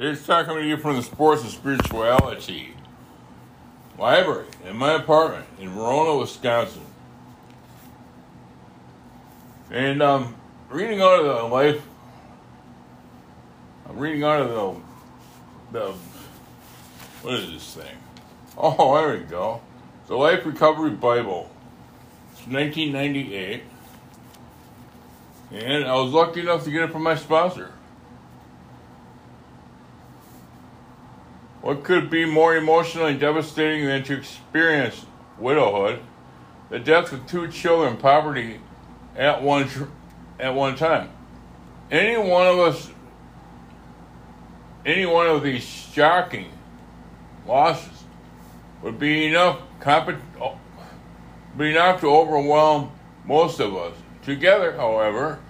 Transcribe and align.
Here's 0.00 0.24
talking 0.24 0.54
to 0.54 0.66
you 0.66 0.78
from 0.78 0.96
the 0.96 1.02
Sports 1.02 1.42
and 1.42 1.50
Spirituality 1.50 2.72
Library 3.98 4.46
in 4.64 4.74
my 4.78 4.94
apartment 4.94 5.44
in 5.58 5.68
Verona, 5.68 6.16
Wisconsin. 6.16 6.86
And 9.70 10.02
um, 10.02 10.36
reading 10.70 11.02
out 11.02 11.20
of 11.20 11.26
the 11.26 11.54
life, 11.54 11.82
I'm 13.86 13.98
reading 13.98 14.24
out 14.24 14.40
of 14.40 14.48
the, 15.70 15.78
the, 15.78 15.92
what 17.20 17.34
is 17.34 17.52
this 17.52 17.74
thing? 17.74 17.96
Oh, 18.56 18.96
there 18.96 19.18
we 19.18 19.24
go. 19.24 19.60
The 20.06 20.16
Life 20.16 20.46
Recovery 20.46 20.92
Bible. 20.92 21.50
It's 22.32 22.46
1998. 22.46 23.64
And 25.52 25.84
I 25.84 25.94
was 25.96 26.10
lucky 26.10 26.40
enough 26.40 26.64
to 26.64 26.70
get 26.70 26.84
it 26.84 26.90
from 26.90 27.02
my 27.02 27.16
sponsor. 27.16 27.74
What 31.60 31.84
could 31.84 32.08
be 32.08 32.24
more 32.24 32.56
emotionally 32.56 33.16
devastating 33.16 33.86
than 33.86 34.02
to 34.04 34.16
experience 34.16 35.04
widowhood, 35.38 36.00
the 36.70 36.78
death 36.78 37.12
of 37.12 37.26
two 37.26 37.48
children, 37.48 37.98
poverty 37.98 38.60
at 39.14 39.42
one 39.42 39.68
at 40.38 40.54
one 40.54 40.76
time? 40.76 41.10
Any 41.90 42.16
one 42.16 42.46
of 42.46 42.58
us, 42.58 42.90
any 44.86 45.04
one 45.04 45.26
of 45.26 45.42
these 45.42 45.64
shocking 45.64 46.50
losses 47.46 48.04
would 48.82 48.98
be 48.98 49.26
enough 49.26 49.60
be 51.56 51.72
enough 51.72 52.00
to 52.00 52.06
overwhelm 52.06 52.90
most 53.26 53.60
of 53.60 53.76
us. 53.76 53.94
Together, 54.22 54.76
however, 54.76 55.40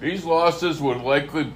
these 0.00 0.24
losses 0.24 0.80
would 0.80 0.98
likely 0.98 1.52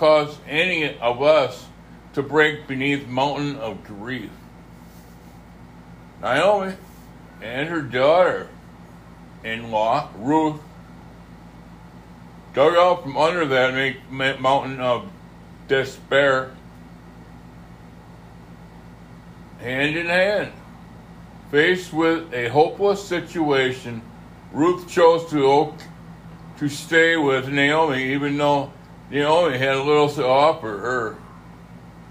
cause 0.00 0.36
any 0.48 0.98
of 0.98 1.22
us 1.22 1.66
to 2.14 2.22
break 2.22 2.66
beneath 2.66 3.06
mountain 3.06 3.56
of 3.56 3.84
grief. 3.84 4.30
Naomi 6.22 6.72
and 7.42 7.68
her 7.68 7.82
daughter-in-law, 7.82 10.08
Ruth, 10.16 10.62
dug 12.54 12.74
out 12.76 13.02
from 13.02 13.18
under 13.18 13.44
that 13.44 14.40
mountain 14.40 14.80
of 14.80 15.06
despair, 15.68 16.56
hand 19.58 19.98
in 19.98 20.06
hand. 20.06 20.52
Faced 21.50 21.92
with 21.92 22.32
a 22.32 22.48
hopeless 22.48 23.06
situation, 23.06 24.00
Ruth 24.50 24.88
chose 24.88 25.30
to, 25.30 25.74
to 26.56 26.68
stay 26.70 27.18
with 27.18 27.50
Naomi 27.50 28.14
even 28.14 28.38
though 28.38 28.72
Naomi 29.10 29.58
had 29.58 29.76
little 29.78 30.08
to 30.08 30.26
offer 30.26 30.78
her. 30.78 31.16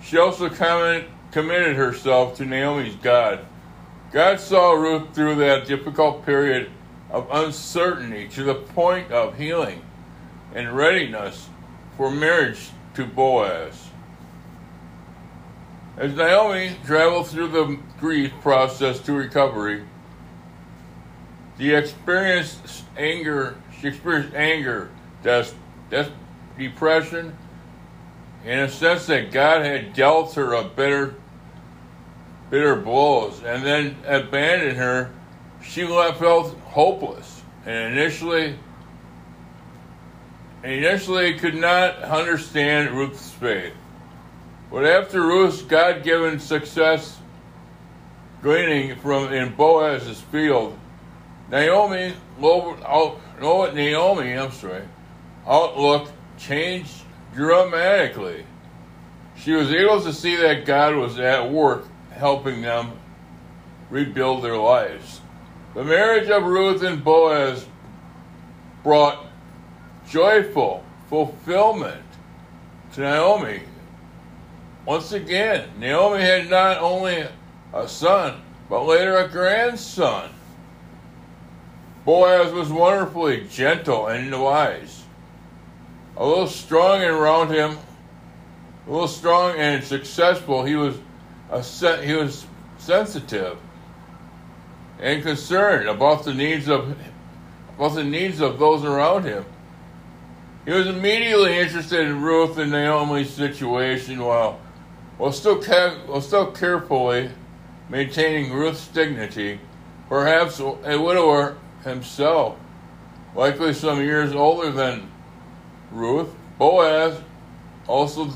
She 0.03 0.17
also 0.17 0.50
committed 0.50 1.75
herself 1.75 2.36
to 2.38 2.45
Naomi's 2.45 2.95
God. 2.95 3.45
God 4.11 4.39
saw 4.39 4.73
Ruth 4.73 5.14
through 5.14 5.36
that 5.36 5.67
difficult 5.67 6.25
period 6.25 6.70
of 7.11 7.27
uncertainty 7.31 8.27
to 8.30 8.44
the 8.44 8.55
point 8.55 9.11
of 9.11 9.38
healing 9.38 9.81
and 10.53 10.75
readiness 10.75 11.50
for 11.95 12.11
marriage 12.11 12.70
to 12.95 13.05
Boaz. 13.05 13.89
As 15.97 16.14
Naomi 16.16 16.75
traveled 16.86 17.27
through 17.27 17.50
the 17.50 17.77
grief 18.00 18.31
process 18.42 19.00
to 19.02 19.14
recovery, 19.14 19.83
she 21.58 21.73
experienced 21.73 22.86
anger. 22.97 23.58
She 23.80 23.89
experienced 23.89 24.33
anger, 24.33 24.89
des- 25.23 25.52
des- 25.89 26.11
depression, 26.60 27.36
in 28.46 28.60
a 28.60 28.70
sense 28.70 29.08
that 29.08 29.32
God 29.32 29.66
had 29.66 29.94
dealt 29.94 30.36
her 30.36 30.54
a 30.54 30.64
bitter, 30.64 31.16
bitter 32.50 32.76
blows, 32.76 33.42
and 33.44 33.66
then 33.66 33.98
abandoned 34.06 34.78
her. 34.78 35.11
She 35.64 35.86
felt 35.86 36.56
hopeless, 36.60 37.42
and 37.66 37.94
initially, 37.94 38.56
initially 40.64 41.33
could 41.39 41.56
not 41.56 41.95
understand 42.04 42.92
Ruth's 42.92 43.32
faith. 43.32 43.73
But 44.72 44.86
after 44.86 45.22
Ruth's 45.22 45.64
God-given 45.64 46.39
success 46.39 47.17
gleaning 48.42 48.95
from 49.00 49.33
in 49.33 49.54
Boaz's 49.56 50.22
field, 50.22 50.78
Naomi, 51.50 52.14
Naomi, 52.39 54.38
I'm 54.38 54.52
sorry, 54.52 54.83
outlook 55.45 56.10
changed 56.39 57.04
dramatically. 57.33 58.45
She 59.38 59.52
was 59.52 59.72
able 59.72 60.02
to 60.02 60.14
see 60.14 60.36
that 60.38 60.66
God 60.66 60.95
was 60.95 61.20
at 61.20 61.52
work 61.52 61.86
helping 62.11 62.61
them 62.61 62.94
rebuild 63.89 64.44
their 64.44 64.58
lives. 64.58 65.22
The 65.76 65.83
marriage 65.83 66.30
of 66.30 66.44
Ruth 66.44 66.83
and 66.83 67.04
Boaz 67.04 67.66
brought 68.83 69.26
joyful 70.10 70.83
fulfillment 71.10 72.04
to 72.94 73.02
Naomi. 73.02 73.61
Once 74.86 75.11
again, 75.11 75.70
Naomi 75.77 76.21
had 76.21 76.50
not 76.50 76.77
only 76.77 77.26
a 77.73 77.88
son, 77.88 78.42
but 78.70 78.86
later 78.86 79.17
a 79.17 79.27
grandson. 79.27 80.32
Boaz 82.06 82.52
was 82.52 82.70
wonderfully 82.70 83.45
gentle 83.50 84.08
and 84.08 84.42
wise 84.42 84.98
a 86.20 86.26
little 86.26 86.48
strong 86.48 87.02
and 87.02 87.12
around 87.12 87.50
him, 87.50 87.78
a 88.86 88.92
little 88.92 89.08
strong 89.08 89.56
and 89.58 89.84
successful. 89.84 90.66
He 90.66 90.76
was 90.76 90.98
a 91.50 91.64
he 92.04 92.14
was 92.14 92.46
sensitive 92.78 93.58
and 95.00 95.24
concerned 95.24 95.88
about 95.88 96.26
the 96.26 96.34
needs 96.34 96.68
of 96.68 96.96
about 97.78 97.96
the 97.96 98.04
needs 98.04 98.42
of 98.42 98.60
those 98.60 98.84
around 98.84 99.24
him. 99.24 99.46
He 100.66 100.72
was 100.72 100.88
immediately 100.88 101.58
interested 101.58 102.02
in 102.02 102.22
Ruth 102.22 102.58
and 102.58 102.72
Naomi's 102.72 103.30
situation 103.30 104.20
while 104.20 104.60
while 105.18 105.32
still 105.32 105.64
ca- 105.64 105.96
while 106.06 106.22
still 106.22 106.52
carefully 106.52 107.32
maintaining 107.88 108.52
Ruth's 108.52 108.88
dignity, 108.90 109.60
perhaps 110.10 110.60
a 110.60 110.98
widower 111.00 111.58
himself, 111.86 112.58
likely 113.34 113.74
some 113.74 114.00
years 114.00 114.34
older 114.34 114.70
than 114.70 115.08
Ruth, 115.92 116.30
Boaz 116.58 117.20
also 117.88 118.30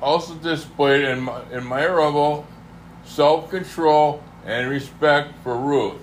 also 0.00 0.34
displayed 0.36 1.04
in 1.04 1.28
admirable 1.28 2.46
self-control 3.04 4.22
and 4.46 4.70
respect 4.70 5.34
for 5.42 5.56
Ruth. 5.56 6.00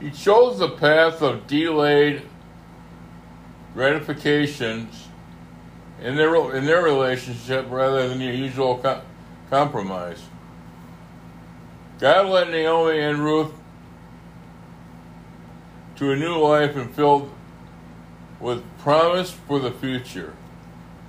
He 0.00 0.10
chose 0.10 0.58
the 0.58 0.70
path 0.70 1.22
of 1.22 1.46
delayed 1.46 2.22
gratifications 3.74 5.08
in 6.02 6.16
their 6.16 6.34
in 6.56 6.64
their 6.64 6.82
relationship 6.82 7.66
rather 7.68 8.08
than 8.08 8.18
the 8.18 8.24
usual 8.24 8.78
co- 8.78 9.02
compromise. 9.50 10.22
God 11.98 12.26
led 12.26 12.50
Naomi 12.50 13.00
and 13.00 13.18
Ruth 13.18 13.52
to 15.96 16.12
a 16.12 16.16
new 16.16 16.36
life 16.36 16.76
and 16.76 16.94
filled 16.94 17.30
with 18.40 18.62
promise 18.78 19.30
for 19.30 19.58
the 19.58 19.70
future. 19.70 20.34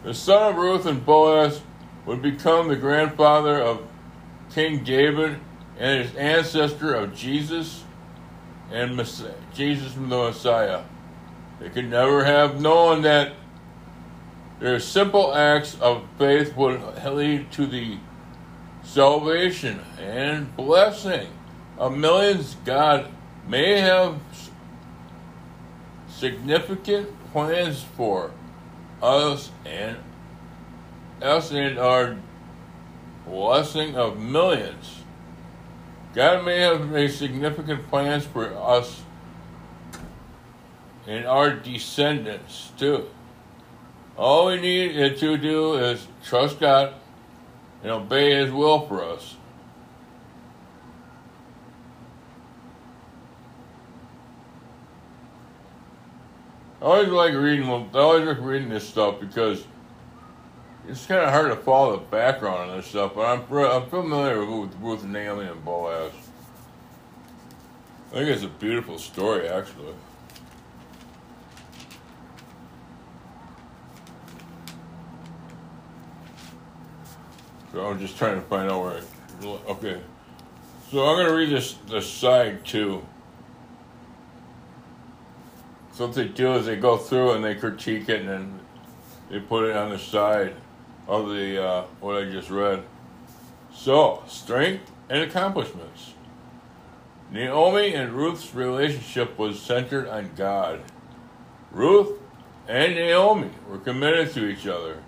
The 0.03 0.13
son 0.13 0.53
of 0.53 0.57
Ruth 0.57 0.85
and 0.85 1.05
Boaz 1.05 1.61
would 2.05 2.21
become 2.21 2.67
the 2.67 2.75
grandfather 2.75 3.59
of 3.59 3.85
King 4.53 4.83
David 4.83 5.39
and 5.77 6.03
his 6.03 6.15
ancestor 6.15 6.93
of 6.93 7.15
Jesus 7.15 7.83
and 8.71 8.95
Messiah, 8.95 9.33
Jesus 9.53 9.93
the 9.93 10.01
Messiah. 10.01 10.83
They 11.59 11.69
could 11.69 11.89
never 11.89 12.23
have 12.23 12.61
known 12.61 13.01
that 13.01 13.33
their 14.59 14.79
simple 14.79 15.33
acts 15.33 15.77
of 15.79 16.03
faith 16.17 16.55
would 16.55 16.81
lead 17.05 17.51
to 17.53 17.65
the 17.65 17.97
salvation 18.83 19.81
and 19.99 20.55
blessing 20.55 21.27
of 21.77 21.95
millions. 21.95 22.55
God 22.65 23.11
may 23.47 23.79
have 23.79 24.19
significant 26.09 27.09
plans 27.37 27.83
for 27.95 28.31
us 28.99 29.51
and 29.63 29.95
us 31.21 31.51
and 31.51 31.77
our 31.77 32.17
blessing 33.27 33.95
of 33.95 34.19
millions. 34.19 35.03
God 36.15 36.43
may 36.43 36.61
have 36.61 36.89
made 36.89 37.11
significant 37.11 37.87
plans 37.89 38.25
for 38.25 38.51
us 38.55 39.03
and 41.05 41.27
our 41.27 41.51
descendants 41.51 42.71
too. 42.75 43.05
All 44.17 44.47
we 44.47 44.59
need 44.59 45.19
to 45.19 45.37
do 45.37 45.75
is 45.75 46.07
trust 46.25 46.59
God 46.59 46.95
and 47.83 47.91
obey 47.91 48.33
His 48.33 48.51
will 48.51 48.87
for 48.87 49.03
us. 49.03 49.36
Always 56.81 57.09
like 57.09 57.33
reading. 57.33 57.69
I 57.69 57.97
always 57.99 58.25
like 58.25 58.39
reading 58.39 58.69
this 58.69 58.87
stuff 58.87 59.19
because 59.19 59.65
it's 60.87 61.05
kind 61.05 61.21
of 61.21 61.29
hard 61.29 61.49
to 61.49 61.55
follow 61.55 61.97
the 61.97 62.05
background 62.05 62.71
on 62.71 62.77
this 62.77 62.87
stuff. 62.87 63.13
But 63.15 63.25
I'm 63.25 63.57
I'm 63.57 63.89
familiar 63.89 64.45
with 64.45 64.75
Ruth 64.79 65.03
and 65.03 65.13
Naomi 65.13 65.45
and 65.45 65.63
Boaz. 65.63 66.11
I 68.11 68.15
think 68.15 68.29
it's 68.29 68.43
a 68.43 68.47
beautiful 68.47 68.97
story, 68.97 69.49
actually. 69.49 69.93
So 77.73 77.85
I'm 77.85 77.99
just 77.99 78.17
trying 78.17 78.35
to 78.35 78.41
find 78.47 78.71
out 78.71 78.81
where. 78.81 79.01
I, 79.41 79.71
okay, 79.71 80.01
so 80.89 81.05
I'm 81.05 81.17
to 81.27 81.35
read 81.35 81.49
this 81.49 81.73
the 81.87 82.01
side 82.01 82.65
too. 82.65 83.05
So 85.97 86.05
what 86.05 86.13
they 86.13 86.27
do 86.27 86.53
is 86.53 86.67
they 86.67 86.75
go 86.75 86.95
through 86.95 87.31
and 87.31 87.43
they 87.43 87.55
critique 87.55 88.07
it 88.07 88.21
and 88.21 88.29
then 88.29 88.59
they 89.31 89.39
put 89.39 89.67
it 89.67 89.75
on 89.75 89.89
the 89.89 89.97
side 89.97 90.53
of 91.07 91.27
the 91.27 91.59
uh, 91.59 91.85
what 91.99 92.21
I 92.21 92.29
just 92.29 92.51
read. 92.51 92.83
So 93.73 94.21
strength 94.27 94.91
and 95.09 95.23
accomplishments. 95.23 96.13
Naomi 97.31 97.95
and 97.95 98.13
Ruth's 98.13 98.53
relationship 98.53 99.39
was 99.39 99.59
centered 99.59 100.07
on 100.07 100.29
God. 100.35 100.81
Ruth 101.71 102.19
and 102.67 102.93
Naomi 102.93 103.49
were 103.67 103.79
committed 103.79 104.31
to 104.33 104.45
each 104.45 104.67
other. 104.67 105.01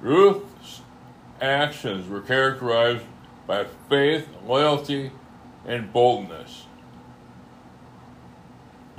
Ruth's 0.00 0.82
actions 1.40 2.08
were 2.08 2.20
characterized 2.20 3.02
by 3.48 3.64
faith, 3.88 4.28
loyalty, 4.46 5.10
and 5.66 5.92
boldness. 5.92 6.66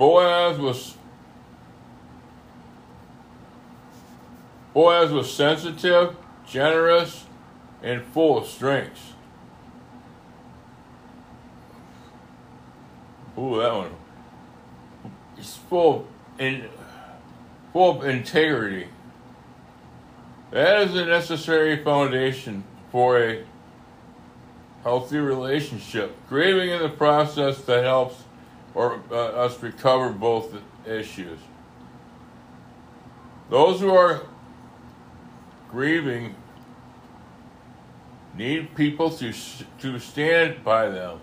Boaz 0.02 0.58
was 0.58 0.96
Boaz 4.74 5.12
was 5.12 5.32
sensitive, 5.32 6.16
generous, 6.44 7.24
and 7.84 8.02
full 8.06 8.36
of 8.36 8.48
strengths. 8.48 9.12
Ooh, 13.38 13.60
that 13.60 13.72
one. 13.72 13.94
He's 15.36 15.54
full 15.54 16.08
in 16.36 16.68
full 17.72 18.00
of 18.00 18.04
integrity. 18.04 18.88
That 20.50 20.82
is 20.82 20.96
a 20.96 21.04
necessary 21.04 21.76
foundation 21.84 22.64
for 22.90 23.22
a 23.22 23.44
healthy 24.82 25.18
relationship. 25.18 26.16
Grieving 26.28 26.70
in 26.70 26.82
the 26.82 26.88
process 26.88 27.60
that 27.66 27.84
helps 27.84 28.16
or 28.74 29.02
uh, 29.10 29.14
us 29.14 29.62
recover 29.62 30.10
both 30.10 30.54
issues. 30.86 31.38
Those 33.50 33.80
who 33.80 33.94
are 33.94 34.22
grieving 35.70 36.34
need 38.36 38.74
people 38.74 39.10
to 39.10 39.32
to 39.80 39.98
stand 39.98 40.64
by 40.64 40.88
them. 40.88 41.20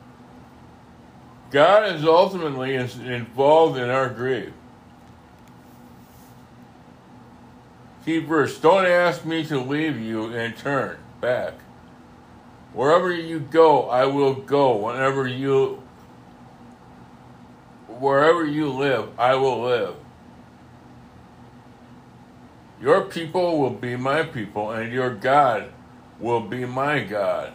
God 1.52 1.96
is 1.96 2.06
ultimately 2.06 2.76
involved 2.76 3.78
in 3.78 3.90
our 3.90 4.10
grief. 4.10 4.54
Key 8.06 8.20
verse, 8.20 8.60
don't 8.60 8.86
ask 8.86 9.26
me 9.26 9.44
to 9.46 9.60
leave 9.60 10.00
you 10.00 10.34
and 10.34 10.56
turn 10.56 10.98
back. 11.20 11.54
Wherever 12.74 13.12
you 13.12 13.40
go, 13.40 13.90
I 13.90 14.06
will 14.06 14.36
go. 14.36 14.76
Whenever 14.76 15.28
you 15.28 15.82
wherever 18.00 18.46
you 18.46 18.70
live, 18.70 19.10
I 19.20 19.36
will 19.36 19.62
live. 19.62 19.96
Your 22.82 23.02
people 23.02 23.60
will 23.60 23.72
be 23.72 23.96
my 23.98 24.24
people, 24.24 24.72
and 24.72 24.92
your 24.92 25.14
God 25.14 25.72
will 26.20 26.40
be 26.40 26.66
my 26.66 27.02
God. 27.02 27.54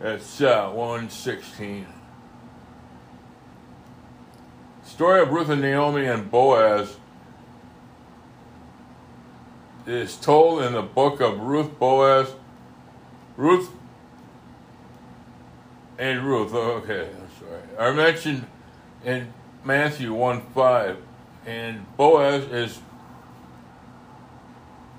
That's 0.00 0.40
uh, 0.42 0.68
116. 0.70 1.86
Story 4.84 5.22
of 5.22 5.30
Ruth 5.30 5.48
and 5.48 5.62
Naomi 5.62 6.04
and 6.04 6.30
Boaz 6.30 6.98
is 9.86 10.16
told 10.16 10.62
in 10.62 10.74
the 10.74 10.82
book 10.82 11.20
of 11.20 11.40
Ruth 11.40 11.78
Boaz. 11.78 12.34
Ruth 13.36 13.70
and 15.98 16.22
Ruth, 16.24 16.52
okay, 16.52 17.08
sorry, 17.38 17.62
are 17.78 17.94
mentioned 17.94 18.46
in 19.04 19.32
Matthew 19.64 20.12
1 20.12 20.42
5, 20.54 20.96
and 21.46 21.96
Boaz 21.96 22.44
is 22.44 22.80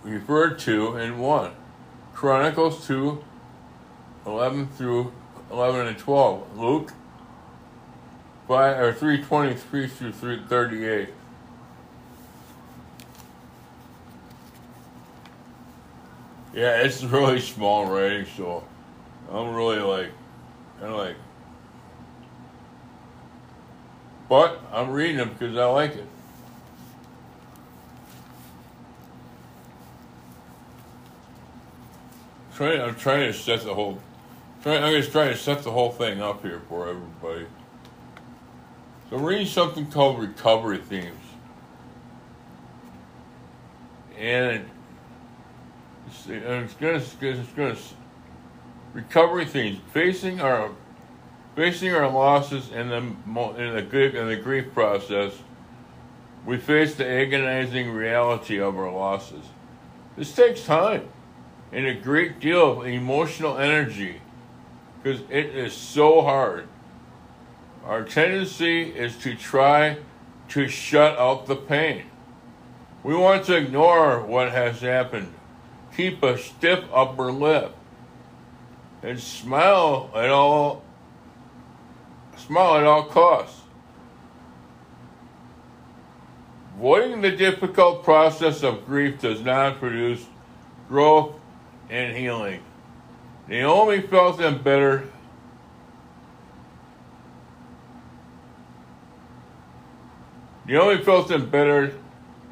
referred 0.04 0.60
to 0.60 0.98
in 0.98 1.18
1. 1.20 1.52
Chronicles 2.14 2.86
2 2.88 3.24
11 4.26 4.68
through 4.70 5.12
11 5.52 5.88
and 5.88 5.98
12. 5.98 6.58
Luke 6.58 6.94
5 8.48 8.80
or 8.80 8.94
323 8.94 9.88
through 9.88 10.12
338. 10.12 11.10
Yeah, 16.54 16.82
it's 16.82 17.04
really 17.04 17.42
small 17.42 17.86
writing, 17.86 18.26
so 18.38 18.64
I'm 19.30 19.54
really 19.54 19.80
like, 19.80 20.12
kind 20.80 20.94
of 20.94 20.98
like, 20.98 21.18
but 24.30 24.62
I'm 24.72 24.92
reading 24.92 25.18
them 25.18 25.30
because 25.30 25.56
I 25.58 25.66
like 25.66 25.96
it. 25.96 26.08
Trying, 32.56 32.82
I'm 32.82 32.96
trying 32.96 33.32
to 33.32 33.38
set 33.38 33.64
the 33.64 33.74
whole, 33.74 34.00
trying, 34.64 34.84
I'm 34.84 34.94
just 34.94 35.12
trying 35.12 35.32
to 35.32 35.38
set 35.38 35.64
the 35.64 35.72
whole 35.72 35.92
thing 35.92 36.22
up 36.22 36.42
here 36.42 36.62
for 36.70 36.88
everybody. 36.88 37.48
So 39.10 39.18
I'm 39.18 39.24
reading 39.24 39.46
something 39.46 39.92
called 39.92 40.20
Recovery 40.20 40.78
Themes. 40.78 41.20
And 44.18 44.70
it's, 46.08 46.28
it's 46.28 46.74
gonna, 46.76 46.96
it's 46.96 47.52
gonna, 47.52 47.76
recovery 48.96 49.46
themes, 49.46 49.80
facing 49.92 50.40
our, 50.40 50.72
facing 51.56 51.94
our 51.94 52.10
losses 52.10 52.70
in 52.72 52.90
the, 52.90 52.98
in 52.98 53.76
the, 53.76 53.82
the 53.82 54.40
grief 54.42 54.74
process, 54.74 55.34
we 56.46 56.58
face 56.58 56.96
the 56.96 57.08
agonizing 57.08 57.92
reality 57.92 58.60
of 58.60 58.78
our 58.78 58.92
losses. 58.92 59.46
This 60.18 60.34
takes 60.34 60.64
time 60.66 61.08
and 61.72 61.86
a 61.86 61.94
great 61.94 62.40
deal 62.40 62.82
of 62.82 62.88
emotional 62.88 63.58
energy 63.58 64.22
because 65.02 65.22
it 65.30 65.48
is 65.48 65.74
so 65.74 66.22
hard. 66.22 66.68
Our 67.86 68.04
tendency 68.04 68.84
is 68.84 69.18
to 69.18 69.36
try 69.36 69.98
to 70.50 70.68
shut 70.68 71.18
out 71.18 71.48
the 71.48 71.56
pain. 71.56 72.06
We 73.04 73.16
want 73.16 73.46
to 73.46 73.56
ignore 73.56 74.22
what 74.22 74.52
has 74.52 74.82
happened, 74.82 75.34
keep 75.96 76.24
a 76.24 76.38
stiff 76.38 76.84
upper 76.92 77.32
lip, 77.32 77.76
and 79.04 79.20
smile 79.20 80.10
at 80.16 80.30
all 80.30 80.85
smile 82.38 82.78
at 82.78 82.84
all 82.84 83.06
costs. 83.06 83.62
Avoiding 86.76 87.22
the 87.22 87.32
difficult 87.32 88.04
process 88.04 88.64
of 88.64 88.86
grief 88.86 89.22
does 89.22 89.42
not 89.42 89.80
produce 89.80 90.26
growth 90.90 91.36
and 91.90 92.16
healing. 92.16 92.62
Naomi 93.48 94.02
felt 94.02 94.42
embittered 94.42 95.12
Naomi 100.68 101.04
felt 101.04 101.30
embittered, 101.30 101.94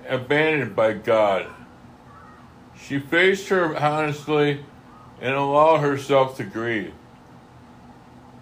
abandoned 0.08 0.76
by 0.76 0.94
God. 0.94 1.48
She 2.80 3.00
faced 3.00 3.50
her 3.50 3.76
honestly 3.76 4.64
and 5.20 5.34
allowed 5.34 5.80
herself 5.80 6.38
to 6.38 6.44
grieve. 6.44 6.94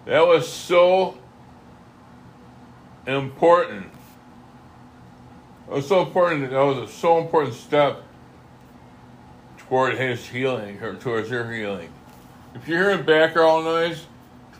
That 0.04 0.26
was 0.26 0.48
so 0.48 1.16
important. 3.06 3.86
It 5.68 5.74
was 5.74 5.88
so 5.88 6.02
important. 6.02 6.50
That 6.50 6.60
was 6.60 6.78
a 6.78 6.92
so 6.92 7.18
important 7.18 7.54
step 7.54 8.02
toward 9.58 9.96
his 9.96 10.26
healing, 10.26 10.82
or 10.82 10.94
towards 10.94 11.30
her 11.30 11.50
healing. 11.52 11.90
If 12.54 12.68
you're 12.68 12.90
hearing 12.90 13.06
background 13.06 13.64
noise, 13.64 14.06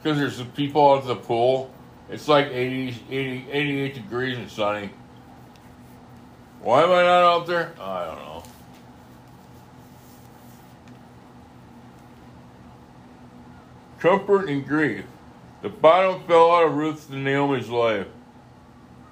because 0.03 0.19
there's 0.19 0.37
some 0.37 0.51
people 0.53 0.91
out 0.91 1.03
at 1.03 1.07
the 1.07 1.17
pool. 1.17 1.71
It's 2.11 2.27
like 2.27 2.47
80, 2.47 3.05
80, 3.11 3.51
88 3.51 3.95
degrees 3.95 4.39
and 4.39 4.51
sunny. 4.51 4.91
Why 6.61 6.83
am 6.83 6.91
I 6.91 7.03
not 7.03 7.23
out 7.23 7.47
there? 7.47 7.73
I 7.81 8.05
don't 8.07 8.17
know. 8.17 8.43
Comfort 14.01 14.49
and 14.49 14.67
grief. 14.67 15.05
The 15.63 15.69
bottom 15.69 16.23
fell 16.25 16.51
out 16.51 16.67
of 16.67 16.75
Ruth 16.75 17.09
and 17.11 17.23
Naomi's 17.23 17.69
life. 17.69 18.09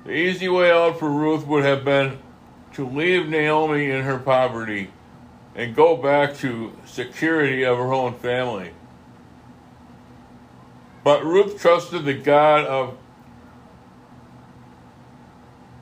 The 0.04 0.12
easy 0.12 0.48
way 0.48 0.70
out 0.70 0.98
for 0.98 1.10
Ruth 1.10 1.46
would 1.46 1.64
have 1.64 1.84
been 1.84 2.18
to 2.74 2.86
leave 2.86 3.28
Naomi 3.28 3.90
in 3.90 4.02
her 4.02 4.18
poverty 4.18 4.90
and 5.54 5.74
go 5.74 5.96
back 5.96 6.36
to 6.38 6.76
security 6.86 7.64
of 7.64 7.76
her 7.76 7.92
own 7.92 8.14
family. 8.14 8.72
But 11.04 11.24
Ruth 11.24 11.60
trusted 11.60 12.04
the 12.04 12.14
God 12.14 12.64
of 12.66 12.96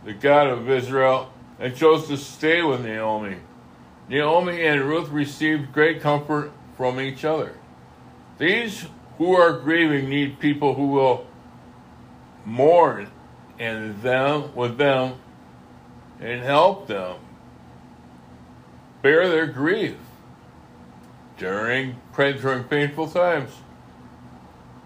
the 0.05 0.15
God 0.15 0.47
of 0.47 0.71
Israel 0.71 1.31
and 1.59 1.77
chose 1.77 2.09
to 2.09 2.17
stay 2.17 2.63
with 2.63 2.85
Naomi. 2.85 3.37
Naomi 4.09 4.65
and 4.65 4.83
Ruth 4.83 5.11
received 5.11 5.73
great 5.73 6.01
comfort 6.01 6.51
from 6.77 7.01
each 7.01 7.25
other. 7.25 7.55
These 8.39 8.87
who 9.19 9.35
are 9.35 9.59
grieving 9.59 10.09
need 10.09 10.39
people 10.39 10.75
who 10.75 10.87
will 10.87 11.27
mourn 12.45 13.11
and 13.59 14.01
them 14.03 14.55
with 14.55 14.79
them 14.79 15.15
and 16.21 16.43
help 16.43 16.87
them 16.87 17.17
bear 19.03 19.29
their 19.29 19.47
grief 19.47 19.97
during 21.37 21.97
during 22.13 22.65
painful 22.65 23.09
times. 23.09 23.51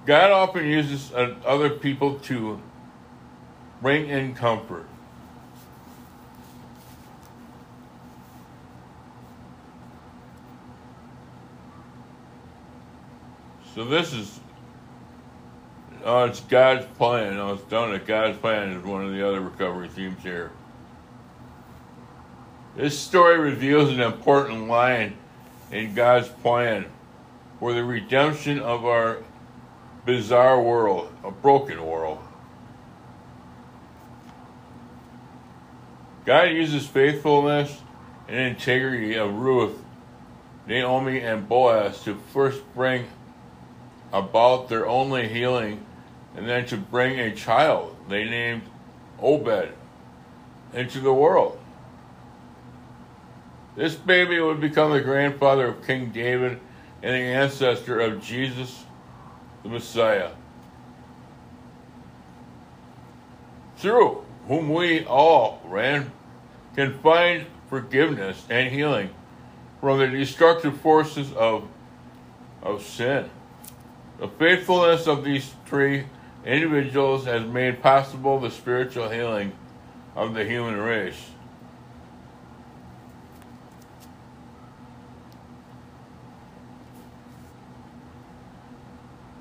God 0.05 0.31
often 0.31 0.67
uses 0.67 1.13
other 1.15 1.71
people 1.71 2.19
to 2.21 2.61
bring 3.81 4.09
in 4.09 4.35
comfort. 4.35 4.87
So 13.75 13.87
this 13.87 14.13
is, 14.13 14.39
oh, 16.05 16.25
it's 16.25 16.41
God's 16.41 16.87
plan. 16.97 17.39
Oh, 17.39 17.55
it's 17.55 17.63
done 17.65 17.95
it. 17.95 18.07
God's 18.07 18.39
plan 18.39 18.71
is 18.71 18.85
one 18.85 19.05
of 19.05 19.13
the 19.13 19.27
other 19.27 19.41
recovery 19.41 19.89
themes 19.89 20.23
here. 20.23 20.53
This 22.77 22.99
story 22.99 23.39
reveals 23.39 23.91
an 23.91 24.01
important 24.01 24.69
line 24.69 25.17
in 25.71 25.95
God's 25.95 26.29
plan 26.29 26.87
for 27.59 27.75
the 27.75 27.85
redemption 27.85 28.59
of 28.59 28.85
our 28.85 29.19
bizarre 30.05 30.61
world, 30.61 31.13
a 31.23 31.31
broken 31.31 31.85
world. 31.85 32.19
God 36.25 36.51
uses 36.51 36.87
faithfulness 36.87 37.81
and 38.29 38.39
integrity 38.39 39.15
of 39.15 39.35
Ruth, 39.35 39.77
Naomi, 40.67 41.21
and 41.21 41.49
Boaz 41.49 42.03
to 42.05 42.15
first 42.33 42.63
bring 42.75 43.07
about 44.13 44.69
their 44.69 44.87
only 44.87 45.29
healing 45.29 45.85
and 46.37 46.49
then 46.49 46.67
to 46.67 46.77
bring 46.77 47.19
a 47.19 47.35
child 47.35 47.97
they 48.09 48.25
named 48.25 48.63
Obed 49.21 49.73
into 50.73 51.01
the 51.01 51.13
world. 51.13 51.59
This 53.77 53.95
baby 53.95 54.41
would 54.41 54.61
become 54.61 54.93
the 54.93 55.01
grandfather 55.01 55.69
of 55.69 55.87
King 55.87 56.11
David 56.11 56.59
and 57.03 57.15
the 57.15 57.19
ancestor 57.19 58.01
of 58.01 58.23
Jesus, 58.23 58.85
the 59.63 59.69
Messiah, 59.69 60.31
through 63.77 64.25
whom 64.47 64.73
we 64.73 65.05
all 65.05 65.63
ran 65.65 66.13
can 66.75 66.99
find 66.99 67.47
forgiveness 67.69 68.45
and 68.51 68.73
healing 68.73 69.11
from 69.81 69.99
the 69.99 70.07
destructive 70.07 70.81
forces 70.81 71.33
of, 71.33 71.67
of 72.63 72.83
sin. 72.83 73.29
The 74.19 74.29
faithfulness 74.29 75.07
of 75.07 75.25
these 75.25 75.53
three 75.67 76.05
individuals 76.45 77.25
has 77.25 77.45
made 77.47 77.83
possible 77.83 78.41
the 78.41 78.51
spiritual 78.51 79.09
healing 79.09 79.53
of 80.17 80.35
the 80.35 80.45
human 80.45 80.77
race. 80.77 81.31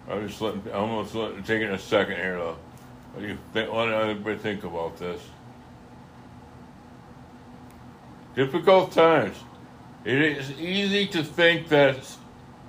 I'm 0.10 0.27
just 0.27 0.41
letting, 0.41 0.70
almost 0.72 1.15
letting, 1.15 1.43
taking 1.43 1.70
a 1.70 1.79
second 1.79 2.17
here 2.17 2.38
though. 2.38 2.58
What 3.13 3.22
do 3.22 3.27
you 3.27 3.38
think, 3.53 3.72
what 3.72 3.86
do 3.86 3.93
everybody 3.93 4.38
think 4.38 4.63
about 4.63 4.98
this? 4.98 5.22
Difficult 8.36 8.91
times. 8.91 9.38
It 10.03 10.22
is 10.22 10.51
easy 10.60 11.08
to 11.08 11.24
think 11.24 11.67
that 11.70 11.98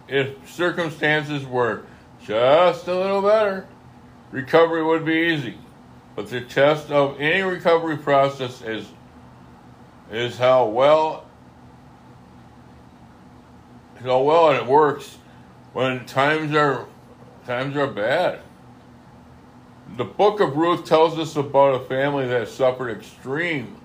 if 0.08 0.50
circumstances 0.50 1.46
were 1.46 1.82
just 2.24 2.86
a 2.88 2.94
little 2.94 3.22
better, 3.22 3.66
recovery 4.32 4.82
would 4.82 5.04
be 5.04 5.32
easy. 5.32 5.58
But 6.16 6.28
the 6.28 6.40
test 6.40 6.90
of 6.90 7.20
any 7.20 7.42
recovery 7.42 7.96
process 7.96 8.60
is 8.62 8.86
is 10.10 10.36
how 10.36 10.66
well 10.66 11.24
how 14.02 14.20
well 14.22 14.50
it 14.50 14.66
works 14.66 15.16
when 15.72 16.04
times 16.04 16.54
are 16.54 16.86
times 17.46 17.76
are 17.76 17.86
bad. 17.86 18.40
The 19.96 20.04
book 20.04 20.40
of 20.40 20.56
Ruth 20.56 20.84
tells 20.84 21.18
us 21.18 21.36
about 21.36 21.82
a 21.82 21.84
family 21.84 22.26
that 22.28 22.48
suffered 22.48 22.90
extreme 22.90 23.76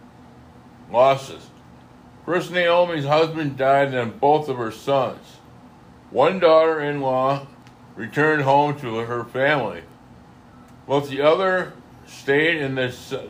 losses. 0.92 1.48
First, 2.25 2.51
Naomi's 2.51 3.06
husband 3.06 3.58
died, 3.58 3.94
and 3.94 4.20
both 4.20 4.50
of 4.50 4.58
her 4.58 4.72
sons. 4.72 5.38
One 6.10 6.39
daughter 6.39 6.80
in 6.82 7.01
law 7.01 7.48
returned 7.96 8.44
home 8.44 8.80
to 8.80 8.98
her 9.00 9.24
family, 9.24 9.84
while 10.88 11.01
the 11.01 11.22
other 11.22 11.74
stayed 12.08 12.58
in 12.58 12.75
this 12.75 13.13
uh, 13.13 13.27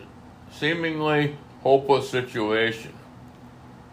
seemingly 0.52 1.36
hopeless 1.64 2.10
situation. 2.10 2.94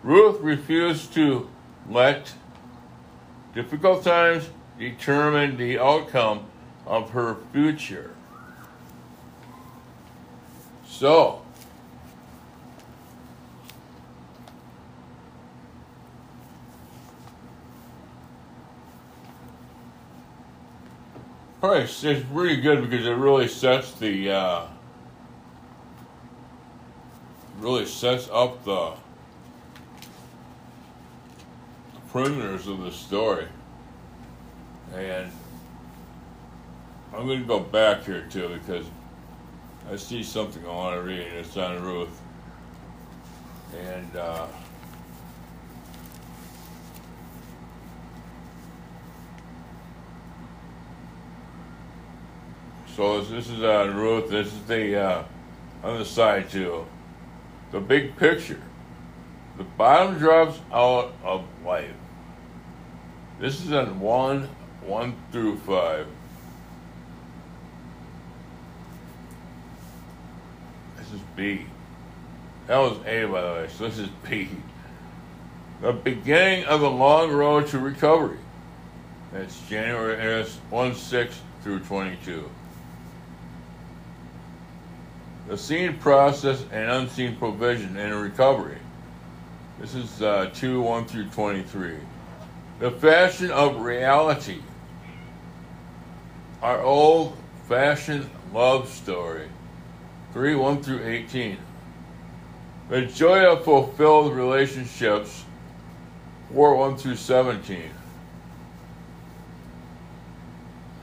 Ruth 0.02 0.40
refused 0.40 1.14
to 1.14 1.48
let 1.88 2.34
difficult 3.54 4.04
times 4.04 4.50
determine 4.78 5.56
the 5.56 5.78
outcome 5.78 6.46
of 6.86 7.10
her 7.10 7.38
future. 7.52 8.14
So, 10.86 11.43
It's, 21.72 22.04
it's 22.04 22.24
really 22.26 22.60
good 22.60 22.88
because 22.88 23.06
it 23.06 23.12
really 23.12 23.48
sets 23.48 23.92
the 23.92 24.30
uh, 24.30 24.66
really 27.58 27.86
sets 27.86 28.28
up 28.30 28.64
the 28.64 28.92
perimeters 32.12 32.70
of 32.70 32.80
the 32.80 32.92
story. 32.92 33.46
And 34.94 35.30
I'm 37.12 37.26
going 37.26 37.40
to 37.40 37.46
go 37.46 37.60
back 37.60 38.04
here 38.04 38.26
too 38.30 38.48
because 38.48 38.86
I 39.90 39.96
see 39.96 40.22
something 40.22 40.64
I 40.64 40.68
want 40.68 40.96
to 40.96 41.02
read. 41.02 41.20
It's 41.20 41.56
on 41.56 41.82
Ruth. 41.82 42.20
And 43.76 44.16
uh, 44.16 44.46
So 52.96 53.20
this 53.20 53.50
is 53.50 53.60
on 53.64 53.90
uh, 53.90 53.92
Ruth. 53.92 54.30
This 54.30 54.46
is 54.46 54.62
the 54.66 54.96
uh, 54.96 55.24
on 55.82 55.98
the 55.98 56.04
side 56.04 56.48
too. 56.48 56.86
The 57.72 57.80
big 57.80 58.16
picture. 58.16 58.62
The 59.58 59.64
bottom 59.64 60.18
drops 60.18 60.60
out 60.72 61.12
of 61.24 61.44
life. 61.64 61.90
This 63.40 63.64
is 63.64 63.72
on 63.72 63.98
one, 63.98 64.48
one 64.86 65.16
through 65.32 65.58
five. 65.58 66.06
This 70.96 71.12
is 71.12 71.20
B. 71.34 71.66
That 72.68 72.78
was 72.78 72.98
A, 73.06 73.24
by 73.24 73.40
the 73.40 73.48
way. 73.48 73.68
So 73.76 73.88
this 73.88 73.98
is 73.98 74.08
B. 74.28 74.50
The 75.80 75.92
beginning 75.92 76.64
of 76.66 76.80
the 76.80 76.90
long 76.90 77.32
road 77.32 77.66
to 77.68 77.80
recovery. 77.80 78.38
That's 79.32 79.60
January. 79.68 80.14
It's 80.14 80.54
one 80.70 80.94
six 80.94 81.40
through 81.64 81.80
twenty 81.80 82.16
two 82.24 82.48
the 85.48 85.58
seen 85.58 85.96
process 85.98 86.64
and 86.72 86.90
unseen 86.90 87.36
provision 87.36 87.96
in 87.96 88.14
recovery. 88.14 88.78
This 89.78 89.94
is 89.94 90.22
uh, 90.22 90.50
2 90.54 90.80
1 90.80 91.06
through 91.06 91.26
23. 91.26 91.96
The 92.80 92.90
fashion 92.90 93.50
of 93.50 93.80
reality. 93.80 94.60
Our 96.62 96.80
old 96.80 97.36
fashioned 97.68 98.28
love 98.52 98.88
story. 98.88 99.48
3 100.32 100.54
1 100.54 100.82
through 100.82 101.04
18. 101.04 101.58
The 102.88 103.02
joy 103.06 103.44
of 103.44 103.64
fulfilled 103.64 104.34
relationships. 104.34 105.44
4 106.52 106.76
1 106.76 106.96
through 106.96 107.16
17. 107.16 107.90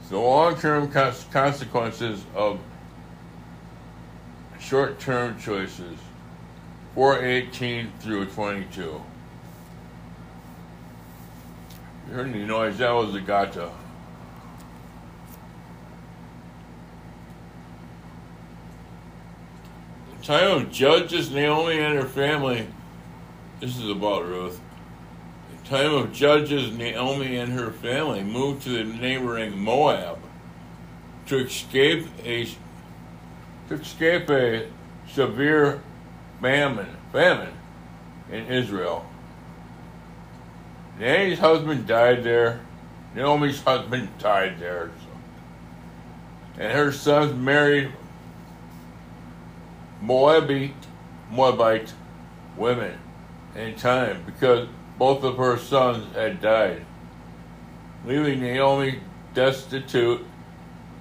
The 0.10 0.17
long 0.17 0.57
term 0.57 0.91
consequences 0.91 2.24
of 2.36 2.60
short 4.72 4.98
term 5.01 5.38
choices 5.38 5.98
418 6.96 7.92
through 8.00 8.25
22. 8.28 8.82
You 12.08 12.13
heard 12.13 12.28
any 12.30 12.46
noise? 12.46 12.78
That 12.78 12.92
was 12.92 13.12
the 13.12 13.20
gata. 13.20 13.70
The 20.18 20.25
time 20.25 20.51
of 20.51 20.72
Judges, 20.72 21.32
Naomi 21.32 21.78
and 21.78 22.00
her 22.00 22.08
family. 22.08 22.66
This 23.60 23.78
is 23.78 23.90
about 23.90 24.25
Ruth. 24.25 24.62
The 25.63 25.70
time 25.70 25.94
of 25.94 26.13
Judges, 26.13 26.72
Naomi 26.72 27.36
and 27.36 27.51
her 27.51 27.72
family 27.72 28.24
moved 28.24 28.63
to 28.63 28.70
the 28.70 28.86
neighboring 28.86 29.60
Moab 29.60 30.20
to 31.25 31.40
escape 31.40 32.08
a 32.24 32.48
to 33.72 33.82
escape 33.82 34.30
a 34.30 34.68
severe 35.08 35.82
famine 36.42 36.98
famine 37.12 37.54
in 38.32 38.46
Israel. 38.48 39.06
Naomi's 41.00 41.40
husband 41.40 41.88
died 41.88 42.24
there. 42.24 42.62
Naomi's 43.16 43.62
husband 43.62 44.10
died 44.20 44.60
there. 44.60 44.92
So. 45.00 46.62
And 46.62 46.74
her 46.74 46.92
sons 46.92 47.34
married 47.34 47.92
Moabite, 50.01 50.75
Moabite 51.30 51.94
women 52.58 52.98
in 53.56 53.75
time 53.75 54.24
because 54.25 54.68
both 54.98 55.24
of 55.24 55.38
her 55.38 55.58
sons 55.58 56.13
had 56.13 56.42
died, 56.42 56.86
leaving 58.06 58.42
Naomi 58.42 59.00
destitute 59.34 60.25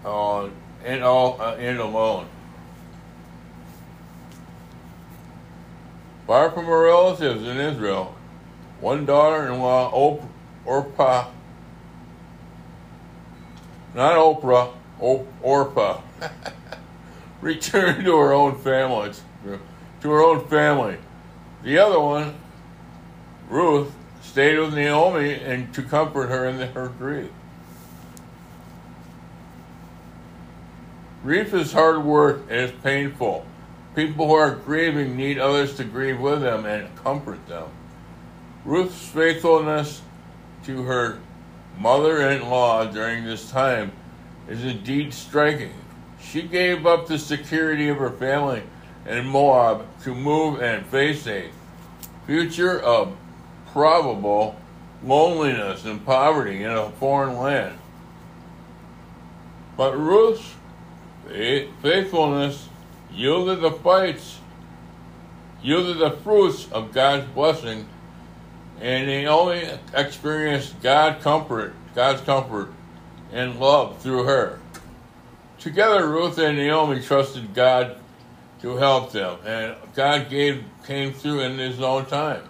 uh, 0.05 0.49
and 0.85 1.03
all 1.03 1.41
uh, 1.41 1.57
and 1.57 1.79
alone. 1.79 2.29
Far 6.31 6.53
from 6.53 6.67
her 6.67 6.85
relatives 6.85 7.43
in 7.43 7.57
Israel, 7.57 8.15
one 8.81 9.05
daughter-in-law, 9.05 9.91
Op- 9.93 10.23
Orpah, 10.65 11.29
not 13.97 14.17
Oprah, 14.17 14.73
Op- 15.01 15.27
Orpah, 15.43 16.01
returned 17.41 18.05
to 18.05 18.17
her 18.17 18.33
own 18.33 18.57
family, 18.61 19.11
to 20.03 20.09
her 20.09 20.23
own 20.23 20.47
family. 20.47 20.99
The 21.65 21.79
other 21.79 21.99
one, 21.99 22.37
Ruth, 23.49 23.93
stayed 24.23 24.61
with 24.61 24.73
Naomi 24.73 25.35
and 25.35 25.75
to 25.75 25.83
comfort 25.83 26.29
her 26.29 26.47
in 26.47 26.61
her 26.61 26.91
grief. 26.91 27.33
Grief 31.25 31.53
is 31.53 31.73
hard 31.73 32.05
work 32.05 32.43
and 32.43 32.61
it's 32.61 32.83
painful. 32.85 33.45
People 33.95 34.29
who 34.29 34.35
are 34.35 34.55
grieving 34.55 35.17
need 35.17 35.39
others 35.39 35.77
to 35.77 35.85
grieve 35.85 36.21
with 36.21 36.43
them 36.43 36.65
and 36.65 36.95
comfort 36.97 37.45
them. 37.49 37.69
Ruth's 38.65 39.09
faithfulness 39.09 40.03
to 40.65 40.83
her 40.85 41.19
mother 41.79 42.31
in 42.31 42.49
law 42.49 42.85
during 42.85 43.25
this 43.25 43.51
time 43.51 43.93
is 44.49 44.65
indeed 44.65 45.13
striking. 45.13 45.75
She 46.21 46.43
gave 46.43 46.87
up 46.87 47.07
the 47.07 47.19
security 47.19 47.89
of 47.89 47.97
her 47.97 48.11
family 48.11 48.63
in 49.07 49.27
Moab 49.27 49.87
to 50.03 50.15
move 50.15 50.61
and 50.61 50.87
face 50.87 51.27
a 51.27 51.51
future 52.27 52.81
of 52.81 53.17
probable 53.73 54.57
loneliness 55.03 55.85
and 55.85 56.05
poverty 56.05 56.63
in 56.63 56.71
a 56.71 56.91
foreign 56.93 57.37
land. 57.39 57.77
But 59.77 59.99
Ruth's 59.99 60.55
faithfulness 61.83 62.70
yielded 63.13 63.61
the 63.61 63.73
fights, 63.73 64.39
yielded 65.63 65.99
the 65.99 66.11
fruits 66.19 66.71
of 66.73 66.93
God's 66.93 67.27
blessing, 67.33 67.87
and 68.81 69.09
they 69.09 69.27
only 69.27 69.69
experienced 69.95 70.81
God 70.81 71.21
comfort, 71.21 71.75
God's 71.95 72.23
comfort 72.23 72.73
and 73.33 73.59
love 73.59 74.01
through 74.01 74.25
her. 74.25 74.59
Together, 75.59 76.09
Ruth 76.09 76.39
and 76.39 76.57
Naomi 76.57 77.01
trusted 77.01 77.55
God 77.55 77.97
to 78.63 78.77
help 78.77 79.13
them, 79.13 79.39
and 79.45 79.77
God 79.95 80.29
gave 80.31 80.65
came 80.87 81.13
through 81.13 81.41
in 81.41 81.59
His 81.59 81.81
own 81.81 82.07
time. 82.07 82.43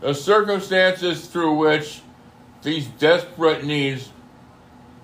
The 0.00 0.14
circumstances 0.14 1.26
through 1.26 1.56
which 1.56 2.02
these 2.62 2.86
desperate 2.86 3.64
needs 3.64 4.10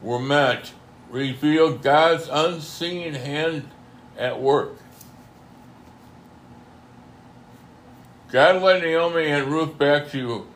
were 0.03 0.19
met 0.19 0.73
reveal 1.11 1.77
God's 1.77 2.29
unseen 2.31 3.15
hand 3.15 3.69
at 4.21 4.41
work. 4.41 4.77
God 8.31 8.63
led 8.63 8.83
Naomi 8.83 9.27
and 9.27 9.51
Ruth 9.51 9.77
back 9.77 10.11
to 10.11 10.47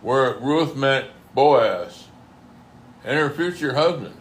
where 0.00 0.34
Ruth 0.38 0.74
met 0.74 1.10
Boaz 1.34 2.06
and 3.04 3.18
her 3.18 3.28
future 3.28 3.74
husband. 3.74 4.14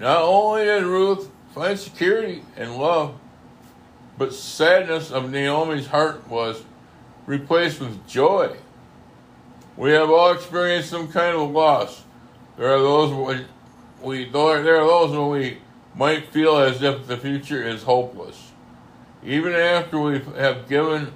Not 0.00 0.22
only 0.22 0.64
did 0.64 0.84
Ruth 0.84 1.28
find 1.52 1.78
security 1.78 2.42
and 2.56 2.76
love, 2.76 3.18
but 4.16 4.32
sadness 4.32 5.10
of 5.10 5.30
Naomi's 5.30 5.88
heart 5.88 6.26
was 6.28 6.62
replaced 7.26 7.80
with 7.80 8.06
joy. 8.06 8.56
We 9.76 9.90
have 9.90 10.10
all 10.10 10.32
experienced 10.32 10.90
some 10.90 11.08
kind 11.08 11.36
of 11.36 11.50
loss. 11.50 12.04
There 12.56 12.72
are 12.72 12.78
those 12.78 13.12
we, 13.12 13.44
we 14.02 14.24
there 14.30 14.80
are 14.80 14.86
those 14.86 15.10
when 15.10 15.28
we 15.28 15.58
might 15.98 16.28
feel 16.28 16.56
as 16.56 16.80
if 16.80 17.08
the 17.08 17.16
future 17.16 17.62
is 17.62 17.82
hopeless, 17.82 18.52
even 19.24 19.52
after 19.52 19.98
we 19.98 20.20
have 20.36 20.68
given 20.68 21.12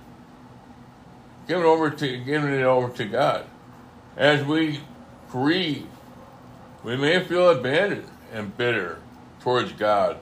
given 1.47 1.65
over 1.65 1.89
to 1.89 2.19
given 2.19 2.53
it 2.53 2.63
over 2.63 2.95
to 2.97 3.05
God. 3.05 3.47
As 4.17 4.45
we 4.45 4.81
grieve, 5.31 5.87
we 6.83 6.97
may 6.97 7.25
feel 7.25 7.49
abandoned 7.49 8.09
and 8.33 8.57
bitter 8.57 8.99
towards 9.41 9.73
God 9.73 10.19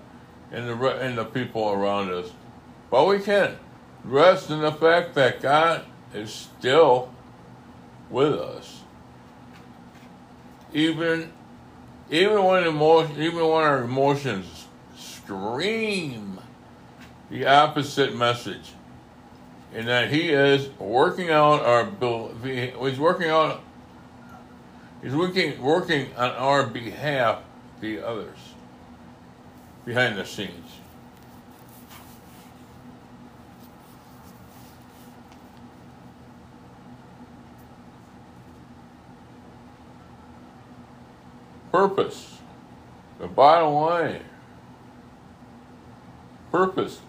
and 0.52 0.68
the 0.68 0.88
and 1.00 1.16
the 1.16 1.24
people 1.24 1.70
around 1.70 2.10
us, 2.10 2.30
but 2.90 3.08
we 3.08 3.18
can 3.18 3.56
rest 4.04 4.50
in 4.50 4.60
the 4.60 4.72
fact 4.72 5.14
that 5.14 5.40
God 5.40 5.86
is 6.12 6.30
still 6.30 7.12
with 8.10 8.34
us, 8.34 8.82
even 10.74 11.32
even 12.10 12.44
when 12.44 12.64
emotion, 12.64 13.20
even 13.20 13.38
when 13.38 13.64
our 13.64 13.84
emotions 13.84 14.66
scream 14.96 16.40
the 17.30 17.46
opposite 17.46 18.14
message, 18.16 18.72
in 19.72 19.86
that 19.86 20.10
He 20.10 20.30
is 20.30 20.68
working 20.78 21.30
out 21.30 21.62
our 21.62 21.84
He's 22.42 22.98
working 22.98 23.30
out. 23.30 23.62
He's 25.02 25.14
working 25.14 25.62
working 25.62 26.14
on 26.16 26.30
our 26.32 26.66
behalf, 26.66 27.42
the 27.80 28.00
others, 28.00 28.36
behind 29.86 30.18
the 30.18 30.26
scenes. 30.26 30.69
Purpose. 41.72 42.38
The 43.18 43.26
bottom 43.26 43.74
line. 43.74 44.24
Purpose. 46.50 47.00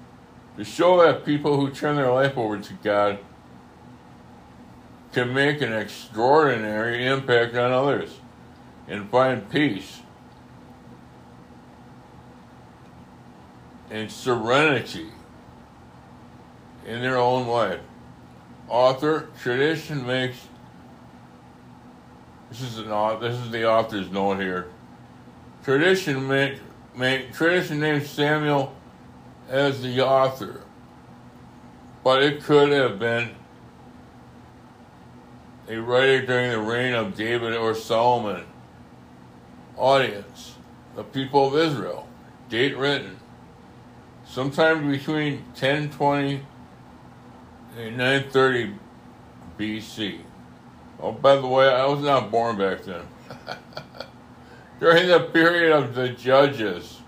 To 0.58 0.64
show 0.64 1.02
that 1.02 1.26
people 1.26 1.58
who 1.58 1.72
turn 1.72 1.96
their 1.96 2.12
life 2.12 2.38
over 2.38 2.60
to 2.60 2.74
God 2.84 3.20
can 5.14 5.34
make 5.34 5.62
an 5.62 5.74
extraordinary 5.74 7.06
impact 7.06 7.56
on 7.56 7.72
others 7.72 8.20
and 8.88 9.10
find 9.10 9.50
peace 9.50 10.02
and 13.90 14.12
serenity 14.12 15.10
in 16.86 17.02
their 17.02 17.18
own 17.18 17.48
life. 17.48 17.82
Author 18.70 19.30
tradition 19.42 20.06
makes 20.06 20.38
this 22.52 22.62
is 22.62 22.80
an 22.80 22.90
this 23.22 23.40
is 23.40 23.50
the 23.50 23.68
author's 23.68 24.12
note 24.12 24.40
here. 24.40 24.68
Tradition 25.64 26.28
make, 26.28 26.60
make 26.96 27.34
tradition 27.34 27.80
names 27.80 28.10
Samuel 28.10 28.76
as 29.48 29.82
the 29.82 30.02
author, 30.02 30.62
but 32.04 32.22
it 32.22 32.44
could 32.44 32.72
have 32.72 33.00
been 33.00 33.36
a 35.70 35.78
writer 35.78 36.26
during 36.26 36.52
the 36.52 36.60
reign 36.60 36.94
of 36.94 37.16
David 37.16 37.56
or 37.56 37.74
Solomon. 37.74 38.44
Audience, 39.78 40.56
the 40.96 41.04
people 41.04 41.48
of 41.48 41.56
Israel. 41.56 42.08
Date 42.50 42.76
written. 42.76 43.18
Sometime 44.26 44.92
between 44.92 45.38
1020 45.54 46.46
and 47.78 47.98
930 47.98 48.76
BC. 49.58 50.20
Oh, 51.02 51.12
by 51.12 51.36
the 51.36 51.48
way, 51.48 51.68
I 51.68 51.86
was 51.86 52.02
not 52.02 52.32
born 52.32 52.58
back 52.58 52.84
then. 52.84 53.02
During 54.80 55.08
the 55.08 55.20
period 55.20 55.72
of 55.72 55.96
the 55.96 56.10
judges, 56.10 57.02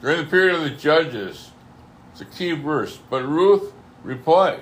during 0.00 0.18
the 0.18 0.26
period 0.26 0.54
of 0.56 0.62
the 0.62 0.70
judges. 0.70 1.50
It's 2.12 2.20
a 2.20 2.24
key 2.24 2.52
verse. 2.52 2.98
But 3.10 3.24
Ruth 3.24 3.72
replied, 4.02 4.60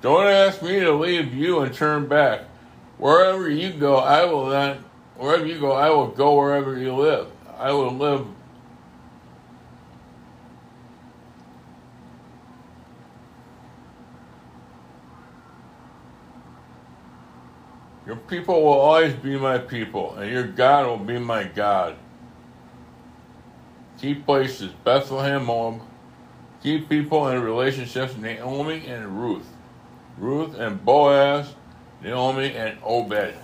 Don't 0.00 0.26
ask 0.26 0.62
me 0.62 0.80
to 0.80 0.92
leave 0.92 1.34
you 1.34 1.60
and 1.60 1.74
turn 1.74 2.06
back. 2.06 2.42
Wherever 2.98 3.48
you 3.48 3.72
go, 3.72 3.96
I 3.96 4.24
will 4.26 4.46
not, 4.46 4.76
wherever 5.16 5.46
you 5.46 5.58
go, 5.58 5.72
I 5.72 5.90
will 5.90 6.08
go 6.08 6.38
wherever 6.38 6.78
you 6.78 6.94
live. 6.94 7.28
I 7.58 7.72
will 7.72 7.92
live 7.92 8.26
people 18.30 18.62
will 18.62 18.72
always 18.72 19.12
be 19.12 19.36
my 19.36 19.58
people, 19.58 20.14
and 20.14 20.30
your 20.30 20.44
God 20.44 20.86
will 20.86 21.04
be 21.04 21.18
my 21.18 21.44
God. 21.44 21.96
Key 24.00 24.14
places 24.14 24.72
Bethlehem, 24.84 25.44
Moab. 25.44 25.82
Key 26.62 26.78
people 26.78 27.26
and 27.26 27.42
relationships 27.42 28.16
Naomi 28.16 28.86
and 28.86 29.20
Ruth. 29.20 29.46
Ruth 30.16 30.54
and 30.54 30.82
Boaz, 30.84 31.54
Naomi 32.02 32.54
and 32.54 32.78
Obed. 32.84 33.34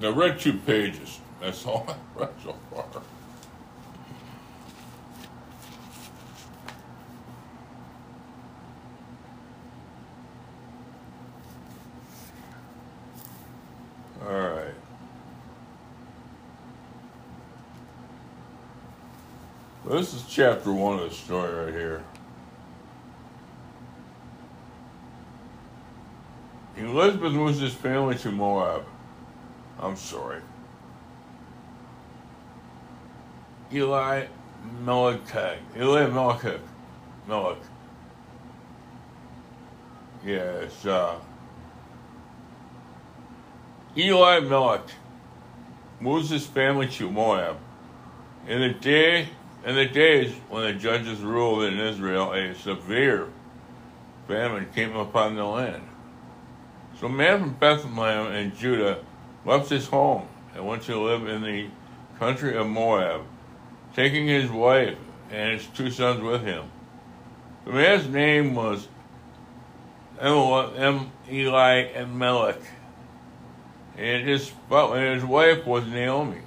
I 0.00 0.06
read 0.06 0.38
two 0.38 0.54
pages. 0.54 1.18
That's 1.40 1.64
all 1.66 1.86
I've 1.88 2.20
read 2.20 2.30
so 2.42 2.56
far. 2.70 3.02
All 14.26 14.50
right. 14.50 14.74
This 19.86 20.12
is 20.12 20.24
chapter 20.28 20.72
one 20.72 20.98
of 20.98 21.08
the 21.08 21.14
story 21.14 21.64
right 21.64 21.72
here. 21.72 22.02
Elizabeth 26.76 27.32
moves 27.32 27.58
his 27.58 27.74
family 27.74 28.16
to 28.16 28.30
Moab. 28.30 28.84
I'm 29.80 29.96
sorry. 29.96 30.40
Eli 33.72 34.26
Melech. 34.84 35.20
Elimelech. 35.76 36.60
Melech. 37.26 37.58
Yes, 40.24 40.84
uh, 40.86 41.18
Elimelech 43.96 44.90
moves 46.00 46.30
his 46.30 46.46
family 46.46 46.88
to 46.88 47.10
Moab. 47.10 47.56
In 48.46 48.60
the 48.60 48.70
day 48.70 49.28
in 49.64 49.74
the 49.74 49.86
days 49.86 50.32
when 50.48 50.62
the 50.62 50.72
judges 50.72 51.20
ruled 51.20 51.64
in 51.64 51.78
Israel, 51.78 52.32
a 52.32 52.54
severe 52.54 53.28
famine 54.26 54.66
came 54.74 54.96
upon 54.96 55.36
the 55.36 55.44
land. 55.44 55.82
So 56.98 57.06
a 57.06 57.10
man 57.10 57.40
from 57.40 57.52
Bethlehem 57.54 58.32
in 58.32 58.56
Judah 58.56 59.04
left 59.44 59.68
his 59.68 59.88
home 59.88 60.26
and 60.54 60.66
went 60.66 60.82
to 60.84 60.98
live 60.98 61.28
in 61.28 61.42
the 61.42 61.68
country 62.18 62.56
of 62.56 62.66
Moab 62.66 63.24
taking 63.98 64.28
his 64.28 64.48
wife 64.48 64.96
and 65.28 65.54
his 65.54 65.66
two 65.74 65.90
sons 65.90 66.22
with 66.22 66.40
him. 66.44 66.70
The 67.64 67.72
man's 67.72 68.06
name 68.06 68.54
was 68.54 68.86
M. 70.20 71.10
Eli 71.28 71.78
and 71.96 72.16
Melech, 72.16 72.60
and 73.96 74.24
his 74.24 74.52
and 74.70 75.14
his 75.16 75.24
wife 75.24 75.66
was 75.66 75.84
Naomi. 75.88 76.38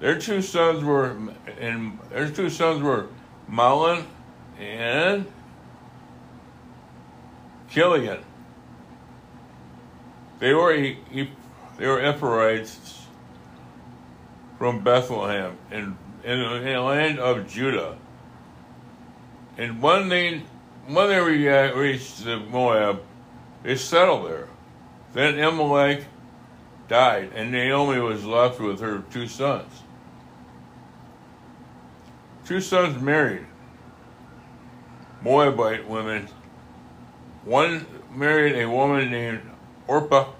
Their 0.00 0.18
two 0.18 0.42
sons 0.42 0.84
were 0.84 1.16
and 1.58 1.98
their 2.10 2.28
two 2.28 2.50
sons 2.50 2.82
were 2.82 3.06
Mahlon 3.50 4.04
and 4.58 5.24
Chilion. 7.70 8.22
They 10.40 10.52
were 10.52 10.74
they 11.78 11.86
were 11.86 12.06
Ephraimites 12.06 13.06
from 14.58 14.84
Bethlehem 14.84 15.56
in, 15.70 15.96
in 16.24 16.38
the 16.38 16.80
land 16.80 17.18
of 17.18 17.48
Judah. 17.48 17.96
And 19.56 19.82
when 19.82 20.08
they 20.08 20.42
when 20.86 21.08
they 21.08 21.20
reached 21.20 22.24
the 22.24 22.38
Moab, 22.38 23.02
they 23.62 23.76
settled 23.76 24.26
there. 24.26 24.48
Then 25.12 25.38
Amalek 25.38 26.04
died, 26.88 27.30
and 27.34 27.52
Naomi 27.52 28.00
was 28.00 28.24
left 28.24 28.60
with 28.60 28.80
her 28.80 29.04
two 29.10 29.26
sons. 29.26 29.70
Two 32.44 32.60
sons 32.60 33.00
married 33.00 33.46
Moabite 35.22 35.88
women. 35.88 36.28
One 37.44 37.86
married 38.12 38.60
a 38.60 38.68
woman 38.68 39.10
named 39.10 39.42
Orpah, 39.86 40.30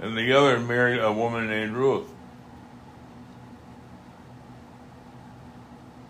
and 0.00 0.16
the 0.16 0.32
other 0.32 0.58
married 0.58 1.00
a 1.00 1.12
woman 1.12 1.48
named 1.48 1.72
Ruth. 1.72 2.13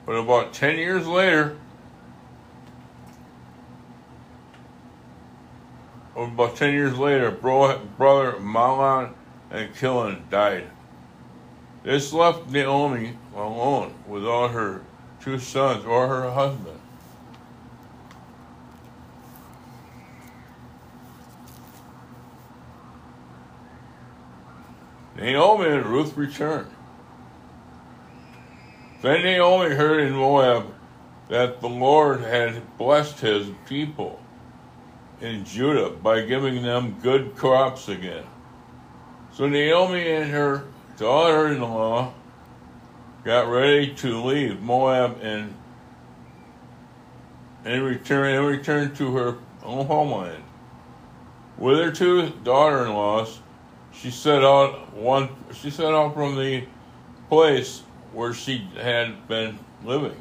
But 0.06 0.16
about 0.16 0.52
10 0.52 0.76
years 0.76 1.06
later, 1.06 1.56
about 6.14 6.56
10 6.56 6.72
years 6.72 6.98
later, 6.98 7.30
bro, 7.30 7.78
brother 7.96 8.32
Mahlon 8.32 9.14
and 9.50 9.74
Chilion 9.74 10.24
died. 10.30 10.70
This 11.82 12.12
left 12.12 12.48
Naomi 12.50 13.16
alone 13.34 13.94
without 14.06 14.50
her 14.50 14.82
two 15.20 15.38
sons 15.38 15.84
or 15.84 16.08
her 16.08 16.30
husband. 16.30 16.80
Naomi 25.16 25.68
and 25.68 25.86
Ruth 25.86 26.16
returned. 26.16 26.73
Then 29.04 29.22
Naomi 29.22 29.74
heard 29.74 30.00
in 30.00 30.14
Moab 30.14 30.64
that 31.28 31.60
the 31.60 31.68
Lord 31.68 32.22
had 32.22 32.78
blessed 32.78 33.20
his 33.20 33.48
people 33.66 34.18
in 35.20 35.44
Judah 35.44 35.90
by 35.90 36.22
giving 36.22 36.62
them 36.62 36.96
good 37.02 37.36
crops 37.36 37.90
again. 37.90 38.24
So 39.34 39.46
Naomi 39.46 40.10
and 40.10 40.30
her 40.30 40.64
daughter 40.96 41.48
in 41.48 41.60
law 41.60 42.14
got 43.24 43.46
ready 43.46 43.92
to 43.96 44.22
leave 44.22 44.62
Moab 44.62 45.18
and 45.20 45.54
and 47.66 47.82
return 47.84 48.36
and 48.36 48.46
return 48.46 48.94
to 48.94 49.14
her 49.16 49.36
own 49.62 49.84
homeland. 49.84 50.42
With 51.58 51.78
her 51.78 51.90
two 51.90 52.30
daughter 52.42 52.86
in 52.86 52.94
laws, 52.94 53.40
she 53.92 54.10
set 54.10 54.42
out 54.42 54.94
one 54.94 55.28
she 55.52 55.68
set 55.68 55.92
out 55.92 56.14
from 56.14 56.36
the 56.36 56.64
place 57.28 57.82
where 58.14 58.32
she 58.32 58.68
had 58.80 59.26
been 59.28 59.58
living. 59.84 60.20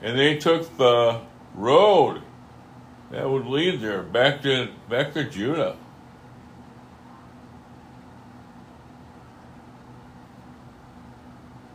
And 0.00 0.18
they 0.18 0.36
took 0.36 0.76
the 0.76 1.20
road 1.54 2.22
that 3.10 3.28
would 3.28 3.46
lead 3.46 3.80
there 3.80 4.02
back 4.02 4.42
to 4.42 4.68
back 4.88 5.14
to 5.14 5.24
Judah. 5.24 5.76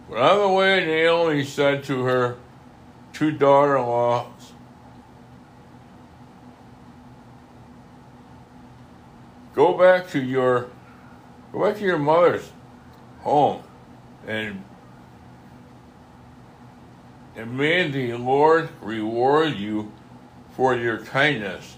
But 0.09 0.19
on 0.19 0.39
the 0.39 0.49
way, 0.55 0.85
Naomi 0.85 1.43
said 1.43 1.83
to 1.85 2.03
her 2.03 2.37
two 3.13 3.31
daughter-in-laws, 3.31 4.53
"Go 9.55 9.75
back 9.75 10.07
to 10.09 10.21
your, 10.21 10.67
go 11.51 11.65
back 11.65 11.77
to 11.77 11.83
your 11.83 11.97
mother's 11.97 12.51
home, 13.21 13.63
and 14.27 14.63
and 17.35 17.57
may 17.57 17.89
the 17.89 18.13
Lord 18.13 18.69
reward 18.81 19.55
you 19.55 19.91
for 20.55 20.75
your 20.75 20.99
kindness 20.99 21.77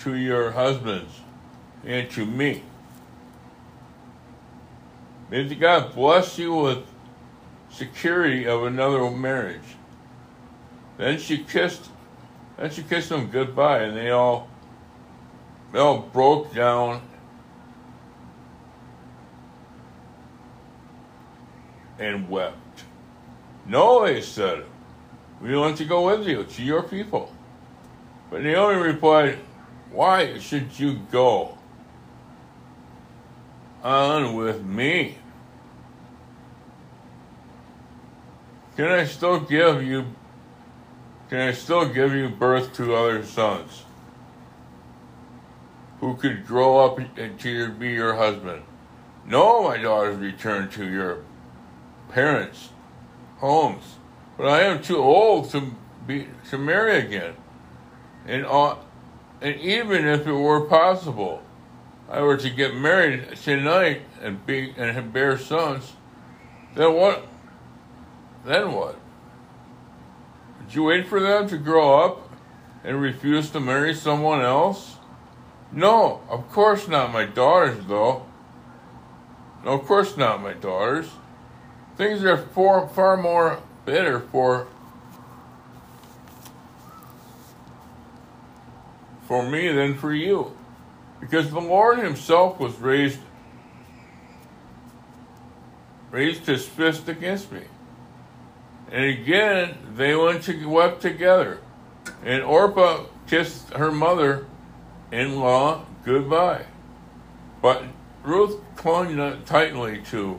to 0.00 0.16
your 0.16 0.52
husbands 0.52 1.12
and 1.84 2.10
to 2.10 2.24
me. 2.24 2.62
May 5.30 5.44
the 5.44 5.54
God 5.54 5.94
bless 5.94 6.38
you 6.38 6.54
with 6.54 6.84
security 7.70 8.46
of 8.46 8.64
another 8.64 9.10
marriage. 9.10 9.76
Then 10.98 11.18
she 11.18 11.38
kissed 11.38 11.88
then 12.58 12.70
she 12.70 12.82
kissed 12.82 13.08
them 13.08 13.30
goodbye 13.30 13.80
and 13.80 13.96
they 13.96 14.10
all 14.10 14.48
they 15.72 15.78
all 15.78 15.98
broke 15.98 16.54
down 16.54 17.02
and 21.98 22.28
wept. 22.28 22.61
No, 23.66 24.04
they 24.04 24.20
said, 24.20 24.64
We 25.40 25.56
want 25.56 25.76
to 25.78 25.84
go 25.84 26.06
with 26.06 26.26
you 26.26 26.44
to 26.44 26.62
your 26.62 26.82
people. 26.82 27.32
But 28.30 28.42
Naomi 28.42 28.80
replied, 28.80 29.38
Why 29.90 30.38
should 30.38 30.78
you 30.78 31.00
go 31.10 31.58
on 33.82 34.34
with 34.34 34.64
me? 34.64 35.18
Can 38.76 38.86
I 38.86 39.04
still 39.04 39.40
give 39.40 39.82
you 39.82 40.06
can 41.32 41.48
I 41.48 41.52
still 41.52 41.88
give 41.88 42.12
you 42.12 42.28
birth 42.28 42.74
to 42.74 42.94
other 42.94 43.24
sons 43.24 43.84
who 45.98 46.14
could 46.14 46.46
grow 46.46 46.78
up 46.80 46.98
to 47.16 47.70
be 47.70 47.88
your 47.88 48.16
husband? 48.16 48.64
No, 49.24 49.62
my 49.62 49.78
daughters, 49.78 50.18
return 50.18 50.68
to 50.72 50.86
your 50.86 51.24
parents' 52.10 52.68
homes, 53.42 53.98
but 54.38 54.46
I 54.46 54.62
am 54.62 54.80
too 54.80 54.98
old 54.98 55.50
to 55.50 55.72
be 56.06 56.28
to 56.48 56.56
marry 56.56 56.98
again. 56.98 57.34
And 58.26 58.46
uh, 58.46 58.76
and 59.42 59.60
even 59.60 60.06
if 60.06 60.26
it 60.26 60.32
were 60.32 60.62
possible, 60.62 61.42
I 62.08 62.22
were 62.22 62.36
to 62.36 62.48
get 62.48 62.74
married 62.74 63.36
tonight 63.36 64.02
and 64.22 64.46
be 64.46 64.72
and 64.78 65.12
bear 65.12 65.36
sons, 65.36 65.92
then 66.74 66.94
what? 66.94 67.26
Then 68.46 68.72
what? 68.72 68.96
Would 70.60 70.74
you 70.74 70.84
wait 70.84 71.08
for 71.08 71.20
them 71.20 71.48
to 71.48 71.58
grow 71.58 72.04
up 72.04 72.30
and 72.84 73.02
refuse 73.02 73.50
to 73.50 73.60
marry 73.60 73.92
someone 73.92 74.40
else? 74.40 74.96
No, 75.72 76.20
of 76.28 76.48
course 76.50 76.86
not 76.86 77.12
my 77.12 77.24
daughters, 77.24 77.84
though. 77.86 78.26
No, 79.64 79.72
of 79.72 79.86
course 79.86 80.16
not 80.16 80.42
my 80.42 80.52
daughters. 80.52 81.08
Things 81.96 82.24
are 82.24 82.36
far, 82.36 82.88
far 82.88 83.16
more 83.16 83.60
better 83.84 84.20
for 84.20 84.66
for 89.26 89.48
me 89.48 89.70
than 89.72 89.96
for 89.96 90.12
you. 90.12 90.56
Because 91.20 91.50
the 91.50 91.60
Lord 91.60 91.98
himself 91.98 92.58
was 92.58 92.78
raised 92.78 93.20
raised 96.10 96.46
his 96.46 96.68
fist 96.68 97.08
against 97.08 97.50
me. 97.50 97.62
And 98.90 99.04
again, 99.04 99.78
they 99.94 100.14
went 100.14 100.42
to 100.44 100.66
wept 100.66 101.00
together. 101.00 101.60
And 102.22 102.42
Orpah 102.42 103.04
kissed 103.26 103.70
her 103.70 103.90
mother 103.90 104.46
in 105.10 105.40
law 105.40 105.86
goodbye. 106.04 106.66
But 107.62 107.84
Ruth 108.22 108.60
clung 108.76 109.42
tightly 109.46 110.02
to 110.10 110.38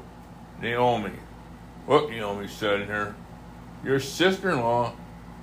Naomi. 0.62 1.23
Look, 1.88 2.10
Naomi 2.10 2.48
said 2.48 2.82
in 2.82 2.88
her, 2.88 3.16
your 3.84 4.00
sister 4.00 4.52
in 4.52 4.60
law 4.60 4.94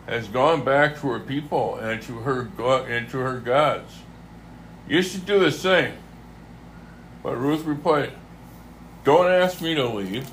has 0.06 0.28
gone 0.28 0.64
back 0.64 1.00
to 1.00 1.08
her 1.10 1.20
people 1.20 1.76
and 1.76 2.00
to 2.02 2.20
her 2.20 2.48
and 2.88 3.08
to 3.10 3.18
her 3.18 3.38
gods. 3.38 3.92
You 4.88 5.02
should 5.02 5.26
do 5.26 5.38
the 5.38 5.52
same. 5.52 5.94
But 7.22 7.36
Ruth 7.36 7.64
replied, 7.64 8.12
Don't 9.04 9.30
ask 9.30 9.60
me 9.60 9.74
to 9.74 9.86
leave. 9.86 10.30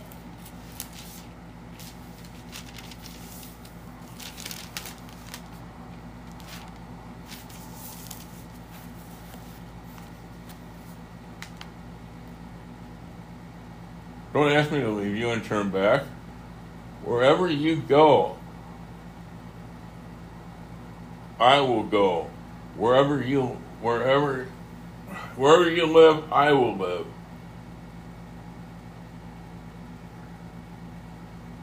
Don't 14.38 14.52
ask 14.52 14.72
me 14.72 14.82
to 14.82 14.90
leave 14.90 15.16
you 15.16 15.32
and 15.32 15.44
turn 15.44 15.72
back. 15.72 16.04
Wherever 17.04 17.48
you 17.48 17.78
go, 17.78 18.38
I 21.40 21.60
will 21.62 21.82
go. 21.82 22.30
Wherever 22.76 23.20
you 23.20 23.58
wherever 23.82 24.44
wherever 25.38 25.68
you 25.72 25.88
live, 25.88 26.32
I 26.32 26.52
will 26.52 26.76
live. 26.76 27.08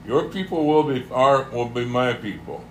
Your 0.05 0.29
people 0.31 0.67
will 0.67 0.83
be 0.83 1.07
are 1.13 1.49
will 1.51 1.69
be 1.69 1.85
my 1.85 2.15
people. 2.15 2.65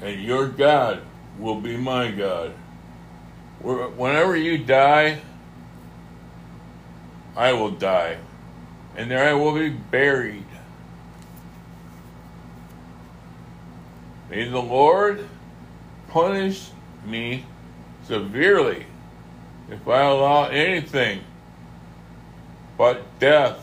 And 0.00 0.22
your 0.22 0.46
God 0.46 1.02
will 1.40 1.60
be 1.60 1.76
my 1.76 2.12
God. 2.12 2.52
Whenever 3.60 4.36
you 4.36 4.58
die, 4.58 5.22
I 7.36 7.52
will 7.52 7.70
die, 7.70 8.18
and 8.96 9.10
there 9.10 9.28
I 9.28 9.32
will 9.32 9.54
be 9.54 9.70
buried. 9.70 10.44
May 14.28 14.48
the 14.48 14.60
Lord 14.60 15.28
punish 16.08 16.70
me 17.06 17.44
severely 18.04 18.86
if 19.70 19.86
I 19.88 20.02
allow 20.02 20.44
anything 20.44 21.20
but 22.76 23.18
death 23.18 23.58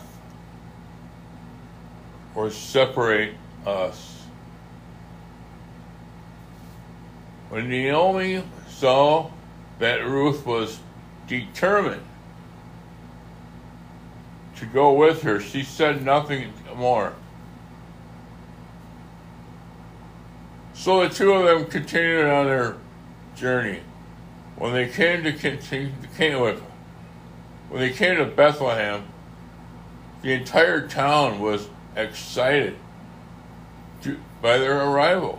or 2.34 2.50
separate 2.50 3.34
us. 3.66 4.24
When 7.48 7.68
Naomi 7.68 8.44
saw 8.68 9.30
that 9.80 10.06
Ruth 10.06 10.46
was 10.46 10.78
determined 11.26 12.02
to 14.60 14.66
go 14.66 14.92
with 14.92 15.22
her, 15.22 15.40
she 15.40 15.62
said 15.62 16.04
nothing 16.04 16.52
more. 16.76 17.14
So 20.74 21.06
the 21.06 21.14
two 21.14 21.32
of 21.32 21.44
them 21.46 21.70
continued 21.70 22.26
on 22.26 22.46
their 22.46 22.76
journey. 23.34 23.80
When 24.56 24.74
they 24.74 24.88
came 24.88 25.24
to 25.24 25.32
with, 26.40 26.60
when 27.70 27.80
they 27.80 27.90
came 27.90 28.16
to 28.16 28.26
Bethlehem, 28.26 29.04
the 30.20 30.32
entire 30.32 30.86
town 30.86 31.40
was 31.40 31.68
excited 31.96 32.76
to, 34.02 34.18
by 34.42 34.58
their 34.58 34.78
arrival. 34.82 35.38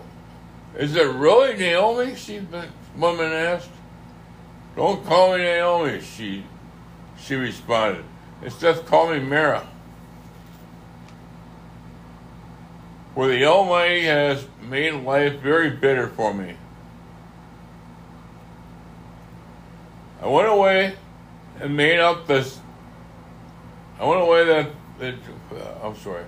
Is 0.75 0.95
it 0.95 1.07
really 1.07 1.55
Naomi? 1.57 2.15
She 2.15 2.39
the 2.39 2.67
woman 2.97 3.31
asked. 3.31 3.69
Don't 4.75 5.05
call 5.05 5.37
me 5.37 5.43
Naomi, 5.43 6.01
she 6.01 6.43
she 7.19 7.35
responded. 7.35 8.05
It's 8.41 8.59
just 8.59 8.85
call 8.85 9.11
me 9.11 9.19
Mara. 9.19 9.67
For 13.13 13.27
the 13.27 13.45
Almighty 13.45 14.03
has 14.03 14.47
made 14.61 14.93
life 14.93 15.39
very 15.39 15.69
bitter 15.69 16.07
for 16.07 16.33
me. 16.33 16.55
I 20.21 20.27
went 20.27 20.47
away 20.47 20.95
and 21.59 21.75
made 21.75 21.99
up 21.99 22.25
this. 22.27 22.59
I 23.99 24.05
went 24.05 24.21
away 24.21 24.45
that. 24.45 24.71
that 24.99 25.15
uh, 25.51 25.87
I'm 25.87 25.95
sorry. 25.97 26.25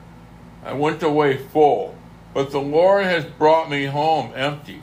I 0.63 0.73
went 0.73 1.03
away 1.03 1.37
full, 1.37 1.95
but 2.33 2.51
the 2.51 2.61
Lord 2.61 3.05
has 3.05 3.25
brought 3.25 3.69
me 3.69 3.85
home 3.85 4.31
empty. 4.35 4.81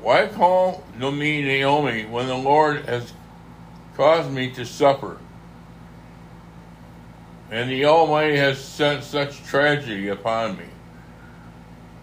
Why 0.00 0.26
call 0.28 0.84
me 0.98 1.42
Naomi 1.42 2.04
when 2.04 2.28
the 2.28 2.36
Lord 2.36 2.84
has 2.86 3.12
caused 3.96 4.30
me 4.30 4.50
to 4.50 4.64
suffer. 4.64 5.18
And 7.50 7.70
the 7.70 7.86
Almighty 7.86 8.36
has 8.36 8.62
sent 8.62 9.02
such 9.02 9.42
tragedy 9.44 10.08
upon 10.08 10.58
me. 10.58 10.66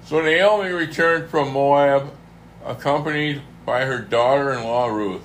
So 0.05 0.21
Naomi 0.21 0.69
returned 0.69 1.29
from 1.29 1.51
Moab, 1.53 2.11
accompanied 2.65 3.41
by 3.65 3.85
her 3.85 3.99
daughter 3.99 4.51
in 4.53 4.63
law 4.63 4.87
Ruth. 4.87 5.21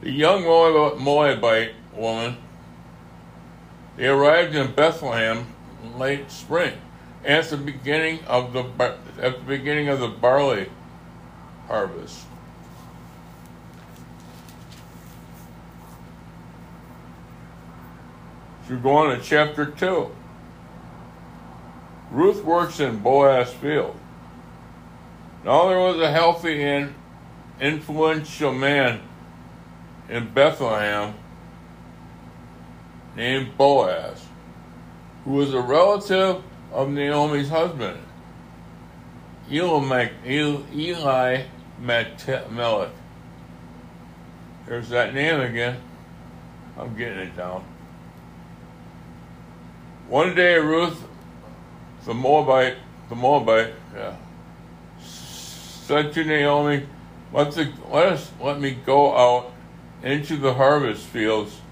The 0.00 0.10
young 0.10 0.42
Moabite 0.44 1.72
woman, 1.94 2.36
they 3.96 4.08
arrived 4.08 4.54
in 4.54 4.72
Bethlehem 4.72 5.46
in 5.84 5.98
late 5.98 6.30
spring, 6.30 6.74
at 7.24 7.44
the 7.50 7.56
beginning 7.56 8.24
of 8.26 8.52
the 8.52 8.64
at 9.20 9.38
the 9.38 9.44
beginning 9.46 9.88
of 9.88 10.00
the 10.00 10.08
barley 10.08 10.70
harvest. 11.68 12.26
You 18.70 18.78
go 18.78 18.90
on 18.90 19.16
to 19.16 19.22
chapter 19.22 19.66
2. 19.66 20.10
Ruth 22.10 22.44
works 22.44 22.78
in 22.80 22.98
Boaz 22.98 23.52
field. 23.52 23.96
Now 25.44 25.68
there 25.68 25.78
was 25.78 25.98
a 26.00 26.10
healthy 26.10 26.62
and 26.62 26.94
influential 27.60 28.52
man 28.52 29.00
in 30.08 30.32
Bethlehem 30.32 31.14
named 33.16 33.56
Boaz, 33.56 34.24
who 35.24 35.32
was 35.32 35.54
a 35.54 35.60
relative 35.60 36.42
of 36.72 36.88
Naomi's 36.88 37.48
husband, 37.48 37.98
Eli 39.50 41.44
Melech. 41.80 42.90
There's 44.66 44.88
that 44.90 45.14
name 45.14 45.40
again. 45.40 45.80
I'm 46.78 46.96
getting 46.96 47.18
it 47.18 47.36
down. 47.36 47.64
One 50.12 50.34
day 50.34 50.56
Ruth 50.56 51.02
the 52.04 52.12
Moabite, 52.12 52.76
the 53.08 53.14
Moabite, 53.14 53.72
yeah, 53.96 54.16
said 55.00 56.12
to 56.12 56.22
Naomi, 56.22 56.84
let, 57.32 57.52
the, 57.52 57.72
let 57.90 58.12
us 58.12 58.30
let 58.38 58.60
me 58.60 58.72
go 58.84 59.16
out 59.16 59.50
into 60.02 60.36
the 60.36 60.52
harvest 60.52 61.06
fields 61.06 61.62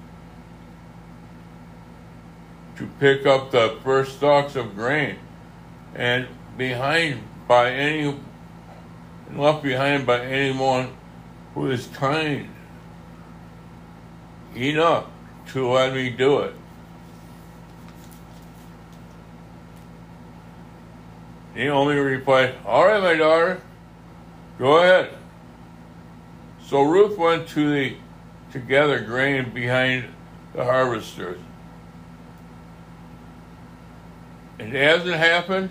to 2.79 2.89
pick 2.99 3.27
up 3.27 3.51
the 3.51 3.77
first 3.85 4.17
stalks 4.17 4.57
of 4.57 4.75
grain, 4.75 5.17
and 5.95 6.27
behind 6.57 7.23
by 7.47 7.71
any 7.71 8.17
left 9.35 9.63
behind 9.63 10.07
by 10.07 10.19
anyone 10.25 10.97
who 11.53 11.71
is 11.71 11.89
kind 11.89 12.49
enough 14.57 15.05
to 15.49 15.69
let 15.69 15.93
me 15.93 16.09
do 16.09 16.39
it. 16.39 16.55
Naomi 21.61 21.97
replied, 21.97 22.55
All 22.65 22.87
right, 22.87 23.03
my 23.03 23.17
daughter, 23.17 23.61
go 24.59 24.79
ahead. 24.79 25.11
So 26.65 26.81
Ruth 26.81 27.19
went 27.19 27.49
to 27.49 27.71
the 27.71 27.97
to 28.53 28.59
gather 28.59 28.99
grain 29.01 29.51
behind 29.51 30.07
the 30.55 30.65
harvesters. 30.65 31.39
And 34.59 34.75
as 34.75 35.07
it 35.07 35.19
happened, 35.19 35.69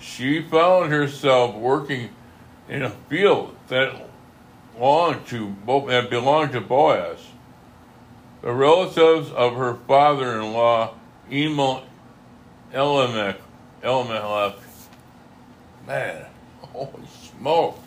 she 0.00 0.42
found 0.42 0.90
herself 0.90 1.54
working 1.54 2.10
in 2.68 2.82
a 2.82 2.90
field 2.90 3.54
that 3.68 4.08
belonged 4.74 5.24
to 5.28 5.54
that 5.86 6.10
belonged 6.10 6.50
to 6.52 6.60
Boaz. 6.60 7.20
The 8.40 8.52
relatives 8.52 9.30
of 9.30 9.54
her 9.54 9.74
father-in-law, 9.86 10.94
Emil 11.30 11.84
Elimelech, 12.74 13.36
Elimelech, 13.82 14.58
man, 15.86 16.26
holy 16.60 17.06
smoke. 17.06 17.78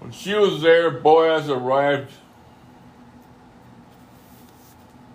When 0.00 0.10
she 0.10 0.34
was 0.34 0.60
there, 0.60 0.90
Boaz 0.90 1.48
arrived. 1.48 2.10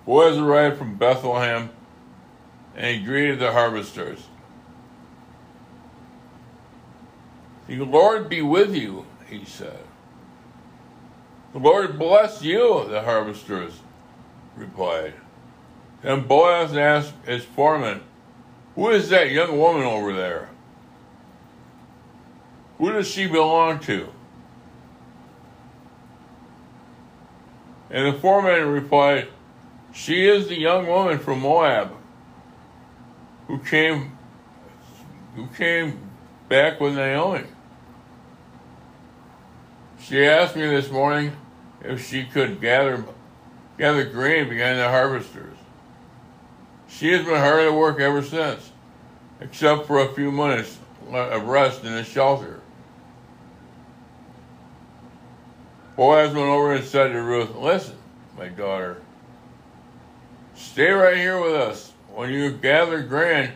Boaz 0.06 0.38
arrived 0.38 0.78
from 0.78 0.96
Bethlehem 0.96 1.70
and 2.76 2.98
he 2.98 3.04
greeted 3.04 3.40
the 3.40 3.52
harvesters. 3.52 4.20
The 7.68 7.84
Lord 7.84 8.30
be 8.30 8.42
with 8.42 8.76
you, 8.76 9.06
he 9.30 9.44
said. 9.46 9.80
The 11.54 11.60
Lord 11.60 12.00
bless 12.00 12.42
you, 12.42 12.88
the 12.90 13.02
harvesters 13.02 13.74
replied. 14.56 15.14
Then 16.02 16.28
Boaz 16.28 16.76
asked 16.76 17.14
his 17.26 17.46
foreman, 17.46 18.02
Who 18.76 18.90
is 18.90 19.10
that 19.10 19.32
young 19.32 19.58
woman 19.58 19.84
over 19.84 20.14
there? 20.14 20.50
Who 22.78 22.92
does 22.92 23.08
she 23.08 23.28
belong 23.28 23.80
to? 23.82 24.10
And 27.90 28.14
the 28.14 28.20
foreman 28.20 28.68
replied, 28.68 29.30
She 29.94 30.28
is 30.28 30.48
the 30.48 30.60
young 30.60 30.88
woman 30.88 31.20
from 31.20 31.42
Moab 31.42 31.94
who 33.48 33.60
came 33.60 34.18
who 35.36 35.48
came 35.48 36.00
back 36.50 36.80
with 36.80 36.96
Naomi. 36.96 37.46
She 40.00 40.26
asked 40.26 40.56
me 40.56 40.68
this 40.68 40.92
morning 40.92 41.34
if 41.82 42.08
she 42.08 42.26
could 42.26 42.60
gather 42.60 43.04
gather 43.78 44.06
grain 44.06 44.50
behind 44.50 44.80
the 44.80 44.90
harvesters. 44.90 45.58
She 46.88 47.12
has 47.12 47.26
been 47.26 47.36
hard 47.36 47.62
at 47.62 47.74
work 47.74 48.00
ever 48.00 48.22
since, 48.22 48.72
except 49.40 49.88
for 49.88 50.00
a 50.00 50.14
few 50.14 50.32
minutes 50.32 50.78
of 51.12 51.48
rest 51.48 51.84
in 51.84 51.94
the 51.94 52.04
shelter. 52.04 52.60
Boaz 55.96 56.34
went 56.34 56.48
over 56.48 56.74
and 56.74 56.84
said 56.84 57.10
to 57.10 57.22
Ruth, 57.22 57.56
Listen, 57.56 57.98
my 58.38 58.48
daughter, 58.48 59.02
stay 60.56 60.92
right 60.92 61.18
here 61.18 61.42
with 61.42 61.54
us. 61.54 61.92
When 62.14 62.32
you 62.32 62.52
gather 62.52 63.02
grain, 63.02 63.52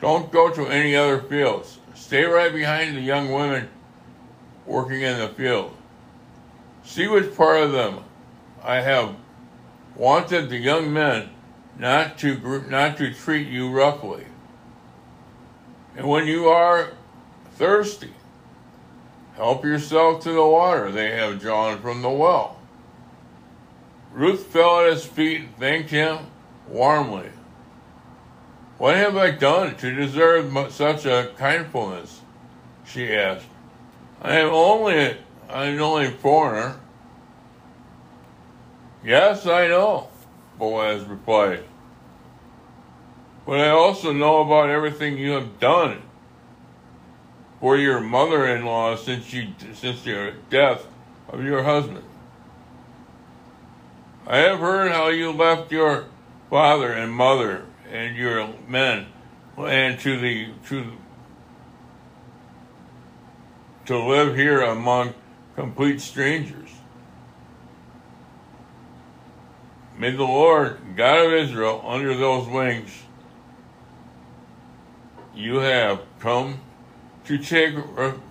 don't 0.00 0.30
go 0.32 0.50
to 0.50 0.66
any 0.66 0.96
other 0.96 1.20
fields. 1.20 1.78
Stay 1.94 2.24
right 2.24 2.52
behind 2.52 2.96
the 2.96 3.00
young 3.00 3.32
women 3.32 3.68
working 4.66 5.02
in 5.02 5.18
the 5.18 5.28
field. 5.28 5.76
See 6.84 7.06
which 7.06 7.36
part 7.36 7.60
of 7.60 7.72
them 7.72 8.00
I 8.62 8.80
have 8.80 9.14
wanted 10.00 10.48
the 10.48 10.56
young 10.56 10.90
men 10.90 11.28
not 11.78 12.16
to 12.16 12.64
not 12.70 12.96
to 12.96 13.12
treat 13.12 13.46
you 13.48 13.70
roughly. 13.70 14.24
And 15.94 16.08
when 16.08 16.26
you 16.26 16.48
are 16.48 16.94
thirsty, 17.56 18.14
help 19.36 19.62
yourself 19.62 20.22
to 20.22 20.32
the 20.32 20.44
water 20.44 20.90
they 20.90 21.10
have 21.10 21.38
drawn 21.38 21.82
from 21.82 22.00
the 22.00 22.08
well. 22.08 22.58
Ruth 24.10 24.46
fell 24.46 24.80
at 24.80 24.90
his 24.90 25.04
feet 25.04 25.42
and 25.42 25.56
thanked 25.58 25.90
him 25.90 26.18
warmly. 26.66 27.28
What 28.78 28.96
have 28.96 29.18
I 29.18 29.32
done 29.32 29.76
to 29.76 29.94
deserve 29.94 30.72
such 30.72 31.04
a 31.04 31.32
kindness? 31.36 32.22
She 32.86 33.14
asked. 33.14 33.46
I 34.22 34.36
am 34.36 34.48
only 34.48 35.18
I'm 35.50 35.78
only 35.78 36.06
a 36.06 36.10
foreigner. 36.10 36.80
Yes, 39.04 39.46
I 39.46 39.66
know, 39.68 40.08
Boaz 40.58 41.04
replied. 41.04 41.64
But 43.46 43.60
I 43.60 43.70
also 43.70 44.12
know 44.12 44.42
about 44.42 44.68
everything 44.68 45.16
you 45.16 45.32
have 45.32 45.58
done 45.58 46.02
for 47.60 47.76
your 47.76 48.00
mother-in-law 48.00 48.96
since 48.96 49.32
you 49.32 49.48
since 49.74 50.02
the 50.02 50.34
death 50.50 50.86
of 51.28 51.42
your 51.42 51.62
husband. 51.62 52.04
I 54.26 54.38
have 54.38 54.60
heard 54.60 54.92
how 54.92 55.08
you 55.08 55.32
left 55.32 55.72
your 55.72 56.06
father 56.48 56.92
and 56.92 57.12
mother 57.12 57.66
and 57.90 58.16
your 58.16 58.48
men 58.68 59.06
and 59.56 59.98
to 60.00 60.18
the 60.18 60.50
to 60.68 60.92
to 63.86 63.98
live 63.98 64.36
here 64.36 64.60
among 64.60 65.14
complete 65.56 66.00
strangers. 66.00 66.70
May 70.00 70.12
the 70.12 70.24
Lord, 70.24 70.78
God 70.96 71.26
of 71.26 71.32
Israel, 71.34 71.84
under 71.84 72.16
those 72.16 72.48
wings 72.48 73.02
you 75.34 75.56
have 75.56 76.00
come 76.20 76.58
to 77.26 77.36
take 77.36 77.74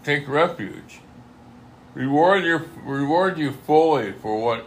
take 0.04 0.28
refuge. 0.28 1.00
Reward 1.94 2.44
your 2.44 2.66
reward 2.84 3.38
you 3.38 3.52
fully 3.52 4.14
for 4.14 4.42
what 4.44 4.66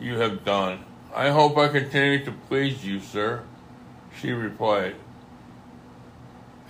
you 0.00 0.18
have 0.18 0.44
done. 0.44 0.84
I 1.14 1.30
hope 1.30 1.56
I 1.56 1.68
continue 1.68 2.24
to 2.24 2.32
please 2.32 2.84
you, 2.84 2.98
sir. 2.98 3.44
She 4.20 4.32
replied, 4.32 4.96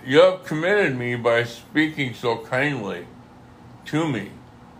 You 0.05 0.21
have 0.21 0.45
committed 0.45 0.95
me 0.95 1.15
by 1.15 1.43
speaking 1.43 2.13
so 2.13 2.45
kindly 2.45 3.07
to 3.85 4.07
me, 4.07 4.29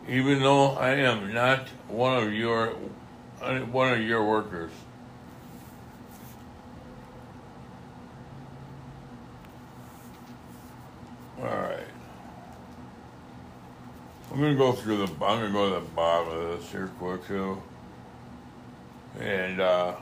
even 0.07 0.43
though 0.43 0.73
I 0.73 0.91
am 0.91 1.33
not 1.33 1.69
one 1.87 2.21
of 2.21 2.31
your 2.31 2.75
one 3.39 3.93
of 3.93 4.01
your 4.01 4.25
workers. 4.25 4.71
All 11.39 11.45
right. 11.45 11.79
I'm 14.31 14.39
gonna 14.39 14.55
go 14.55 14.71
through 14.71 15.05
the. 15.05 15.13
I'm 15.13 15.39
gonna 15.39 15.51
go 15.51 15.69
to 15.69 15.85
the 15.85 15.91
bottom 15.91 16.33
of 16.33 16.59
this 16.59 16.71
here 16.71 16.91
quick 16.99 17.25
too, 17.27 17.61
and. 19.19 19.59
uh 19.59 19.95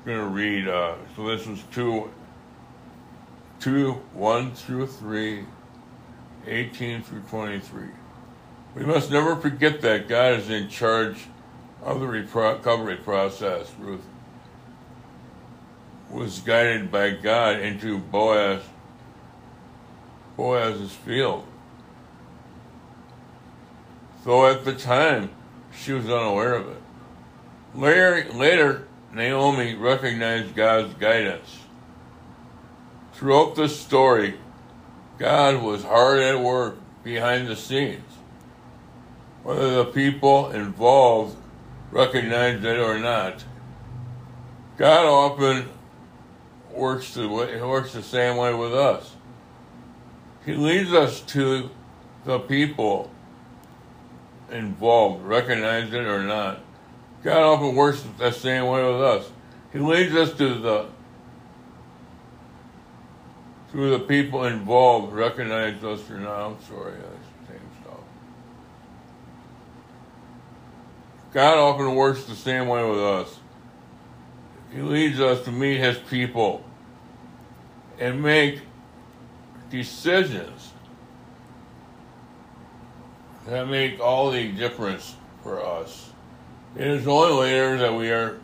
I'm 0.00 0.16
to 0.16 0.24
read, 0.24 0.66
uh, 0.66 0.94
so 1.14 1.28
this 1.28 1.46
was 1.46 1.62
2, 1.72 2.10
2, 3.60 3.92
1 3.92 4.52
through 4.52 4.86
3, 4.86 5.44
18 6.46 7.02
through 7.02 7.20
23. 7.20 7.88
We 8.74 8.84
must 8.84 9.10
never 9.10 9.36
forget 9.36 9.80
that 9.80 10.08
God 10.08 10.34
is 10.34 10.48
in 10.48 10.68
charge 10.68 11.26
of 11.82 12.00
the 12.00 12.06
recovery 12.06 12.96
process. 12.96 13.72
Ruth 13.78 14.04
was 16.10 16.40
guided 16.40 16.90
by 16.90 17.10
God 17.10 17.60
into 17.60 17.98
Boaz, 17.98 18.62
Boaz's 20.36 20.92
field. 20.92 21.46
Though 24.24 24.46
at 24.46 24.64
the 24.64 24.74
time 24.74 25.30
she 25.76 25.92
was 25.92 26.06
unaware 26.06 26.54
of 26.54 26.68
it. 26.68 26.82
Later, 27.74 28.26
later 28.32 28.88
Naomi 29.12 29.74
recognized 29.74 30.54
God's 30.54 30.94
guidance. 30.94 31.58
Throughout 33.14 33.56
this 33.56 33.78
story, 33.78 34.34
God 35.18 35.62
was 35.62 35.84
hard 35.84 36.20
at 36.20 36.40
work 36.40 36.76
behind 37.02 37.48
the 37.48 37.56
scenes. 37.56 38.04
Whether 39.42 39.74
the 39.76 39.84
people 39.86 40.50
involved 40.50 41.36
recognize 41.90 42.62
it 42.64 42.78
or 42.78 42.98
not. 42.98 43.44
God 44.76 45.06
often 45.06 45.68
works 46.72 47.14
the 47.14 47.28
way, 47.28 47.60
works 47.62 47.92
the 47.92 48.02
same 48.02 48.36
way 48.36 48.54
with 48.54 48.74
us. 48.74 49.14
He 50.44 50.54
leads 50.54 50.92
us 50.92 51.20
to 51.22 51.70
the 52.24 52.38
people 52.38 53.10
involved, 54.50 55.24
recognize 55.24 55.92
it 55.92 56.06
or 56.06 56.22
not. 56.22 56.60
God 57.22 57.42
often 57.42 57.74
works 57.74 58.02
the 58.18 58.30
same 58.30 58.66
way 58.66 58.82
with 58.82 59.02
us. 59.02 59.30
He 59.72 59.78
leads 59.78 60.14
us 60.14 60.32
to 60.34 60.54
the 60.54 60.86
through 63.70 63.90
the 63.90 64.00
people 64.00 64.44
involved, 64.44 65.12
recognize 65.12 65.82
us 65.84 66.10
or 66.10 66.18
not. 66.18 66.40
I'm 66.40 66.62
sorry, 66.64 66.92
that's 66.92 67.46
the 67.46 67.52
same 67.52 67.70
stuff. 67.82 68.00
God 71.32 71.58
often 71.58 71.94
works 71.94 72.24
the 72.24 72.34
same 72.34 72.66
way 72.68 72.88
with 72.88 72.98
us. 72.98 73.38
He 74.72 74.80
leads 74.82 75.20
us 75.20 75.44
to 75.44 75.52
meet 75.52 75.78
his 75.78 75.98
people 75.98 76.64
and 77.98 78.22
make 78.22 78.60
decisions 79.70 80.72
that 83.46 83.68
make 83.68 84.00
all 84.00 84.30
the 84.30 84.50
difference 84.52 85.16
for 85.42 85.64
us. 85.64 86.10
It 86.76 86.86
is 86.86 87.06
only 87.06 87.32
later 87.32 87.78
that 87.78 87.94
we 87.94 88.10
are 88.10 88.38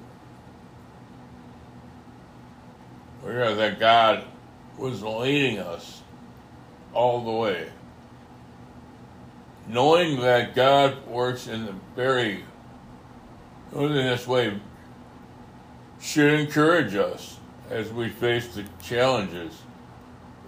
we 3.25 3.33
are 3.33 3.55
that 3.55 3.81
God 3.81 4.25
was 4.79 5.03
leading 5.03 5.59
us 5.59 6.03
all 6.93 7.25
the 7.25 7.31
way. 7.31 7.69
Knowing 9.69 10.21
that 10.21 10.55
God 10.55 11.07
works 11.07 11.49
in 11.49 11.67
the 11.67 11.75
very 11.97 12.45
in 13.75 13.93
this 13.93 14.27
way 14.27 14.61
should 16.01 16.33
encourage 16.33 16.95
us 16.95 17.39
as 17.71 17.93
we 17.93 18.09
face 18.09 18.55
the 18.55 18.65
challenges 18.83 19.61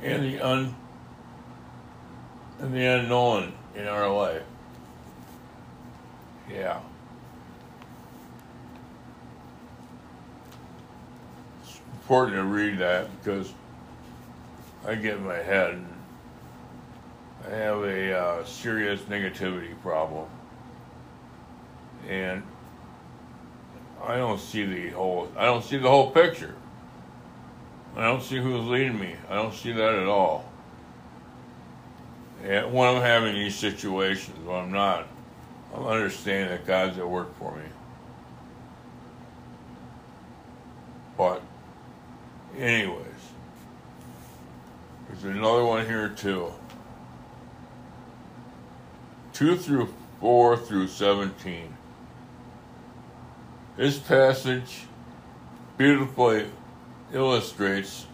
and 0.03 0.23
the 0.23 0.41
un 0.41 0.75
and 2.61 2.75
the 2.75 2.85
unknown 2.85 3.53
in 3.75 3.87
our 3.87 4.13
life. 4.13 4.43
Yeah. 6.51 6.81
It's 11.63 11.81
important 12.03 12.37
to 12.37 12.45
read 12.45 12.79
that 12.79 13.09
because 13.19 13.53
I 14.87 14.95
get 14.95 15.19
in 15.19 15.27
my 15.27 15.37
head. 15.37 15.85
I 17.47 17.55
have 17.55 17.83
a 17.83 18.19
uh, 18.19 18.45
serious 18.45 19.01
negativity 19.03 19.81
problem. 19.83 20.29
And 22.09 22.43
I 24.03 24.17
don't 24.17 24.41
see 24.41 24.65
the 24.65 24.91
whole 24.91 25.31
I 25.37 25.47
don't 25.47 25.65
see 25.65 25.79
the 25.79 25.89
whole 25.89 26.11
picture. 26.11 26.55
I 27.97 28.05
don't 28.05 28.23
see 28.23 28.39
who's 28.39 28.65
leading 28.67 28.99
me. 28.99 29.17
I 29.29 29.35
don't 29.35 29.55
see 29.55 29.73
that 29.73 29.95
at 29.95 30.07
all. 30.07 30.45
And 32.45 32.73
when 32.73 32.89
I'm 32.89 33.03
having 33.03 33.35
these 33.35 33.57
situations, 33.57 34.39
when 34.47 34.57
I'm 34.57 34.73
not, 34.73 35.09
I'm 35.75 35.85
understanding 35.85 36.51
that 36.51 36.67
God's 36.67 36.99
at 36.99 37.09
work 37.09 37.37
for 37.39 37.57
me. 37.57 37.65
But, 41.17 41.43
anyways, 42.57 43.05
there's 45.09 45.25
another 45.25 45.65
one 45.65 45.85
here 45.85 46.09
too. 46.11 46.53
2 49.33 49.57
through 49.57 49.93
4 50.21 50.57
through 50.57 50.87
17. 50.87 51.77
This 53.79 53.97
passage 53.97 54.87
beautifully 55.77 56.47
illustrates 57.13 58.07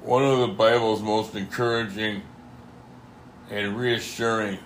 one 0.00 0.24
of 0.24 0.38
the 0.38 0.48
Bible's 0.48 1.02
most 1.02 1.34
encouraging 1.34 2.22
and 3.50 3.76
reassuring 3.76 4.58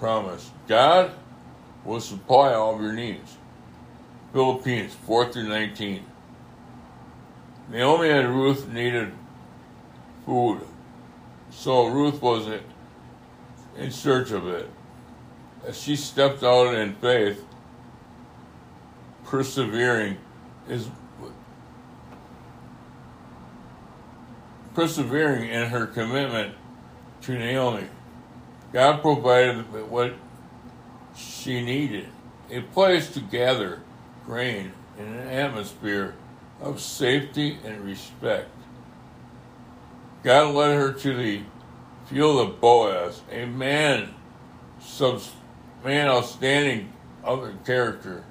promise. 0.00 0.50
God 0.66 1.12
will 1.84 2.00
supply 2.00 2.52
all 2.52 2.74
of 2.74 2.82
your 2.82 2.94
needs. 2.94 3.36
Philippians 4.32 4.92
4 4.92 5.32
through 5.32 5.48
19. 5.48 6.04
Naomi 7.70 8.08
and 8.10 8.28
Ruth 8.34 8.66
needed 8.66 9.12
food, 10.26 10.62
so 11.50 11.86
Ruth 11.86 12.20
was 12.20 12.48
in 13.78 13.92
search 13.92 14.32
of 14.32 14.48
it. 14.48 14.68
As 15.66 15.80
she 15.80 15.96
stepped 15.96 16.42
out 16.42 16.74
in 16.74 16.94
faith, 16.94 17.44
persevering 19.24 20.16
is 20.68 20.88
persevering 24.74 25.48
in 25.48 25.68
her 25.68 25.86
commitment 25.86 26.54
to 27.22 27.38
Naomi. 27.38 27.86
God 28.72 29.02
provided 29.02 29.66
what 29.90 30.14
she 31.16 31.62
needed 31.62 32.06
a 32.50 32.60
place 32.60 33.12
to 33.12 33.20
gather 33.20 33.80
grain 34.26 34.72
in 34.98 35.06
an 35.06 35.28
atmosphere 35.28 36.14
of 36.60 36.80
safety 36.80 37.58
and 37.64 37.80
respect. 37.84 38.50
God 40.22 40.54
led 40.54 40.76
her 40.76 40.92
to 40.92 41.16
the 41.16 41.42
field 42.06 42.40
of 42.48 42.60
Boaz, 42.60 43.22
a 43.30 43.46
man, 43.46 44.14
man 45.84 46.08
outstanding 46.08 46.92
other 47.24 47.54
character, 47.64 48.24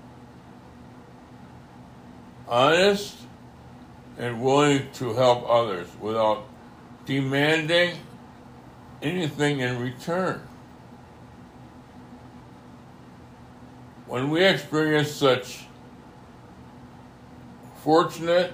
honest 2.48 3.16
and 4.18 4.42
willing 4.42 4.92
to 4.94 5.14
help 5.14 5.50
others 5.50 5.88
without 6.00 6.46
demanding 7.06 7.96
anything 9.02 9.62
in 9.62 9.80
return. 9.80 10.42
When 14.06 14.30
we 14.30 14.44
experience 14.44 15.12
such 15.12 15.66
fortunate 17.84 18.54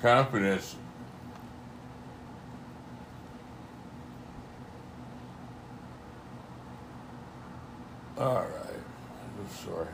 confidence 0.00 0.76
all 8.20 8.34
right 8.34 8.82
i'm 9.38 9.64
sorry 9.64 9.88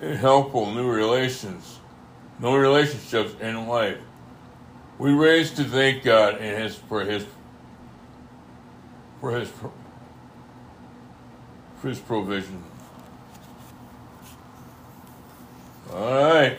and 0.00 0.18
helpful 0.18 0.72
new 0.74 0.90
relations 0.90 1.78
new 2.40 2.56
relationships 2.56 3.34
in 3.40 3.68
life 3.68 3.98
we 4.98 5.12
raise 5.12 5.52
to 5.52 5.62
thank 5.62 6.02
god 6.02 6.38
in 6.38 6.60
his 6.60 6.74
for 6.74 7.04
his 7.04 7.24
for 9.20 9.38
his 9.38 9.48
for 9.50 9.70
his 11.88 11.98
provision. 11.98 12.62
All 15.92 16.14
right. 16.14 16.58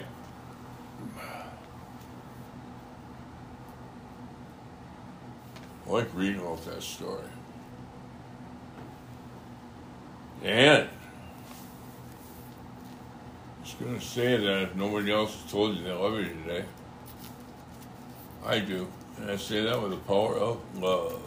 I 5.84 5.90
like 5.90 6.08
reading 6.14 6.40
off 6.42 6.64
that 6.66 6.80
story. 6.80 7.24
And 10.42 10.88
I 13.58 13.62
was 13.62 13.74
going 13.74 13.98
to 13.98 14.04
say 14.04 14.36
that 14.36 14.62
if 14.62 14.74
nobody 14.76 15.12
else 15.12 15.40
has 15.40 15.50
told 15.50 15.76
you 15.76 15.82
they 15.82 15.92
love 15.92 16.18
you 16.18 16.28
today, 16.44 16.64
I 18.44 18.60
do. 18.60 18.86
And 19.18 19.30
I 19.30 19.36
say 19.36 19.62
that 19.62 19.80
with 19.80 19.90
the 19.90 19.96
power 19.96 20.36
of 20.36 20.60
love. 20.80 21.22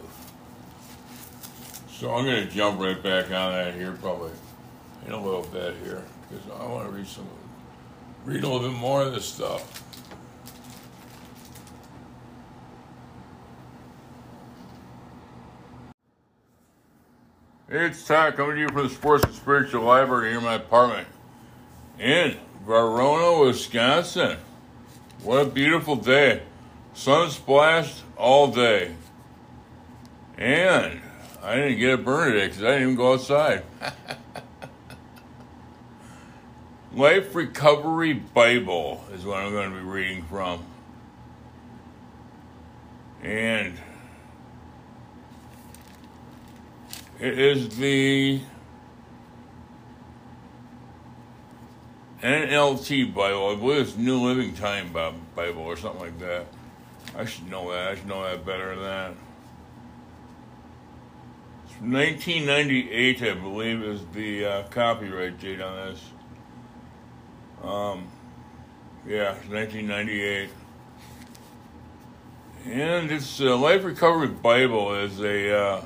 So 1.90 2.14
I'm 2.14 2.24
going 2.24 2.46
to 2.46 2.52
jump 2.52 2.80
right 2.80 3.02
back 3.02 3.26
on 3.26 3.52
that 3.52 3.74
here, 3.74 3.92
probably 4.00 4.30
in 5.06 5.12
a 5.12 5.22
little 5.22 5.42
bit 5.42 5.74
here, 5.84 6.02
because 6.28 6.44
I 6.58 6.64
want 6.66 6.88
to 6.88 6.96
read 6.96 7.06
some, 7.06 7.26
read 8.24 8.42
a 8.42 8.48
little 8.48 8.70
bit 8.70 8.78
more 8.78 9.02
of 9.02 9.12
this 9.12 9.26
stuff. 9.26 9.84
It's 17.72 18.04
Todd 18.04 18.34
coming 18.34 18.56
to 18.56 18.62
you 18.62 18.68
from 18.68 18.88
the 18.88 18.92
Sports 18.92 19.22
and 19.22 19.32
Spiritual 19.32 19.84
Library 19.84 20.30
here 20.30 20.38
in 20.38 20.44
my 20.44 20.54
apartment 20.54 21.06
in 22.00 22.36
Verona, 22.66 23.46
Wisconsin. 23.46 24.38
What 25.22 25.42
a 25.42 25.44
beautiful 25.44 25.94
day. 25.94 26.42
Sun 26.94 27.30
splashed 27.30 28.02
all 28.16 28.48
day. 28.48 28.96
And 30.36 31.00
I 31.44 31.54
didn't 31.54 31.78
get 31.78 31.94
a 31.94 31.98
burn 31.98 32.32
today 32.32 32.48
because 32.48 32.64
I 32.64 32.66
didn't 32.72 32.82
even 32.82 32.96
go 32.96 33.12
outside. 33.12 33.62
Life 36.92 37.32
Recovery 37.36 38.14
Bible 38.14 39.04
is 39.14 39.24
what 39.24 39.44
I'm 39.44 39.52
going 39.52 39.70
to 39.70 39.76
be 39.76 39.84
reading 39.84 40.24
from. 40.24 40.64
And 43.22 43.78
it 47.20 47.38
is 47.38 47.76
the 47.76 48.40
NLT 52.22 53.14
Bible. 53.14 53.50
I 53.50 53.54
believe 53.56 53.80
it's 53.82 53.96
New 53.96 54.20
Living 54.20 54.54
Time 54.54 54.90
Bible 54.92 55.62
or 55.62 55.76
something 55.76 56.00
like 56.00 56.18
that. 56.20 56.46
I 57.16 57.26
should 57.26 57.50
know 57.50 57.70
that. 57.72 57.88
I 57.88 57.94
should 57.96 58.06
know 58.06 58.22
that 58.22 58.46
better 58.46 58.74
than 58.74 58.84
that. 58.84 59.14
1998, 61.80 63.22
I 63.22 63.34
believe, 63.34 63.82
is 63.82 64.02
the 64.12 64.44
uh, 64.44 64.62
copyright 64.68 65.40
date 65.40 65.60
on 65.60 65.88
this. 65.88 66.02
Um, 67.62 68.08
yeah, 69.06 69.32
1998. 69.48 70.50
And 72.66 73.10
it's 73.10 73.40
uh, 73.40 73.56
Life 73.56 73.84
Recovery 73.84 74.28
Bible 74.28 74.94
is 74.94 75.20
a 75.20 75.58
uh, 75.58 75.84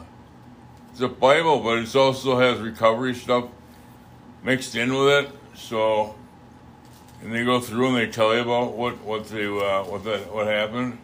it's 0.95 1.01
a 1.01 1.09
Bible, 1.09 1.59
but 1.59 1.79
it 1.79 1.97
also 1.97 2.39
has 2.39 2.61
recovery 2.61 3.17
stuff 3.17 3.49
mixed 4.45 4.77
in 4.77 4.95
with 4.95 5.25
it. 5.25 5.31
So, 5.57 6.15
and 7.21 7.35
they 7.35 7.45
go 7.45 7.59
through 7.59 7.89
and 7.89 7.97
they 7.97 8.07
tell 8.07 8.33
you 8.33 8.43
about 8.43 8.77
what 8.77 9.01
what 9.01 9.27
they 9.27 9.45
uh, 9.45 9.83
what 9.83 10.05
that 10.05 10.33
what 10.33 10.47
happened. 10.47 10.99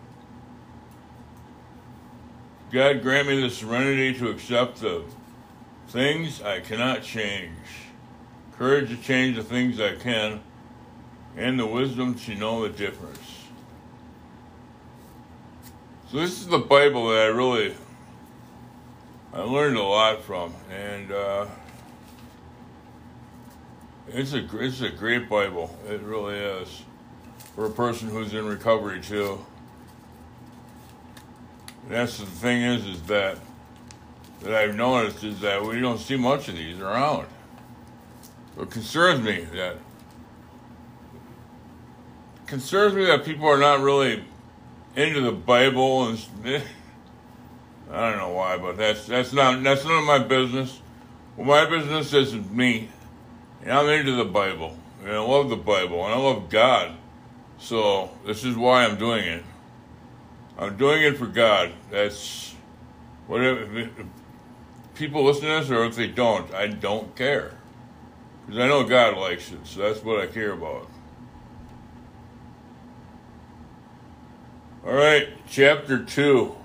God 2.70 3.03
grant 3.03 3.26
me 3.26 3.41
the 3.41 3.51
serenity 3.51 4.16
to 4.20 4.28
accept 4.28 4.76
the 4.76 5.03
things 5.88 6.41
I 6.41 6.61
cannot 6.61 7.03
change, 7.03 7.51
courage 8.57 8.91
to 8.91 8.97
change 8.97 9.34
the 9.34 9.43
things 9.43 9.80
I 9.80 9.97
can, 9.97 10.41
and 11.36 11.59
the 11.59 11.66
wisdom 11.66 12.14
to 12.14 12.36
know 12.36 12.62
the 12.62 12.68
difference. 12.68 13.18
So 16.12 16.18
this 16.18 16.41
is 16.41 16.47
the 16.47 16.59
Bible 16.59 17.09
that 17.09 17.22
I 17.22 17.26
really 17.26 17.74
I 19.33 19.43
learned 19.43 19.76
a 19.76 19.83
lot 19.83 20.22
from, 20.22 20.55
and 20.70 21.12
uh, 21.12 21.47
it's 24.09 24.33
a 24.33 24.47
it's 24.59 24.81
a 24.81 24.91
great 24.91 25.28
Bible. 25.28 25.76
It 25.89 26.01
really 26.03 26.37
is 26.37 26.83
for 27.55 27.66
a 27.66 27.70
person 27.70 28.09
who's 28.09 28.35
in 28.35 28.47
recovery 28.47 29.01
too 29.01 29.45
that's 31.91 32.18
the 32.18 32.26
thing 32.26 32.62
is, 32.62 32.87
is 32.87 33.03
that 33.03 33.39
that 34.43 34.55
I've 34.55 34.74
noticed 34.74 35.22
is 35.22 35.41
that 35.41 35.62
we 35.62 35.81
don't 35.81 35.99
see 35.99 36.16
much 36.16 36.49
of 36.49 36.57
these 36.57 36.78
around. 36.78 37.26
It 38.59 38.70
concerns 38.70 39.22
me 39.22 39.47
that 39.55 39.76
concerns 42.47 42.95
me 42.95 43.05
that 43.07 43.24
people 43.24 43.47
are 43.47 43.59
not 43.59 43.81
really 43.81 44.24
into 44.97 45.20
the 45.20 45.33
Bible 45.33 46.09
and 46.09 46.18
I 47.93 48.09
don't 48.09 48.18
know 48.18 48.30
why, 48.30 48.57
but 48.57 48.76
that's 48.76 49.07
that's 49.07 49.32
not 49.32 49.62
that's 49.62 49.84
none 49.84 49.99
of 49.99 50.05
my 50.05 50.18
business. 50.20 50.80
Well, 51.36 51.47
my 51.47 51.68
business 51.68 52.12
is 52.12 52.34
me, 52.34 52.88
and 53.62 53.72
I'm 53.72 53.88
into 53.88 54.12
the 54.12 54.24
Bible, 54.24 54.76
and 55.03 55.12
I 55.12 55.18
love 55.18 55.49
the 55.49 55.57
Bible, 55.57 56.05
and 56.05 56.14
I 56.14 56.18
love 56.18 56.49
God. 56.49 56.93
So 57.59 58.11
this 58.24 58.45
is 58.45 58.57
why 58.57 58.84
I'm 58.84 58.97
doing 58.97 59.24
it. 59.24 59.43
I'm 60.57 60.76
doing 60.76 61.03
it 61.03 61.16
for 61.16 61.26
God. 61.26 61.72
That's 61.91 62.55
whatever. 63.26 63.88
People 64.95 65.24
listen 65.24 65.43
to 65.43 65.49
this, 65.49 65.70
or 65.70 65.84
if 65.84 65.97
they 65.97 66.09
don't, 66.09 66.53
I 66.55 66.68
don't 66.68 67.16
care. 67.16 67.55
Because 68.47 68.61
I 68.61 68.68
know 68.68 68.84
God 68.84 69.16
likes 69.16 69.51
it, 69.51 69.66
so 69.66 69.80
that's 69.80 70.05
what 70.05 70.20
I 70.20 70.26
care 70.26 70.53
about. 70.53 70.88
All 74.86 74.95
right, 74.95 75.28
chapter 75.49 76.05
2. 76.05 76.57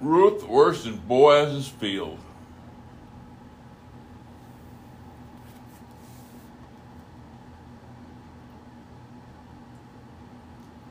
Ruth 0.00 0.44
works 0.48 0.86
in 0.86 0.96
Boaz's 0.96 1.68
field. 1.68 2.18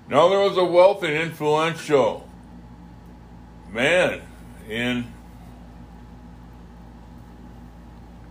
Now 0.07 0.29
there 0.29 0.39
was 0.39 0.57
a 0.57 0.63
wealthy 0.63 1.07
and 1.07 1.17
influential 1.17 2.27
man 3.71 4.21
in 4.67 5.13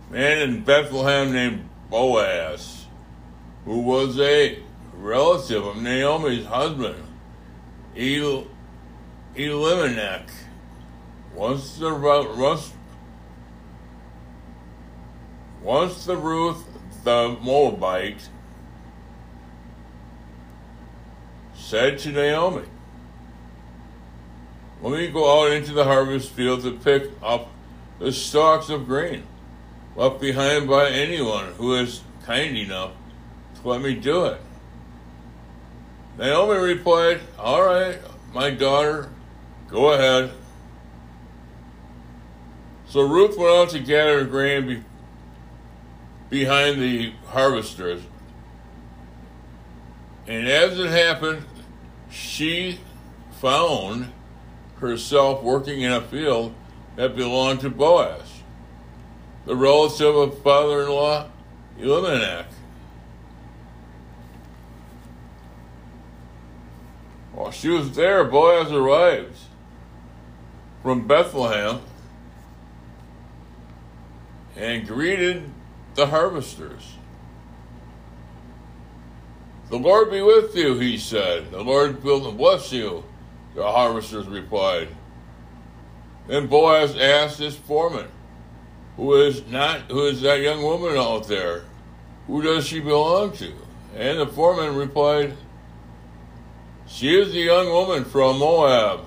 man 0.09 0.41
in 0.41 0.63
Bethlehem 0.63 1.31
named 1.31 1.69
Boaz, 1.89 2.85
who 3.63 3.79
was 3.79 4.19
a 4.19 4.59
relative 4.93 5.65
of 5.65 5.77
Naomi's 5.77 6.45
husband, 6.45 7.01
El, 7.95 8.47
Elimelech. 9.35 10.29
Once 11.39 11.77
the 11.77 11.95
once, 12.35 12.73
once 15.63 16.05
the 16.05 16.17
Ruth 16.17 16.65
the 17.05 17.37
Moabite 17.41 18.27
said 21.55 21.97
to 21.99 22.11
Naomi, 22.11 22.65
Let 24.81 24.91
me 24.91 25.07
go 25.07 25.45
out 25.45 25.53
into 25.53 25.71
the 25.71 25.85
harvest 25.85 26.29
field 26.31 26.63
to 26.63 26.73
pick 26.73 27.09
up 27.23 27.49
the 27.99 28.11
stalks 28.11 28.67
of 28.67 28.85
grain 28.85 29.23
left 29.95 30.19
behind 30.19 30.67
by 30.67 30.89
anyone 30.89 31.53
who 31.53 31.73
is 31.75 32.01
kind 32.25 32.57
enough 32.57 32.91
to 33.61 33.69
let 33.69 33.81
me 33.81 33.95
do 33.95 34.25
it. 34.25 34.41
Naomi 36.17 36.57
replied, 36.57 37.21
All 37.37 37.63
right, 37.63 37.97
my 38.33 38.49
daughter, 38.49 39.09
go 39.69 39.93
ahead. 39.93 40.33
So 42.89 43.01
Ruth 43.01 43.37
went 43.37 43.51
out 43.51 43.69
to 43.69 43.79
gather 43.79 44.25
grain 44.25 44.67
be- 44.67 44.83
behind 46.31 46.81
the 46.81 47.13
harvesters. 47.27 48.01
And 50.27 50.47
as 50.47 50.79
it 50.79 50.89
happened, 50.89 51.45
she 52.09 52.79
found 53.39 54.11
herself 54.79 55.43
working 55.43 55.81
in 55.81 55.91
a 55.91 56.01
field 56.01 56.55
that 56.95 57.15
belonged 57.15 57.59
to 57.61 57.69
Boaz, 57.69 58.41
the 59.45 59.55
relative 59.55 60.15
of 60.15 60.41
father 60.41 60.81
in 60.81 60.89
law 60.89 61.27
Elimelech. 61.79 62.47
While 67.33 67.51
she 67.51 67.69
was 67.69 67.91
there, 67.95 68.23
Boaz 68.23 68.71
arrived 68.71 69.37
from 70.81 71.07
Bethlehem 71.07 71.81
and 74.59 74.85
greeted 74.85 75.49
the 75.95 76.05
harvesters. 76.05 76.95
The 79.69 79.77
Lord 79.77 80.11
be 80.11 80.21
with 80.21 80.55
you, 80.55 80.77
he 80.77 80.97
said. 80.97 81.51
The 81.51 81.63
Lord 81.63 82.03
will 82.03 82.31
bless 82.33 82.71
you, 82.73 83.03
the 83.55 83.63
harvesters 83.63 84.27
replied. 84.27 84.89
Then 86.27 86.47
Boaz 86.47 86.95
asked 86.97 87.39
his 87.39 87.55
foreman, 87.55 88.07
Who 88.97 89.13
is 89.15 89.47
not 89.47 89.81
who 89.89 90.07
is 90.07 90.21
that 90.21 90.41
young 90.41 90.61
woman 90.61 90.97
out 90.97 91.27
there? 91.27 91.63
Who 92.27 92.41
does 92.41 92.67
she 92.67 92.79
belong 92.79 93.31
to? 93.33 93.51
And 93.95 94.19
the 94.19 94.27
foreman 94.27 94.75
replied, 94.75 95.35
She 96.87 97.19
is 97.19 97.31
the 97.31 97.39
young 97.39 97.69
woman 97.69 98.03
from 98.05 98.39
Moab. 98.39 99.05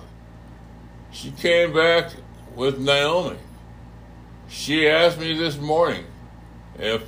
She 1.10 1.30
came 1.30 1.74
back 1.74 2.12
with 2.56 2.78
Naomi. 2.78 3.36
She 4.52 4.86
asked 4.86 5.18
me 5.18 5.36
this 5.36 5.56
morning 5.56 6.04
if 6.78 7.02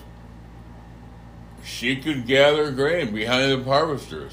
she 1.62 1.94
could 1.96 2.26
gather 2.26 2.72
grain 2.72 3.14
behind 3.14 3.52
the 3.52 3.62
harvesters. 3.62 4.32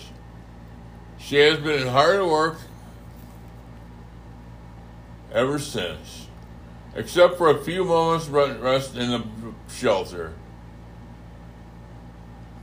She 1.19 1.35
has 1.35 1.59
been 1.59 1.87
hard 1.87 2.15
at 2.15 2.25
work 2.25 2.57
ever 5.33 5.59
since, 5.59 6.27
except 6.95 7.37
for 7.37 7.49
a 7.49 7.61
few 7.61 7.83
moments 7.83 8.27
rest 8.27 8.95
in 8.95 9.11
the 9.11 9.23
shelter. 9.69 10.33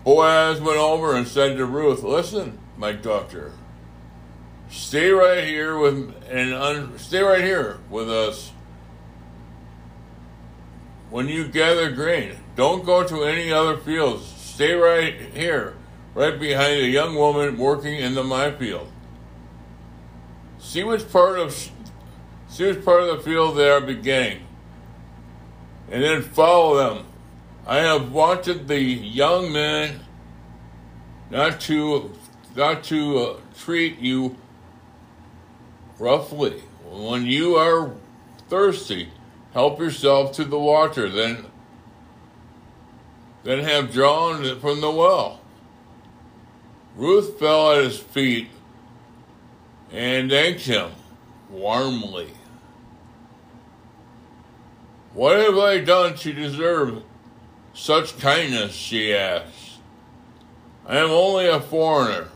Boaz 0.03 0.63
went 0.63 0.79
over 0.79 1.15
and 1.15 1.29
said 1.29 1.59
to 1.59 1.67
Ruth, 1.67 2.03
"Listen, 2.03 2.59
my 2.79 2.93
daughter, 2.93 3.53
stay 4.71 5.11
right 5.11 5.45
here 5.45 5.79
with 5.79 6.15
and 6.31 6.55
un, 6.55 6.99
stay 6.99 7.21
right 7.21 7.45
here 7.45 7.79
with 7.91 8.11
us 8.11 8.53
when 11.11 11.29
you 11.29 11.47
gather 11.47 11.91
grain. 11.91 12.37
Don't 12.57 12.85
go 12.85 13.07
to 13.07 13.25
any 13.25 13.53
other 13.53 13.77
fields 13.77 14.39
Stay 14.59 14.75
right 14.75 15.15
here, 15.35 15.77
right 16.15 16.37
behind 16.37 16.81
a 16.81 16.89
young 16.89 17.15
woman 17.15 17.57
working 17.59 17.95
in 17.95 18.17
the 18.17 18.25
my 18.25 18.51
field. 18.51 18.91
See 20.59 20.83
which 20.83 21.13
part 21.13 21.39
of 21.39 21.53
see 22.49 22.67
which 22.67 22.85
part 22.85 23.03
of 23.05 23.17
the 23.19 23.23
field 23.23 23.57
they 23.57 23.71
are 23.71 23.81
beginning, 23.81 24.49
and 25.93 26.03
then 26.03 26.23
follow 26.23 26.77
them. 26.77 27.07
I 27.69 27.77
have 27.77 28.11
wanted 28.11 28.67
the 28.67 28.81
young 28.81 29.53
men 29.53 30.01
not 31.31 31.61
to 31.61 32.11
not 32.57 32.83
to 32.91 33.19
uh, 33.19 33.37
treat 33.57 34.01
you 34.01 34.35
roughly. 36.01 36.65
When 36.85 37.27
you 37.27 37.55
are 37.55 37.93
thirsty, 38.49 39.13
help 39.53 39.79
yourself 39.79 40.33
to 40.33 40.45
the 40.45 40.59
water, 40.59 41.09
then 41.09 41.47
then 43.45 43.61
have 43.61 43.93
drawn 43.93 44.45
it 44.45 44.61
from 44.61 44.81
the 44.81 44.91
well. 44.91 45.41
Ruth 46.97 47.39
fell 47.39 47.73
at 47.73 47.85
his 47.85 47.99
feet 47.99 48.49
and 49.93 50.31
thanked 50.31 50.63
him 50.63 50.91
warmly. 51.49 52.29
What 55.15 55.39
have 55.39 55.57
I 55.57 55.79
done 55.79 56.15
to 56.17 56.33
deserve 56.33 57.03
such 57.73 58.19
kindness? 58.19 58.73
she 58.73 59.15
asked. 59.15 59.79
I 60.87 60.99
am 60.99 61.11
only 61.11 61.47
a 61.47 61.61
foreigner. 61.61 62.29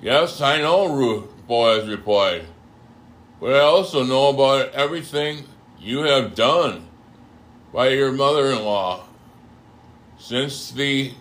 Yes, 0.00 0.40
I 0.40 0.60
know, 0.60 0.86
Ruth, 0.86 1.28
Boaz 1.46 1.88
replied. 1.88 2.46
But 3.40 3.54
I 3.54 3.60
also 3.60 4.02
know 4.02 4.28
about 4.28 4.72
everything 4.72 5.44
you 5.80 6.00
have 6.02 6.34
done 6.34 6.86
by 7.72 7.88
your 7.88 8.12
mother 8.12 8.50
in 8.50 8.62
law 8.62 9.04
since 10.18 10.70
the 10.70 11.12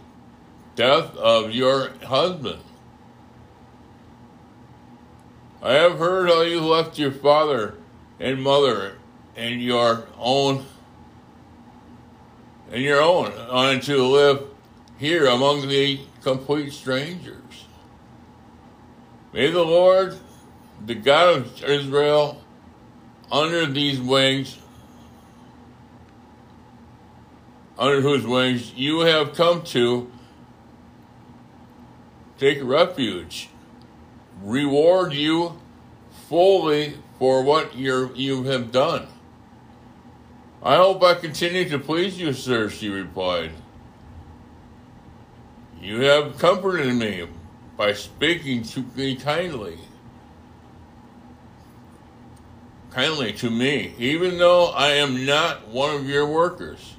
death 0.76 1.16
of 1.16 1.52
your 1.52 1.90
husband. 2.04 2.62
I 5.62 5.74
have 5.74 5.98
heard 5.98 6.30
how 6.30 6.42
you 6.42 6.62
left 6.62 6.98
your 6.98 7.12
father 7.12 7.76
and 8.20 8.42
mother 8.42 8.96
and 9.36 9.62
your 9.62 10.08
own 10.18 10.66
and 12.72 12.82
your 12.82 13.02
own 13.02 13.32
on 13.34 13.80
to 13.82 14.04
live 14.04 14.44
here 14.98 15.26
among 15.26 15.68
the 15.68 16.00
complete 16.22 16.72
strangers. 16.72 17.66
May 19.34 19.50
the 19.50 19.64
Lord, 19.64 20.18
the 20.86 20.96
God 20.96 21.38
of 21.38 21.64
Israel, 21.64 22.42
under 23.32 23.66
these 23.66 24.00
wings, 24.00 24.58
under 27.78 28.02
whose 28.02 28.26
wings 28.26 28.74
you 28.76 29.02
have 29.02 29.34
come 29.34 29.64
to 29.64 30.12
take 32.38 32.60
refuge, 32.64 33.50
reward 34.42 35.14
you 35.14 35.60
fully 36.28 36.96
for 37.18 37.44
what 37.44 37.76
you 37.76 38.12
you 38.16 38.44
have 38.44 38.72
done. 38.72 39.08
I 40.62 40.76
hope 40.76 41.04
I 41.04 41.16
continue 41.16 41.68
to 41.70 41.80
please 41.80 42.20
you, 42.20 42.34
sir, 42.34 42.70
she 42.70 42.90
replied. 42.90 43.52
You 45.82 46.02
have 46.02 46.38
comforted 46.38 46.94
me 46.96 47.28
by 47.78 47.94
speaking 47.94 48.64
to 48.64 48.84
me 48.96 49.16
kindly. 49.16 49.78
Kindly 52.92 53.34
to 53.34 53.50
me, 53.52 53.94
even 54.00 54.38
though 54.40 54.68
I 54.68 54.94
am 54.94 55.26
not 55.26 55.68
one 55.68 55.96
of 55.96 56.10
your 56.10 56.26
workers. 56.26 56.96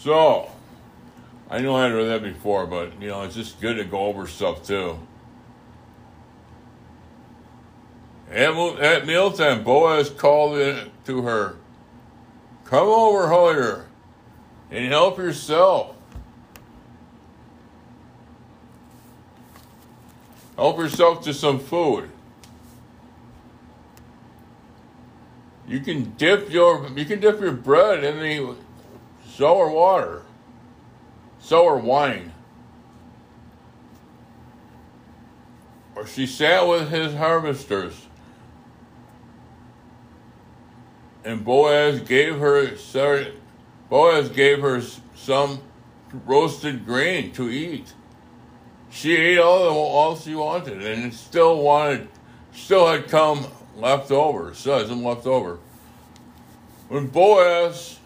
So, 0.00 0.50
I 1.50 1.60
know 1.60 1.74
I 1.74 1.84
had 1.84 1.92
read 1.92 2.06
that 2.06 2.22
before, 2.22 2.66
but 2.66 3.00
you 3.00 3.08
know, 3.08 3.22
it's 3.22 3.34
just 3.34 3.60
good 3.60 3.76
to 3.76 3.84
go 3.84 4.00
over 4.00 4.26
stuff 4.26 4.64
too. 4.66 4.98
At, 8.30 8.54
at 8.80 9.06
mealtime, 9.06 9.64
Boaz 9.64 10.10
called 10.10 10.58
in 10.58 10.90
to 11.06 11.22
her, 11.22 11.56
Come 12.64 12.88
over, 12.88 13.28
Hoyer, 13.28 13.86
and 14.70 14.86
help 14.86 15.18
yourself. 15.18 15.96
Help 20.56 20.78
yourself 20.78 21.22
to 21.24 21.32
some 21.32 21.58
food. 21.58 22.10
You 25.66 25.80
can 25.80 26.14
dip 26.16 26.50
your 26.50 26.88
you 26.96 27.04
can 27.04 27.20
dip 27.20 27.40
your 27.40 27.52
bread 27.52 28.02
in 28.02 28.18
the 28.18 28.56
sour 29.24 29.70
water 29.70 30.22
sour 31.48 31.78
wine. 31.78 32.32
Or 35.96 36.06
she 36.06 36.26
sat 36.26 36.68
with 36.68 36.90
his 36.90 37.14
harvesters. 37.14 38.07
And 41.24 41.44
Boaz 41.44 42.00
gave 42.00 42.38
her 42.38 42.70
Boaz 43.90 44.28
gave 44.28 44.60
her 44.60 44.82
some 45.14 45.60
roasted 46.26 46.84
grain 46.86 47.32
to 47.32 47.50
eat. 47.50 47.92
She 48.90 49.16
ate 49.16 49.38
all 49.38 49.68
all 49.68 50.16
she 50.16 50.34
wanted, 50.34 50.82
and 50.82 51.12
still 51.12 51.62
wanted, 51.62 52.08
still 52.52 52.86
had 52.86 53.08
come 53.08 53.46
left 53.76 54.10
over. 54.10 54.54
Says 54.54 54.88
some 54.88 55.04
left 55.04 55.26
over. 55.26 55.58
When 56.88 57.08
Boaz 57.08 57.98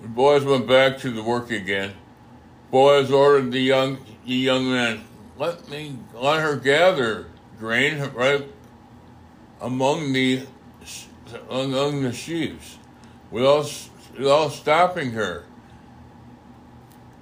when 0.00 0.12
Boaz 0.12 0.44
went 0.44 0.66
back 0.66 0.98
to 0.98 1.10
the 1.10 1.22
work 1.22 1.50
again, 1.50 1.94
Boaz 2.70 3.10
ordered 3.10 3.52
the 3.52 3.60
young 3.60 3.98
the 4.26 4.34
young 4.34 4.70
man, 4.70 5.04
let 5.38 5.68
me 5.68 5.98
let 6.14 6.40
her 6.42 6.56
gather 6.56 7.26
grain 7.58 8.00
right 8.14 8.46
among 9.60 10.12
the 10.12 10.46
among 11.48 12.02
the 12.02 12.12
sheaves, 12.12 12.78
without 13.30 13.70
without 14.16 14.52
stopping 14.52 15.12
her, 15.12 15.44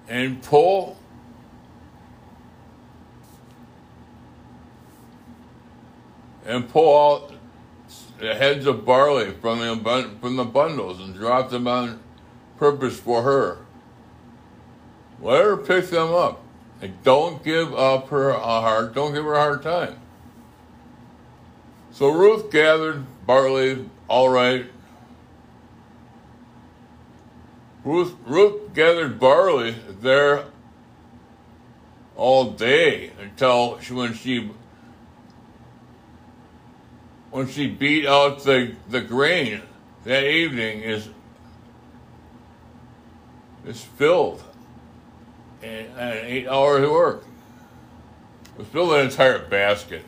and 0.08 0.42
pull 0.42 0.96
and 6.44 6.68
pull 6.68 7.12
out 7.12 7.32
the 8.18 8.34
heads 8.34 8.66
of 8.66 8.84
barley 8.84 9.32
from 9.32 9.58
the 9.58 10.10
from 10.20 10.36
the 10.36 10.44
bundles 10.44 11.00
and 11.00 11.14
drop 11.14 11.50
them 11.50 11.66
on 11.66 12.00
purpose 12.56 12.98
for 12.98 13.22
her. 13.22 13.58
Let 15.20 15.44
her 15.44 15.56
pick 15.56 15.88
them 15.90 16.12
up. 16.12 16.40
And 16.80 17.00
don't 17.04 17.44
give 17.44 17.72
up 17.74 18.08
her 18.08 18.30
a 18.30 18.40
hard 18.40 18.94
don't 18.94 19.14
give 19.14 19.24
her 19.24 19.34
a 19.34 19.40
hard 19.40 19.62
time. 19.62 20.00
So 21.92 22.10
Ruth 22.10 22.50
gathered 22.50 23.04
barley, 23.26 23.88
all 24.12 24.28
right. 24.28 24.66
Ruth 27.82 28.14
Ruth 28.26 28.74
gathered 28.74 29.18
barley 29.18 29.74
there 30.02 30.44
all 32.14 32.50
day 32.50 33.12
until 33.18 33.80
she, 33.80 33.94
when 33.94 34.12
she 34.12 34.50
when 37.30 37.48
she 37.48 37.68
beat 37.68 38.04
out 38.04 38.44
the, 38.44 38.74
the 38.90 39.00
grain 39.00 39.62
that 40.04 40.24
evening 40.24 40.82
is 40.82 41.08
is 43.64 43.82
filled 43.82 44.42
and, 45.62 45.86
and 45.98 46.18
eight 46.26 46.46
hours 46.46 46.84
of 46.84 46.90
work. 46.90 47.24
It 48.44 48.58
was 48.58 48.66
filled 48.68 48.92
an 48.92 49.06
entire 49.06 49.38
basket. 49.38 50.04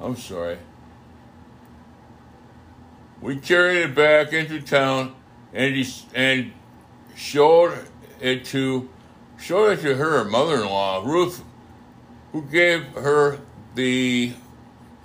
I'm 0.00 0.16
sorry. 0.16 0.58
We 3.20 3.36
carried 3.36 3.78
it 3.78 3.94
back 3.94 4.32
into 4.32 4.60
town 4.60 5.14
and 5.52 5.74
he, 5.74 5.86
and 6.14 6.52
showed 7.16 7.86
it 8.20 8.44
to 8.46 8.88
showed 9.38 9.78
it 9.78 9.82
to 9.82 9.94
her 9.94 10.24
mother-in-law 10.24 11.04
Ruth, 11.04 11.42
who 12.32 12.42
gave 12.42 12.84
her 12.94 13.40
the 13.74 14.34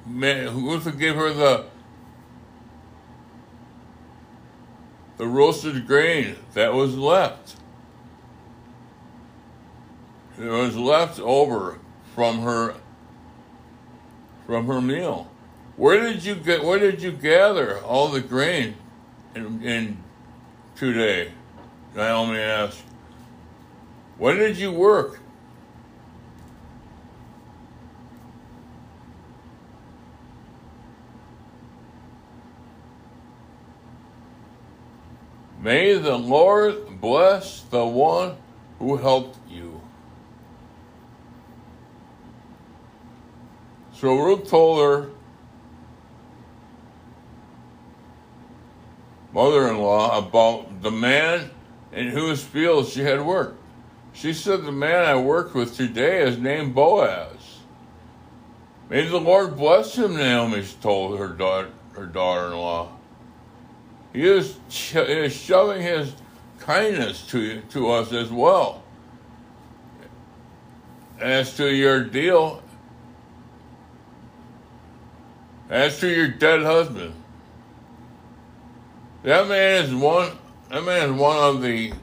Ruth 0.06 0.98
gave 0.98 1.16
her 1.16 1.34
the 1.34 1.66
the 5.18 5.28
roasted 5.28 5.88
grain 5.88 6.36
that 6.54 6.74
was 6.74 6.98
left. 6.98 7.56
It 10.40 10.46
was 10.46 10.76
left 10.76 11.20
over 11.20 11.80
from 12.16 12.42
her 12.42 12.76
from 14.46 14.66
her 14.68 14.82
meal. 14.82 15.30
Where 15.76 16.00
did 16.00 16.24
you 16.24 16.36
get 16.36 16.64
where 16.64 16.80
did 16.80 17.02
you 17.02 17.12
gather 17.12 17.80
all 17.80 18.10
the 18.10 18.22
grain 18.22 18.76
in, 19.36 19.64
in 19.64 19.98
today? 20.76 21.32
Naomi 21.96 22.38
asked. 22.40 22.84
When 24.18 24.38
did 24.38 24.58
you 24.58 24.72
work? 24.72 25.20
May 35.60 35.98
the 35.98 36.18
Lord 36.18 37.00
bless 37.00 37.62
the 37.62 37.86
one 37.86 38.36
who 38.80 38.98
helped 38.98 39.38
you. 39.50 39.82
So 43.94 44.18
Ruth 44.18 44.50
told 44.50 44.82
her 44.82 45.13
mother 49.34 49.68
in 49.68 49.80
law 49.80 50.18
about 50.18 50.82
the 50.82 50.92
man 50.92 51.50
in 51.92 52.10
whose 52.10 52.44
field 52.44 52.88
she 52.88 53.02
had 53.02 53.26
worked. 53.26 53.60
She 54.14 54.34
said, 54.34 54.64
The 54.64 54.72
man 54.72 55.06
I 55.06 55.16
worked 55.16 55.56
with 55.56 55.76
today 55.76 56.22
is 56.22 56.38
named 56.38 56.76
Boaz. 56.76 57.30
May 58.90 59.08
the 59.08 59.20
Lord 59.20 59.58
bless 59.58 59.98
him, 59.98 60.16
Naomi 60.16 60.64
told 60.82 61.18
her 61.18 61.30
daughter, 61.30 61.70
her 61.94 62.06
daughter-in-law. 62.06 62.90
He 64.14 64.20
he 64.20 64.28
is 64.28 65.34
showing 65.34 65.82
his 65.82 66.14
kindness 66.60 67.26
to, 67.28 67.62
to 67.62 67.90
us 67.90 68.14
as 68.14 68.30
well. 68.30 68.84
As 71.20 71.58
to 71.58 71.74
your 71.74 72.04
deal, 72.04 72.62
as 75.70 76.00
to 76.02 76.08
your 76.08 76.28
dead 76.28 76.62
husband, 76.62 77.16
that 79.24 79.48
man 79.48 79.86
is 79.86 79.96
one. 79.96 80.38
That 80.70 80.84
man 80.84 81.10
is 81.10 81.20
one 81.20 81.38
of 81.38 81.62
the. 81.62 81.94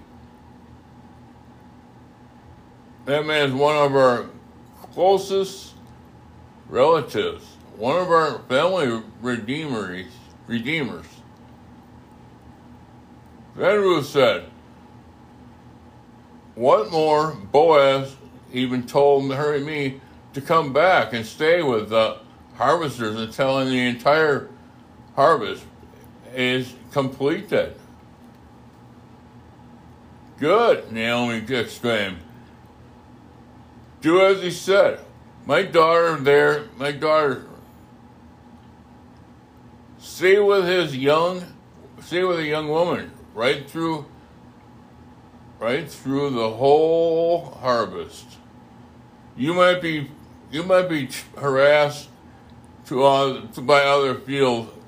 That 3.04 3.26
man 3.26 3.48
is 3.48 3.54
one 3.54 3.76
of 3.76 3.94
our 3.94 4.26
closest 4.92 5.74
relatives, 6.68 7.44
one 7.76 7.98
of 7.98 8.10
our 8.10 8.40
family 8.48 9.02
redeemers. 9.20 10.06
Redeemers. 10.46 11.06
Then 13.56 13.80
Ruth 13.80 14.06
said, 14.06 14.46
"What 16.54 16.90
more?" 16.90 17.32
Boaz 17.52 18.16
even 18.52 18.86
told 18.86 19.32
her 19.34 19.54
and 19.54 19.66
me 19.66 20.00
to 20.32 20.40
come 20.40 20.72
back 20.72 21.12
and 21.12 21.24
stay 21.26 21.62
with 21.62 21.90
the 21.90 22.18
harvesters 22.56 23.16
until 23.16 23.64
the 23.64 23.86
entire 23.86 24.48
harvest 25.16 25.64
is 26.34 26.74
completed. 26.90 27.74
Good, 30.38 30.90
Naomi 30.90 31.44
exclaimed. 31.48 32.18
Do 34.00 34.24
as 34.24 34.42
he 34.42 34.50
said. 34.50 35.00
My 35.46 35.62
daughter 35.62 36.16
there, 36.16 36.68
my 36.76 36.92
daughter, 36.92 37.46
stay 39.98 40.38
with 40.38 40.66
his 40.66 40.96
young, 40.96 41.44
stay 42.00 42.24
with 42.24 42.38
a 42.38 42.46
young 42.46 42.68
woman 42.68 43.10
right 43.34 43.68
through, 43.68 44.06
right 45.58 45.90
through 45.90 46.30
the 46.30 46.50
whole 46.50 47.50
harvest. 47.60 48.38
You 49.36 49.54
might 49.54 49.80
be, 49.80 50.10
you 50.50 50.62
might 50.62 50.88
be 50.88 51.08
harassed 51.36 52.08
to, 52.86 53.04
uh, 53.04 53.46
to 53.52 53.60
by 53.60 53.82
other 53.82 54.14
field 54.14 54.79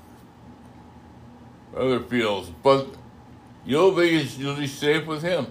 other 1.77 2.01
fields, 2.01 2.51
but 2.62 2.89
you'll 3.64 3.95
be 3.95 4.23
you'll 4.39 4.57
be 4.57 4.66
safe 4.66 5.07
with 5.07 5.23
him. 5.23 5.47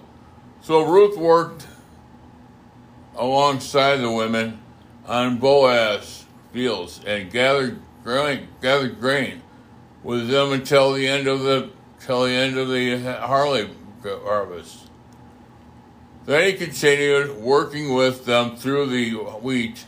So 0.61 0.81
Ruth 0.81 1.17
worked 1.17 1.67
alongside 3.15 3.97
the 3.97 4.11
women 4.11 4.61
on 5.07 5.37
Boaz 5.37 6.25
fields 6.53 7.01
and 7.05 7.31
gathered 7.31 7.79
grain, 8.03 8.47
gathered 8.61 8.99
grain 8.99 9.41
with 10.03 10.29
them 10.29 10.51
until 10.51 10.93
the 10.93 11.07
end 11.07 11.27
of 11.27 11.41
the 11.41 11.69
till 11.99 12.23
the 12.23 12.31
end 12.31 12.57
of 12.57 12.69
the 12.69 12.97
barley 12.97 13.69
harvest. 14.03 14.87
Then 16.25 16.45
he 16.45 16.53
continued 16.53 17.37
working 17.37 17.93
with 17.93 18.25
them 18.25 18.55
through 18.55 18.87
the 18.87 19.11
wheat 19.13 19.85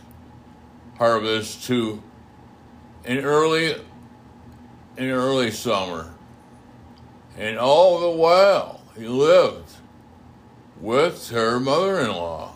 harvest 0.98 1.66
to 1.68 2.02
in 3.06 3.20
early 3.20 3.76
in 4.98 5.10
early 5.10 5.52
summer. 5.52 6.14
And 7.38 7.58
all 7.58 8.00
the 8.00 8.10
while, 8.10 8.82
he 8.96 9.08
lived 9.08 9.72
with 10.80 11.30
her 11.30 11.60
mother 11.60 12.00
in 12.00 12.10
law. 12.10 12.52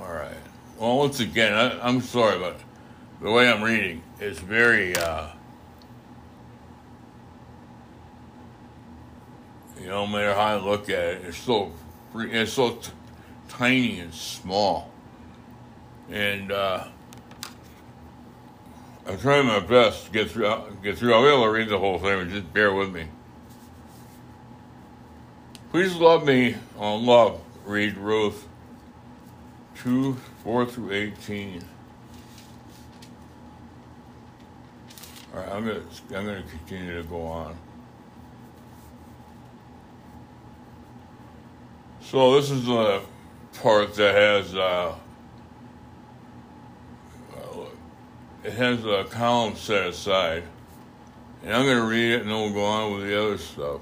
All 0.00 0.12
right. 0.12 0.34
Well, 0.78 0.98
once 0.98 1.20
again, 1.20 1.52
I, 1.52 1.88
am 1.88 2.00
sorry, 2.00 2.38
but 2.38 2.58
the 3.20 3.30
way 3.30 3.50
I'm 3.50 3.62
reading 3.62 4.02
is 4.18 4.38
very, 4.38 4.96
uh, 4.96 5.28
you 9.78 9.86
know, 9.88 10.06
no 10.06 10.12
matter 10.12 10.32
how 10.32 10.40
I 10.40 10.56
look 10.56 10.84
at 10.84 11.04
it, 11.04 11.22
it's 11.26 11.36
so, 11.36 11.72
it's 12.14 12.54
so 12.54 12.76
t- 12.76 12.90
tiny 13.48 14.00
and 14.00 14.14
small. 14.14 14.90
And, 16.10 16.50
uh, 16.50 16.86
I'm 19.06 19.18
trying 19.18 19.46
my 19.46 19.60
best 19.60 20.06
to 20.06 20.10
get 20.12 20.30
through. 20.30 20.52
Get 20.82 20.98
through. 20.98 21.14
I'll 21.14 21.22
be 21.22 21.28
able 21.28 21.44
to 21.44 21.50
read 21.50 21.68
the 21.68 21.78
whole 21.78 21.98
thing, 21.98 22.18
but 22.18 22.28
just 22.28 22.52
bear 22.52 22.72
with 22.72 22.92
me. 22.92 23.06
Please 25.70 25.94
love 25.96 26.24
me 26.24 26.56
on 26.76 27.06
love. 27.06 27.40
Read 27.64 27.96
Ruth 27.96 28.46
two 29.74 30.14
four 30.42 30.66
through 30.66 30.92
eighteen. 30.92 31.64
All 35.32 35.40
right, 35.40 35.48
I'm 35.48 35.66
gonna 35.66 35.82
I'm 36.14 36.26
gonna 36.26 36.42
continue 36.42 36.96
to 37.00 37.08
go 37.08 37.22
on. 37.22 37.56
So 42.00 42.34
this 42.34 42.50
is 42.50 42.66
the 42.66 43.02
part 43.62 43.94
that 43.94 44.14
has. 44.14 44.54
Uh, 44.54 44.94
it 48.44 48.52
has 48.52 48.84
a 48.84 49.04
column 49.04 49.56
set 49.56 49.86
aside. 49.86 50.44
And 51.42 51.54
I'm 51.54 51.64
going 51.64 51.78
to 51.78 51.84
read 51.84 52.12
it 52.12 52.22
and 52.22 52.30
then 52.30 52.36
we'll 52.36 52.52
go 52.52 52.64
on 52.64 52.94
with 52.94 53.06
the 53.06 53.20
other 53.20 53.38
stuff. 53.38 53.80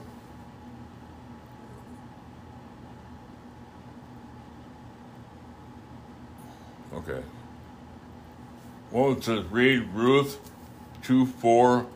Okay. 6.95 7.23
Well, 8.91 9.13
it 9.13 9.25
says 9.25 9.45
read 9.47 9.89
Ruth 9.93 10.39
2 11.03 11.27
4 11.27 11.87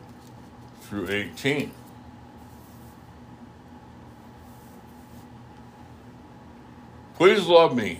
through 0.81 1.09
18. 1.09 1.71
Please 7.15 7.45
love 7.45 7.75
me. 7.75 7.99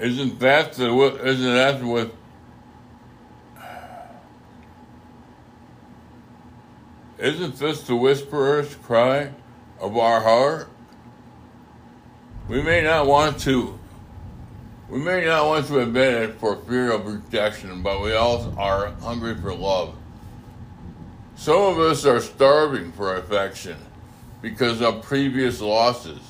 Isn't 0.00 0.38
that 0.40 0.74
the 0.74 0.92
isn't 1.24 1.54
that 1.54 1.82
what 1.82 2.12
Isn't 7.18 7.58
this 7.58 7.82
the 7.82 7.96
whisperer's 7.96 8.74
cry 8.74 9.30
of 9.80 9.96
our 9.96 10.20
heart? 10.20 10.68
We 12.48 12.62
may 12.62 12.82
not 12.82 13.06
want 13.06 13.40
to. 13.40 13.78
We 14.90 14.98
may 14.98 15.24
not 15.24 15.46
want 15.46 15.66
to 15.68 15.80
admit 15.80 16.14
it 16.14 16.38
for 16.38 16.56
fear 16.56 16.92
of 16.92 17.06
rejection, 17.06 17.82
but 17.82 18.02
we 18.02 18.12
all 18.12 18.54
are 18.58 18.92
hungry 19.00 19.34
for 19.34 19.54
love. 19.54 19.96
Some 21.36 21.60
of 21.60 21.78
us 21.78 22.04
are 22.04 22.20
starving 22.20 22.92
for 22.92 23.16
affection 23.16 23.76
because 24.42 24.80
of 24.80 25.02
previous 25.02 25.60
losses. 25.60 26.20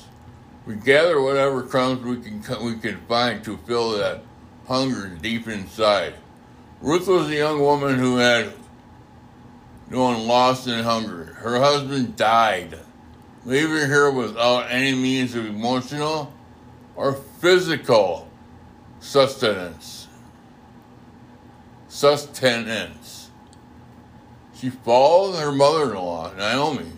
We 0.65 0.75
gather 0.75 1.21
whatever 1.21 1.63
crumbs 1.63 2.03
we 2.03 2.17
can 2.17 2.41
we 2.63 2.77
can 2.77 2.97
find 3.07 3.43
to 3.43 3.57
fill 3.57 3.91
that 3.97 4.23
hunger 4.67 5.07
deep 5.21 5.47
inside. 5.47 6.15
Ruth 6.81 7.07
was 7.07 7.29
a 7.29 7.35
young 7.35 7.59
woman 7.59 7.99
who 7.99 8.17
had 8.17 8.53
going 9.89 10.27
lost 10.27 10.67
in 10.67 10.83
hunger. 10.83 11.25
Her 11.25 11.59
husband 11.59 12.15
died, 12.15 12.77
leaving 13.45 13.89
her 13.89 14.11
without 14.11 14.69
any 14.69 14.93
means 14.93 15.35
of 15.35 15.45
emotional 15.45 16.33
or 16.95 17.13
physical 17.13 18.29
sustenance. 18.99 20.07
Sustenance. 21.87 23.29
She 24.55 24.69
followed 24.69 25.39
her 25.39 25.51
mother-in-law, 25.51 26.33
Naomi, 26.35 26.91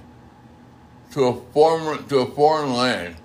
to 1.12 1.26
a, 1.26 1.42
former, 1.52 1.98
to 2.04 2.20
a 2.20 2.32
foreign 2.32 2.74
land 2.74 3.16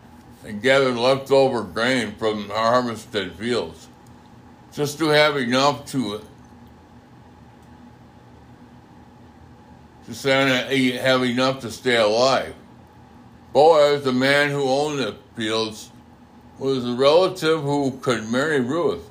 and 0.44 0.60
gathered 0.60 0.96
leftover 0.96 1.62
grain 1.62 2.14
from 2.16 2.50
harvested 2.50 3.34
fields, 3.36 3.88
just 4.72 4.98
to 4.98 5.08
have 5.08 5.36
enough 5.36 5.86
to 5.86 6.20
to 10.06 10.98
have 11.00 11.22
enough 11.22 11.60
to 11.60 11.70
stay 11.70 11.96
alive. 11.96 12.54
Boaz, 13.52 14.04
the 14.04 14.12
man 14.12 14.50
who 14.50 14.62
owned 14.62 14.98
the 14.98 15.16
fields, 15.36 15.90
was 16.58 16.84
a 16.84 16.94
relative 16.94 17.62
who 17.62 17.98
could 18.02 18.28
marry 18.28 18.60
Ruth 18.60 19.08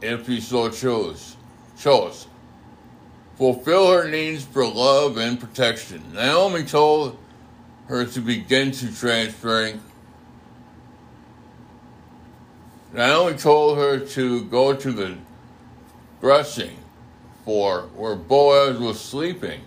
if 0.00 0.26
he 0.26 0.40
so 0.40 0.68
chose. 0.70 1.36
Chose. 1.78 2.26
Fulfill 3.36 3.90
her 3.90 4.08
needs 4.08 4.44
for 4.44 4.66
love 4.66 5.16
and 5.16 5.40
protection. 5.40 6.02
Naomi 6.12 6.62
told 6.64 7.18
her 7.88 8.04
to 8.04 8.20
begin 8.20 8.70
to 8.70 8.94
transferring 8.94 9.80
Naomi 12.94 13.36
told 13.36 13.76
her 13.76 13.98
to 13.98 14.44
go 14.44 14.72
to 14.72 14.92
the 14.92 15.16
dressing 16.20 16.76
for 17.44 17.82
where 17.94 18.16
Boaz 18.16 18.78
was 18.78 19.00
sleeping 19.00 19.60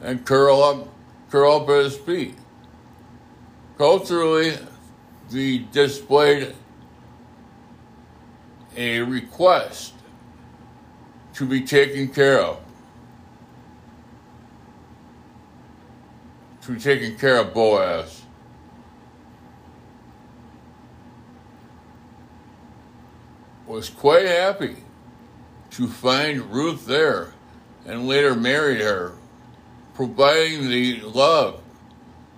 and 0.00 0.24
curl 0.24 0.62
up 0.62 0.88
curl 1.30 1.62
up 1.62 1.68
at 1.68 1.84
his 1.84 1.96
feet. 1.96 2.34
Culturally, 3.76 4.56
the 5.30 5.58
displayed 5.72 6.54
a 8.76 9.00
request 9.00 9.94
to 11.34 11.44
be 11.44 11.60
taken 11.62 12.08
care 12.08 12.40
of. 12.40 12.60
To 16.62 16.72
be 16.72 16.80
taken 16.80 17.16
care 17.18 17.40
of 17.40 17.52
Boaz. 17.52 18.22
Was 23.66 23.90
quite 23.90 24.26
happy 24.26 24.76
to 25.78 25.86
find 25.86 26.52
Ruth 26.52 26.86
there 26.86 27.32
and 27.86 28.08
later 28.08 28.34
married 28.34 28.80
her, 28.80 29.12
providing 29.94 30.68
the 30.68 31.00
love 31.02 31.60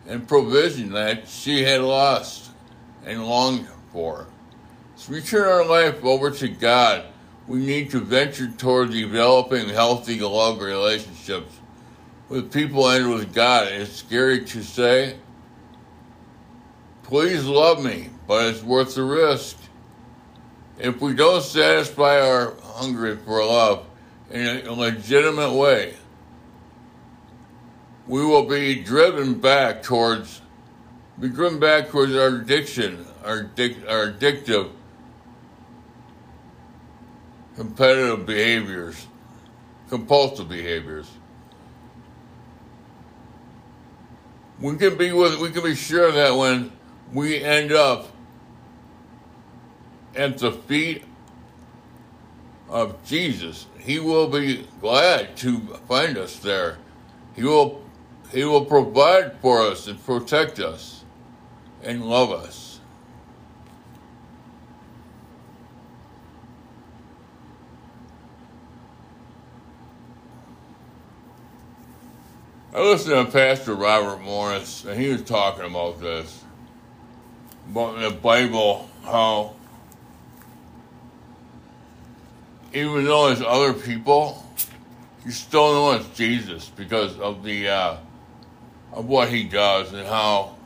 and 0.06 0.28
provision 0.28 0.92
that 0.92 1.26
she 1.26 1.62
had 1.62 1.80
lost 1.80 2.50
and 3.06 3.24
longed 3.24 3.66
for. 3.92 4.26
To 4.98 5.12
return 5.12 5.48
our 5.48 5.64
life 5.64 6.04
over 6.04 6.30
to 6.32 6.48
God, 6.48 7.06
we 7.48 7.60
need 7.60 7.90
to 7.92 8.00
venture 8.00 8.48
toward 8.48 8.90
developing 8.90 9.70
healthy 9.70 10.20
love 10.20 10.60
relationships 10.60 11.54
with 12.28 12.52
people 12.52 12.86
and 12.90 13.08
with 13.08 13.32
God. 13.32 13.68
It's 13.68 13.96
scary 13.96 14.44
to 14.44 14.62
say, 14.62 15.16
please 17.04 17.46
love 17.46 17.82
me, 17.82 18.10
but 18.26 18.50
it's 18.50 18.62
worth 18.62 18.96
the 18.96 19.04
risk. 19.04 19.56
If 20.80 21.00
we 21.00 21.12
don't 21.12 21.42
satisfy 21.42 22.20
our 22.20 22.54
hunger 22.62 23.16
for 23.18 23.44
love 23.44 23.84
in 24.30 24.66
a 24.66 24.72
legitimate 24.72 25.52
way, 25.52 25.94
we 28.06 28.24
will 28.24 28.44
be 28.44 28.82
driven 28.82 29.34
back 29.34 29.82
towards 29.82 30.40
be 31.20 31.28
driven 31.28 31.60
back 31.60 31.90
towards 31.90 32.14
our 32.14 32.28
addiction, 32.28 33.06
our, 33.22 33.44
addic- 33.44 33.86
our 33.86 34.10
addictive, 34.10 34.70
competitive 37.56 38.24
behaviors, 38.24 39.06
compulsive 39.90 40.48
behaviors. 40.48 41.10
We 44.60 44.76
can 44.76 44.96
be 44.96 45.12
with, 45.12 45.38
we 45.40 45.50
can 45.50 45.62
be 45.62 45.74
sure 45.74 46.10
that 46.10 46.34
when 46.34 46.72
we 47.12 47.42
end 47.42 47.72
up 47.72 48.09
at 50.14 50.38
the 50.38 50.52
feet 50.52 51.04
of 52.68 53.04
Jesus, 53.04 53.66
He 53.78 53.98
will 53.98 54.28
be 54.28 54.66
glad 54.80 55.36
to 55.38 55.58
find 55.88 56.16
us 56.18 56.36
there. 56.36 56.78
He 57.34 57.44
will 57.44 57.82
he 58.32 58.44
will 58.44 58.64
provide 58.64 59.36
for 59.40 59.60
us 59.60 59.88
and 59.88 60.04
protect 60.04 60.60
us 60.60 61.04
and 61.82 62.04
love 62.04 62.30
us. 62.30 62.78
I 72.72 72.80
listened 72.82 73.26
to 73.26 73.32
Pastor 73.32 73.74
Robert 73.74 74.22
Morris, 74.22 74.84
and 74.84 75.00
he 75.00 75.08
was 75.08 75.22
talking 75.22 75.64
about 75.64 76.00
this 76.00 76.44
about 77.70 78.00
the 78.00 78.10
Bible, 78.10 78.88
how 79.04 79.54
even 82.72 83.04
though 83.04 83.28
there's 83.28 83.42
other 83.42 83.72
people, 83.72 84.44
you 85.24 85.32
still 85.32 85.72
know 85.72 85.92
it's 85.92 86.08
Jesus 86.16 86.68
because 86.68 87.18
of 87.18 87.42
the 87.42 87.68
uh, 87.68 87.96
of 88.92 89.06
what 89.06 89.28
he 89.28 89.44
does 89.44 89.92
and 89.92 90.06
how 90.06 90.56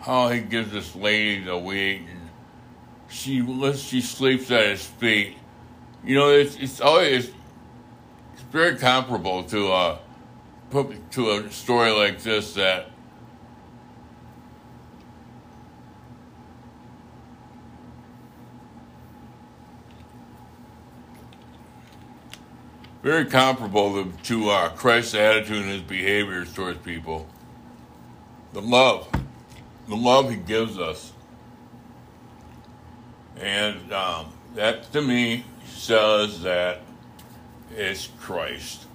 how 0.00 0.28
he 0.28 0.40
gives 0.40 0.72
this 0.72 0.94
lady 0.94 1.44
the 1.44 1.56
wheat 1.56 2.02
and 2.08 2.30
she 3.08 3.72
she 3.74 4.00
sleeps 4.00 4.50
at 4.50 4.66
his 4.66 4.84
feet. 4.84 5.36
You 6.04 6.16
know, 6.16 6.30
it's 6.30 6.56
it's 6.56 6.80
always 6.80 7.28
it's 8.34 8.42
very 8.50 8.76
comparable 8.76 9.44
to 9.44 9.72
a 9.72 9.98
to 11.12 11.30
a 11.30 11.50
story 11.50 11.90
like 11.90 12.20
this 12.20 12.54
that. 12.54 12.90
Very 23.06 23.26
comparable 23.26 24.04
to, 24.24 24.50
uh, 24.50 24.70
Christ's 24.70 25.14
attitude 25.14 25.58
and 25.58 25.70
his 25.70 25.82
behaviors 25.82 26.52
towards 26.52 26.80
people 26.80 27.28
the 28.52 28.60
love, 28.60 29.08
the 29.86 29.94
love 29.94 30.28
He 30.28 30.34
gives 30.34 30.76
us. 30.76 31.12
And 33.36 33.92
um, 33.92 34.32
that 34.56 34.92
to 34.92 35.02
me 35.02 35.44
says 35.68 36.42
that 36.42 36.80
it's 37.76 38.08
Christ. 38.18 38.86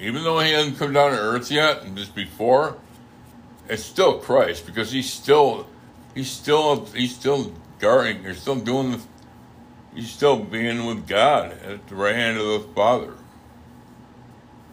Even 0.00 0.24
though 0.24 0.40
He 0.40 0.50
hasn't 0.50 0.76
come 0.76 0.92
down 0.92 1.12
to 1.12 1.18
earth 1.18 1.48
yet, 1.52 1.84
and 1.84 1.96
just 1.96 2.12
before, 2.12 2.76
it's 3.68 3.84
still 3.84 4.18
Christ 4.18 4.66
because 4.66 4.90
He's 4.90 5.12
still, 5.12 5.68
He's 6.16 6.28
still, 6.28 6.86
He's 6.86 7.14
still 7.14 7.54
guarding. 7.78 8.24
He's 8.24 8.40
still 8.40 8.56
doing 8.56 8.90
the, 8.90 9.00
He's 9.94 10.10
still 10.10 10.38
being 10.40 10.86
with 10.86 11.06
God 11.06 11.52
at 11.62 11.86
the 11.86 11.94
right 11.94 12.16
hand 12.16 12.36
of 12.36 12.46
the 12.46 12.68
Father. 12.74 13.14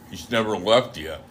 He's 0.10 0.30
never 0.32 0.58
left 0.58 0.98
yet. 0.98 1.22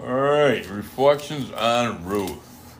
All 0.00 0.14
right, 0.14 0.68
reflections 0.70 1.50
on 1.52 2.04
Ruth. 2.04 2.76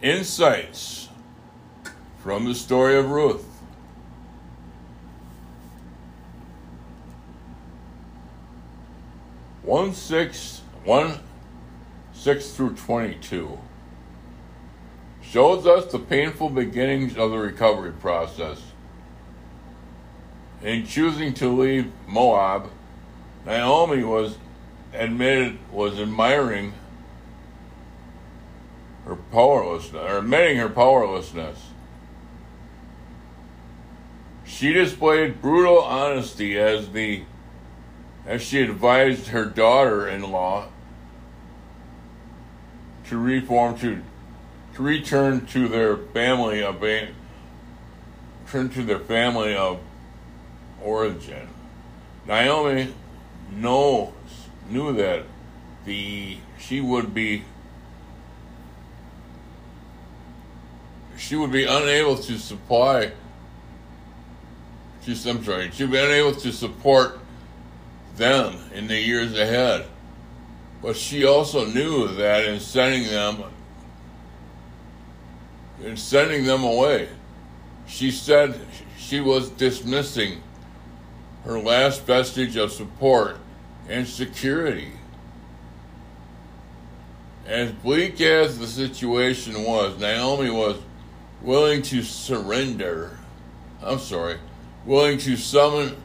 Insights 0.00 1.08
from 2.18 2.44
the 2.44 2.54
story 2.54 2.96
of 2.96 3.10
Ruth. 3.10 3.53
One 9.64 9.94
six 9.94 10.60
one 10.84 11.20
six 12.12 12.50
through 12.50 12.74
twenty 12.74 13.14
two 13.14 13.58
shows 15.22 15.66
us 15.66 15.90
the 15.90 15.98
painful 15.98 16.50
beginnings 16.50 17.16
of 17.16 17.30
the 17.30 17.38
recovery 17.38 17.92
process 17.92 18.60
in 20.62 20.86
choosing 20.86 21.34
to 21.34 21.48
leave 21.48 21.92
Moab, 22.06 22.70
Naomi 23.44 24.02
was 24.02 24.38
admitted 24.92 25.58
was 25.70 26.00
admiring 26.00 26.72
her 29.04 29.16
powerlessness 29.16 29.94
or 29.94 30.18
admitting 30.18 30.56
her 30.56 30.68
powerlessness. 30.68 31.58
She 34.46 34.72
displayed 34.72 35.42
brutal 35.42 35.78
honesty 35.80 36.58
as 36.58 36.90
the 36.90 37.24
as 38.26 38.42
she 38.42 38.62
advised 38.62 39.28
her 39.28 39.44
daughter-in-law 39.44 40.66
to 43.08 43.18
reform 43.18 43.78
to 43.78 44.02
to 44.74 44.82
return 44.82 45.46
to 45.46 45.68
their 45.68 45.96
family 45.96 46.62
of 46.62 46.80
turn 48.50 48.68
to 48.70 48.82
their 48.82 48.98
family 48.98 49.54
of 49.54 49.78
origin. 50.82 51.48
Naomi 52.26 52.92
knows 53.52 54.12
knew 54.68 54.92
that 54.94 55.24
the 55.84 56.38
she 56.58 56.80
would 56.80 57.12
be 57.14 57.44
she 61.16 61.36
would 61.36 61.52
be 61.52 61.64
unable 61.64 62.16
to 62.16 62.38
supply 62.38 63.12
just 65.04 65.26
I'm 65.26 65.44
sorry, 65.44 65.70
she'd 65.70 65.90
be 65.90 65.98
unable 65.98 66.34
to 66.40 66.50
support 66.50 67.18
them 68.16 68.56
in 68.74 68.86
the 68.86 68.98
years 68.98 69.36
ahead. 69.36 69.86
But 70.82 70.96
she 70.96 71.24
also 71.24 71.66
knew 71.66 72.08
that 72.16 72.44
in 72.44 72.60
sending 72.60 73.04
them 73.04 73.44
in 75.82 75.96
sending 75.96 76.44
them 76.44 76.62
away, 76.62 77.08
she 77.86 78.10
said 78.10 78.58
she 78.96 79.20
was 79.20 79.50
dismissing 79.50 80.40
her 81.44 81.58
last 81.58 82.02
vestige 82.04 82.56
of 82.56 82.72
support 82.72 83.38
and 83.88 84.06
security. 84.06 84.92
As 87.46 87.72
bleak 87.72 88.20
as 88.20 88.58
the 88.58 88.66
situation 88.66 89.64
was, 89.64 89.98
Naomi 89.98 90.48
was 90.48 90.78
willing 91.42 91.82
to 91.82 92.02
surrender 92.02 93.18
I'm 93.84 93.98
sorry, 93.98 94.38
willing 94.86 95.18
to 95.18 95.36
summon 95.36 95.96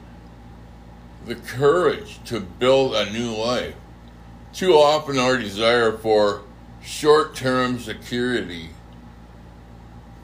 the 1.26 1.36
courage 1.36 2.20
to 2.26 2.40
build 2.40 2.96
a 2.96 3.12
new 3.12 3.32
life. 3.32 3.76
Too 4.54 4.74
often, 4.74 5.20
our 5.20 5.38
desire 5.38 5.98
for 5.98 6.42
short 6.82 7.36
term 7.36 7.80
security 7.80 8.70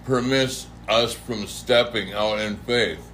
permits 0.06 0.68
us 0.88 1.14
from 1.14 1.48
stepping 1.48 2.14
out 2.14 2.40
in 2.40 2.58
faith. 2.58 3.12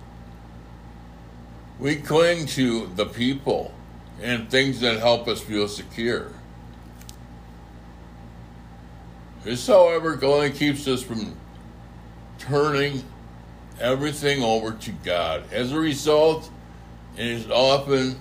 We 1.80 1.96
cling 1.96 2.46
to 2.48 2.88
the 2.96 3.06
people 3.06 3.74
and 4.22 4.50
things 4.52 4.82
that 4.82 5.00
help 5.00 5.28
us 5.28 5.42
feel 5.42 5.68
secure. 5.68 6.32
This, 9.44 9.66
however, 9.66 10.20
only 10.24 10.52
keeps 10.52 10.88
us 10.88 11.02
from 11.02 11.36
turning 12.38 13.04
everything 13.80 14.44
over 14.44 14.72
to 14.72 14.92
God. 14.92 15.44
As 15.52 15.72
a 15.72 15.80
result, 15.80 16.51
is 17.18 17.50
often 17.50 18.16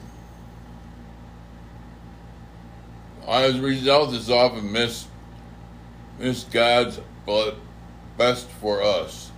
as 3.26 3.56
a 3.56 3.60
result 3.60 4.12
it's 4.14 4.28
often 4.28 4.72
miss 4.72 5.06
miss 6.18 6.44
God's 6.44 7.00
best 8.16 8.48
for 8.60 8.82
us. 8.82 9.30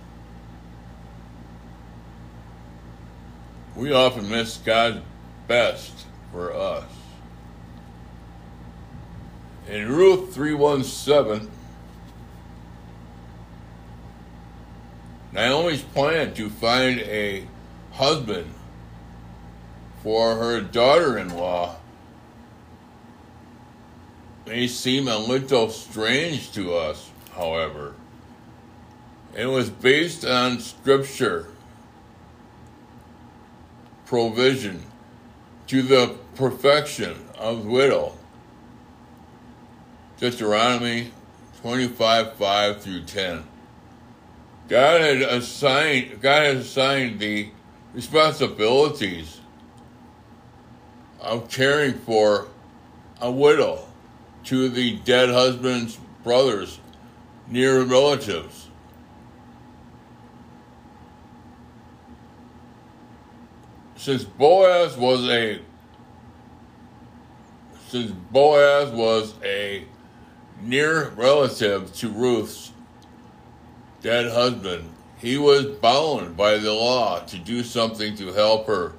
We 3.75 3.93
often 3.93 4.29
miss 4.29 4.57
God's 4.57 4.99
best 5.47 6.05
for 6.31 6.53
us. 6.53 6.89
In 9.69 9.89
Ruth 9.89 10.33
317 10.33 11.49
Naomi's 15.31 15.81
plan 15.81 16.33
to 16.33 16.49
find 16.49 16.99
a 16.99 17.47
husband 17.91 18.52
for 20.03 20.35
her 20.35 20.59
daughter 20.59 21.17
in 21.17 21.35
law 21.35 21.77
They 24.45 24.67
seem 24.67 25.07
a 25.07 25.17
little 25.17 25.69
strange 25.69 26.51
to 26.51 26.75
us, 26.75 27.09
however. 27.33 27.95
It 29.35 29.45
was 29.45 29.69
based 29.69 30.25
on 30.25 30.59
scripture 30.59 31.47
provision 34.05 34.83
to 35.67 35.81
the 35.81 36.17
perfection 36.35 37.15
of 37.37 37.65
widow. 37.65 38.13
Deuteronomy 40.19 41.11
25 41.61 42.33
5 42.33 42.81
through 42.81 43.03
10. 43.03 43.43
God 44.67 45.01
had 45.01 45.21
assigned 45.21 46.21
God 46.21 46.43
had 46.43 46.57
assigned 46.57 47.19
the 47.19 47.49
responsibilities 47.93 49.39
of 51.23 51.49
caring 51.49 51.93
for 51.99 52.47
a 53.21 53.31
widow 53.31 53.79
to 54.43 54.69
the 54.69 54.97
dead 54.99 55.29
husband's 55.29 55.97
brothers, 56.23 56.79
near 57.47 57.81
relatives. 57.83 58.67
Since 63.95 64.25
Boaz 64.25 64.97
was 64.97 65.27
a 65.29 65.61
since 67.87 68.11
Boaz 68.11 68.91
was 68.91 69.35
a 69.43 69.85
near 70.61 71.09
relative 71.09 71.93
to 71.93 72.09
Ruth's 72.09 72.71
dead 74.01 74.31
husband, 74.31 74.89
he 75.19 75.37
was 75.37 75.67
bound 75.67 76.35
by 76.35 76.57
the 76.57 76.73
law 76.73 77.19
to 77.19 77.37
do 77.37 77.63
something 77.63 78.15
to 78.17 78.33
help 78.33 78.67
her, 78.67 78.93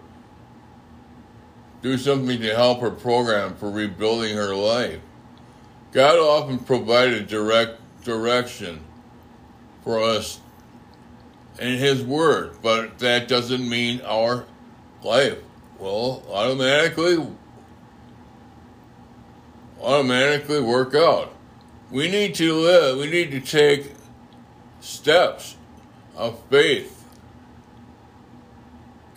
do 1.85 1.99
something 1.99 2.41
to 2.41 2.55
help 2.57 2.81
her 2.81 2.91
program 2.91 3.55
for 3.57 3.71
rebuilding 3.71 4.35
her 4.35 4.55
life. 4.55 5.01
God 5.93 6.19
often 6.19 6.59
provided 6.59 7.27
direct 7.27 7.79
direction 8.05 8.81
for 9.83 10.03
us 10.03 10.41
in 11.61 11.77
His 11.77 12.03
Word, 12.03 12.57
but 12.63 12.99
that 13.01 13.29
doesn't 13.29 13.69
mean 13.69 14.01
our 14.01 14.47
life 15.03 15.37
will 15.79 16.25
automatically 16.31 17.19
automatically 19.79 20.63
work 20.63 20.95
out. 20.95 21.35
We 21.91 22.11
need 22.11 22.35
to 22.37 22.55
live. 22.55 22.97
We 22.97 23.11
need 23.11 23.31
to 23.33 23.41
take 23.41 23.93
steps 24.81 25.57
of 26.17 26.43
faith 26.49 26.94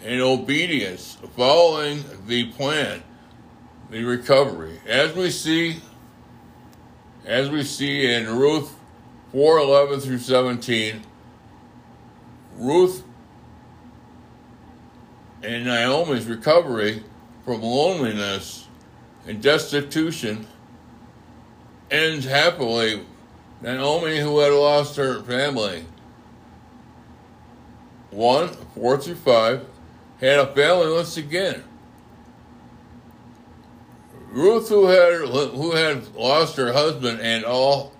and 0.03 0.21
obedience 0.21 1.17
following 1.35 2.03
the 2.27 2.51
plan, 2.51 3.03
the 3.89 4.03
recovery. 4.03 4.79
As 4.85 5.13
we 5.13 5.31
see, 5.31 5.77
as 7.25 7.49
we 7.49 7.63
see 7.63 8.13
in 8.13 8.27
Ruth 8.27 8.73
4:11 9.33 10.01
through 10.01 10.19
17, 10.19 11.03
Ruth 12.57 13.03
and 15.43 15.65
Naomi's 15.65 16.25
recovery 16.25 17.03
from 17.45 17.61
loneliness 17.61 18.67
and 19.27 19.41
destitution 19.41 20.47
ends 21.91 22.25
happily 22.25 23.05
Naomi, 23.61 24.19
who 24.19 24.39
had 24.39 24.53
lost 24.53 24.97
her 24.97 25.23
family, 25.23 25.83
1, 28.11 28.49
4 28.75 28.97
through 28.97 29.15
5, 29.15 29.65
had 30.19 30.39
a 30.39 30.47
family 30.53 30.91
once 30.91 31.17
again. 31.17 31.63
Ruth, 34.29 34.69
who 34.69 34.87
had, 34.87 35.27
who 35.27 35.71
had 35.71 36.13
lost 36.15 36.57
her 36.57 36.73
husband 36.73 37.21
and 37.21 37.45
all 37.45 37.93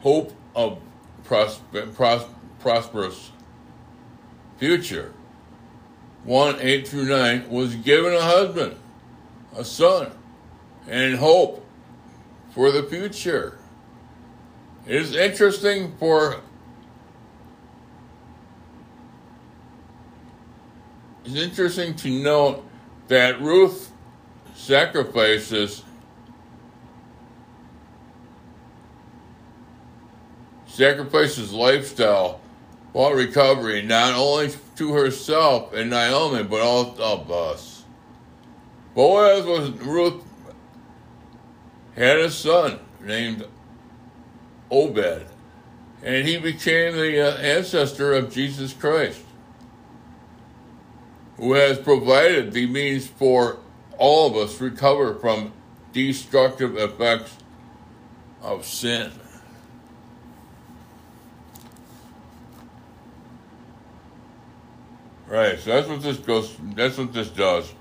hope 0.00 0.32
of 0.54 0.78
prosper, 1.24 1.86
pros, 1.88 2.24
prosperous 2.58 3.30
future, 4.58 5.12
1, 6.24 6.56
8 6.60 6.88
through 6.88 7.06
9, 7.06 7.50
was 7.50 7.74
given 7.76 8.12
a 8.12 8.20
husband, 8.20 8.76
a 9.56 9.64
son, 9.64 10.12
and 10.88 11.16
hope 11.16 11.64
for 12.54 12.70
the 12.70 12.82
future. 12.82 13.58
It 14.86 14.96
is 14.96 15.14
interesting 15.14 15.96
for 15.98 16.40
it's 21.24 21.34
interesting 21.34 21.94
to 21.96 22.10
note 22.10 22.64
that 23.08 23.40
Ruth 23.40 23.92
sacrifices 24.54 25.84
sacrifices 30.66 31.52
lifestyle 31.52 32.40
while 32.92 33.12
recovering, 33.12 33.86
not 33.86 34.14
only 34.14 34.50
to 34.76 34.92
herself 34.92 35.72
and 35.74 35.90
Naomi 35.90 36.42
but 36.42 36.60
all 36.60 37.00
of 37.00 37.30
us. 37.30 37.84
Boaz 38.94 39.44
was 39.44 39.70
Ruth 39.70 40.22
had 41.94 42.18
a 42.18 42.30
son 42.30 42.78
named 43.02 43.44
Obed, 44.70 45.26
and 46.02 46.26
he 46.26 46.38
became 46.38 46.94
the 46.96 47.20
uh, 47.20 47.36
ancestor 47.38 48.14
of 48.14 48.32
Jesus 48.32 48.72
Christ, 48.72 49.20
who 51.40 51.54
has 51.54 51.78
provided 51.78 52.52
the 52.52 52.66
means 52.66 53.06
for 53.06 53.58
all 53.96 54.28
of 54.28 54.36
us 54.36 54.60
recover 54.60 55.14
from 55.14 55.52
destructive 55.90 56.76
effects 56.76 57.34
of 58.42 58.66
sin. 58.66 59.10
Right, 65.26 65.58
so 65.58 65.70
that's 65.70 65.88
what 65.88 66.02
this 66.02 66.18
goes. 66.18 66.54
That's 66.74 66.98
what 66.98 67.14
this 67.14 67.30
does. 67.30 67.72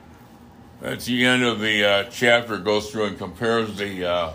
At 0.81 1.01
the 1.01 1.25
end 1.25 1.43
of 1.43 1.59
the 1.59 1.83
uh, 1.83 2.03
chapter. 2.05 2.59
Goes 2.59 2.91
through 2.91 3.05
and 3.05 3.17
compares 3.17 3.75
the 3.75 4.05
uh, 4.05 4.33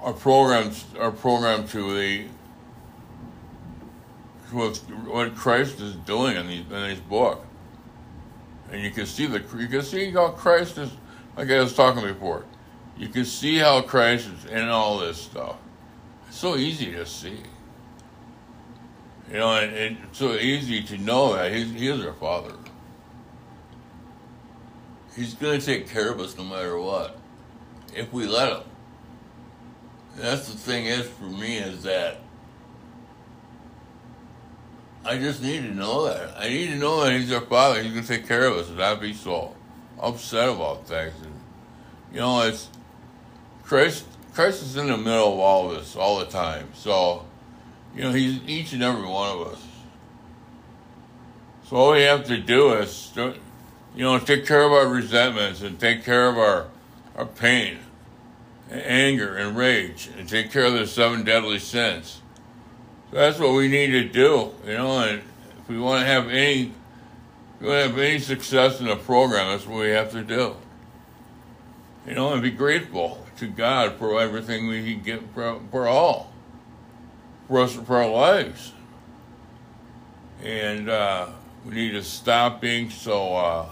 our 0.00 0.12
programs 0.12 0.86
our 0.98 1.12
programmed 1.12 1.68
to 1.68 1.94
the 1.94 2.24
what, 4.54 4.76
what 5.06 5.34
Christ 5.34 5.80
is 5.80 5.94
doing 5.96 6.36
in 6.36 6.46
these 6.46 6.60
in 6.60 6.68
this 6.68 7.00
book, 7.00 7.44
and 8.70 8.82
you 8.82 8.90
can 8.90 9.06
see 9.06 9.26
the 9.26 9.42
you 9.58 9.68
can 9.68 9.82
see 9.82 10.10
how 10.10 10.28
Christ 10.28 10.78
is 10.78 10.90
like 11.36 11.50
I 11.50 11.60
was 11.60 11.74
talking 11.74 12.02
before. 12.02 12.44
You 12.96 13.08
can 13.08 13.24
see 13.24 13.58
how 13.58 13.82
Christ 13.82 14.28
is 14.28 14.50
in 14.50 14.68
all 14.68 14.98
this 14.98 15.18
stuff. 15.18 15.56
It's 16.28 16.38
so 16.38 16.56
easy 16.56 16.92
to 16.92 17.04
see. 17.04 17.38
You 19.28 19.38
know, 19.38 19.56
and, 19.56 19.74
and 19.74 19.96
it's 20.04 20.18
so 20.18 20.34
easy 20.34 20.82
to 20.82 20.98
know 20.98 21.34
that 21.34 21.50
he's, 21.50 21.72
he 21.72 21.88
is 21.88 22.04
our 22.04 22.12
Father. 22.12 22.54
He's 25.16 25.34
going 25.34 25.58
to 25.58 25.64
take 25.64 25.88
care 25.88 26.12
of 26.12 26.20
us 26.20 26.36
no 26.36 26.44
matter 26.44 26.78
what, 26.78 27.18
if 27.94 28.12
we 28.12 28.26
let 28.26 28.52
him 28.52 28.64
that's 30.16 30.48
the 30.48 30.56
thing 30.56 30.86
is 30.86 31.06
for 31.06 31.24
me 31.24 31.58
is 31.58 31.82
that 31.82 32.18
I 35.04 35.18
just 35.18 35.42
need 35.42 35.62
to 35.62 35.74
know 35.74 36.06
that. 36.06 36.36
I 36.38 36.48
need 36.48 36.68
to 36.68 36.76
know 36.76 37.04
that 37.04 37.12
he's 37.12 37.32
our 37.32 37.42
father. 37.42 37.82
He's 37.82 37.92
going 37.92 38.04
to 38.04 38.08
take 38.08 38.26
care 38.26 38.46
of 38.46 38.56
us, 38.56 38.68
and 38.68 38.78
not 38.78 39.00
be 39.00 39.12
so 39.12 39.54
upset 40.00 40.48
about 40.48 40.86
things. 40.86 41.14
And, 41.22 41.34
you 42.12 42.20
know, 42.20 42.40
it's 42.42 42.68
Christ. 43.62 44.06
Christ 44.32 44.62
is 44.62 44.76
in 44.76 44.88
the 44.88 44.96
middle 44.96 45.34
of 45.34 45.38
all 45.38 45.70
of 45.70 45.76
this 45.76 45.94
all 45.94 46.18
the 46.18 46.26
time. 46.26 46.68
So, 46.74 47.24
you 47.94 48.02
know, 48.02 48.12
he's 48.12 48.40
each 48.46 48.72
and 48.72 48.82
every 48.82 49.06
one 49.06 49.30
of 49.30 49.46
us. 49.48 49.62
So 51.68 51.76
all 51.76 51.92
we 51.92 52.02
have 52.02 52.24
to 52.24 52.38
do 52.38 52.72
is, 52.72 53.12
you 53.16 54.02
know, 54.02 54.18
take 54.18 54.46
care 54.46 54.62
of 54.62 54.72
our 54.72 54.88
resentments 54.88 55.62
and 55.62 55.78
take 55.78 56.04
care 56.04 56.28
of 56.28 56.36
our 56.36 56.66
our 57.16 57.26
pain, 57.26 57.78
and 58.68 58.82
anger, 58.82 59.36
and 59.36 59.56
rage, 59.56 60.10
and 60.18 60.28
take 60.28 60.50
care 60.50 60.64
of 60.64 60.72
the 60.72 60.86
seven 60.86 61.24
deadly 61.24 61.60
sins. 61.60 62.20
That's 63.14 63.38
what 63.38 63.54
we 63.54 63.68
need 63.68 63.92
to 63.92 64.08
do, 64.08 64.50
you 64.66 64.72
know. 64.72 64.98
And 64.98 65.22
if 65.60 65.68
we 65.68 65.78
want 65.78 66.00
to 66.00 66.06
have 66.06 66.28
any, 66.28 66.72
we 67.60 67.68
want 67.68 67.84
to 67.84 67.88
have 67.90 67.98
any 67.98 68.18
success 68.18 68.80
in 68.80 68.86
the 68.86 68.96
program, 68.96 69.52
that's 69.52 69.68
what 69.68 69.82
we 69.82 69.90
have 69.90 70.10
to 70.10 70.24
do. 70.24 70.56
You 72.08 72.14
know, 72.16 72.32
and 72.32 72.42
be 72.42 72.50
grateful 72.50 73.24
to 73.36 73.46
God 73.46 73.98
for 74.00 74.20
everything 74.20 74.66
we 74.66 74.94
can 74.94 75.04
get 75.04 75.22
for, 75.32 75.60
for 75.70 75.86
all, 75.86 76.32
for 77.46 77.60
us, 77.60 77.76
for 77.76 78.02
our 78.02 78.10
lives. 78.10 78.72
And 80.42 80.88
uh, 80.88 81.28
we 81.64 81.74
need 81.74 81.92
to 81.92 82.02
stop 82.02 82.60
being 82.60 82.90
so 82.90 83.36
uh, 83.36 83.68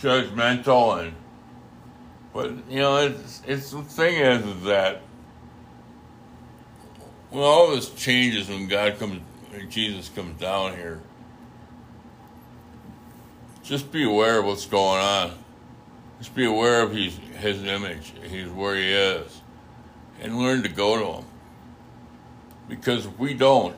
judgmental 0.00 1.04
and, 1.04 1.14
but 2.34 2.50
you 2.68 2.80
know, 2.80 2.96
it's 2.96 3.42
it's 3.46 3.70
the 3.70 3.82
thing 3.82 4.16
is, 4.16 4.44
is 4.44 4.64
that 4.64 5.02
when 7.32 7.42
all 7.42 7.70
this 7.70 7.88
changes 7.94 8.48
when 8.50 8.68
God 8.68 8.98
comes, 8.98 9.20
when 9.50 9.70
Jesus 9.70 10.10
comes 10.10 10.38
down 10.38 10.76
here, 10.76 11.00
just 13.62 13.90
be 13.90 14.04
aware 14.04 14.40
of 14.40 14.44
what's 14.44 14.66
going 14.66 15.00
on. 15.00 15.32
Just 16.18 16.34
be 16.34 16.44
aware 16.44 16.82
of 16.82 16.92
his, 16.92 17.16
his 17.38 17.64
image, 17.64 18.12
he's 18.28 18.48
where 18.48 18.76
he 18.76 18.92
is, 18.92 19.40
and 20.20 20.38
learn 20.38 20.62
to 20.62 20.68
go 20.68 20.98
to 20.98 21.20
him. 21.20 21.24
Because 22.68 23.06
if 23.06 23.18
we 23.18 23.34
don't, 23.34 23.76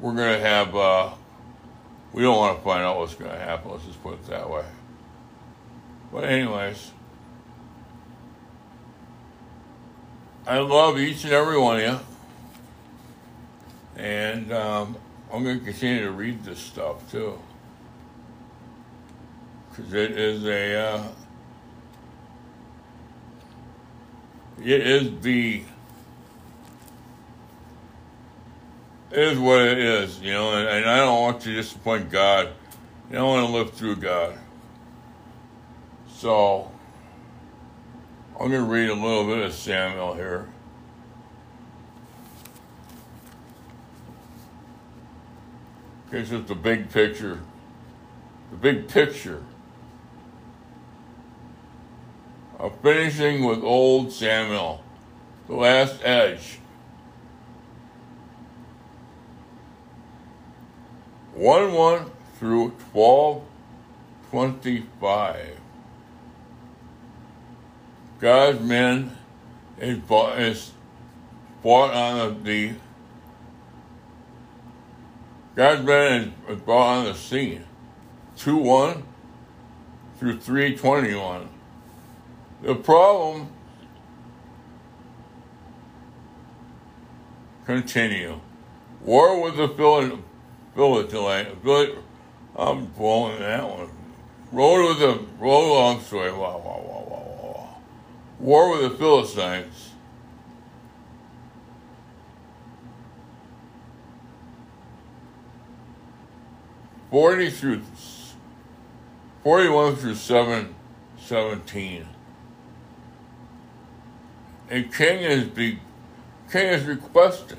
we're 0.00 0.14
going 0.14 0.40
to 0.40 0.46
have, 0.46 0.76
uh, 0.76 1.10
we 2.12 2.22
don't 2.22 2.36
want 2.36 2.56
to 2.56 2.64
find 2.64 2.82
out 2.82 2.98
what's 2.98 3.14
going 3.14 3.32
to 3.32 3.38
happen. 3.38 3.72
Let's 3.72 3.84
just 3.84 4.02
put 4.02 4.14
it 4.14 4.24
that 4.26 4.48
way. 4.48 4.64
But, 6.12 6.24
anyways, 6.24 6.92
I 10.46 10.58
love 10.60 10.98
each 10.98 11.24
and 11.24 11.32
every 11.32 11.58
one 11.58 11.76
of 11.76 11.82
you. 11.82 12.11
And 13.96 14.52
um, 14.52 14.96
I'm 15.32 15.44
going 15.44 15.58
to 15.58 15.64
continue 15.64 16.04
to 16.04 16.12
read 16.12 16.44
this 16.44 16.58
stuff 16.58 17.10
too 17.10 17.38
because 19.70 19.94
it 19.94 20.12
is 20.12 20.44
a 20.44 20.74
uh, 20.76 21.08
it 24.58 24.86
is 24.86 25.20
the 25.22 25.62
it 29.10 29.18
is 29.18 29.38
what 29.38 29.60
it 29.60 29.78
is, 29.78 30.20
you 30.20 30.32
know, 30.32 30.56
and, 30.56 30.68
and 30.68 30.88
I 30.88 30.98
don't 30.98 31.20
want 31.20 31.40
to 31.42 31.54
disappoint 31.54 32.10
God. 32.10 32.48
I 33.10 33.14
don't 33.14 33.28
want 33.28 33.46
to 33.46 33.52
live 33.52 33.72
through 33.72 33.96
God. 33.96 34.38
So 36.08 36.70
I'm 38.40 38.50
going 38.50 38.64
to 38.64 38.70
read 38.70 38.88
a 38.88 38.94
little 38.94 39.26
bit 39.26 39.44
of 39.44 39.52
Samuel 39.52 40.14
here. 40.14 40.48
It's 46.12 46.28
just 46.28 46.46
the 46.46 46.54
big 46.54 46.90
picture. 46.90 47.40
The 48.50 48.56
big 48.58 48.88
picture 48.88 49.42
of 52.58 52.78
finishing 52.82 53.44
with 53.44 53.64
old 53.64 54.12
Samuel, 54.12 54.84
the 55.48 55.54
last 55.54 56.00
edge. 56.04 56.58
One 61.34 61.72
one 61.72 62.10
through 62.38 62.74
twelve 62.92 63.42
twenty 64.30 64.84
five. 65.00 65.58
God's 68.20 68.60
men 68.60 69.16
is 69.80 69.98
bought, 69.98 70.38
is 70.38 70.72
brought 71.62 71.94
on 71.94 72.44
the 72.44 72.74
God's 75.54 75.82
men 75.82 76.34
is 76.48 76.60
brought 76.60 76.98
on 76.98 77.04
the 77.04 77.14
scene. 77.14 77.64
Two 78.36 78.56
one 78.56 79.02
through 80.18 80.38
three 80.38 80.76
twenty 80.76 81.14
one. 81.14 81.48
The 82.62 82.74
problem 82.74 83.48
continue. 87.66 88.40
War 89.02 89.42
with 89.42 89.56
the 89.56 89.68
Philistines. 91.62 91.98
I'm 92.56 92.86
blowing 92.86 93.40
that 93.40 93.68
one. 93.68 93.90
Road 94.52 94.88
with 94.88 94.98
the 94.98 95.26
road 95.38 95.68
wow, 96.64 96.84
wow, 96.86 97.06
wow. 97.08 97.76
War 98.38 98.70
with 98.72 98.92
the 98.92 98.98
Philistines. 98.98 99.91
Forty 107.12 107.50
through 107.50 107.82
forty-one 109.44 109.96
through 109.96 110.14
seven 110.14 110.74
seventeen 111.18 112.06
a 114.70 114.82
king 114.84 115.18
is 115.18 115.44
be 115.44 115.78
king 116.50 116.68
is 116.68 116.84
requested, 116.84 117.58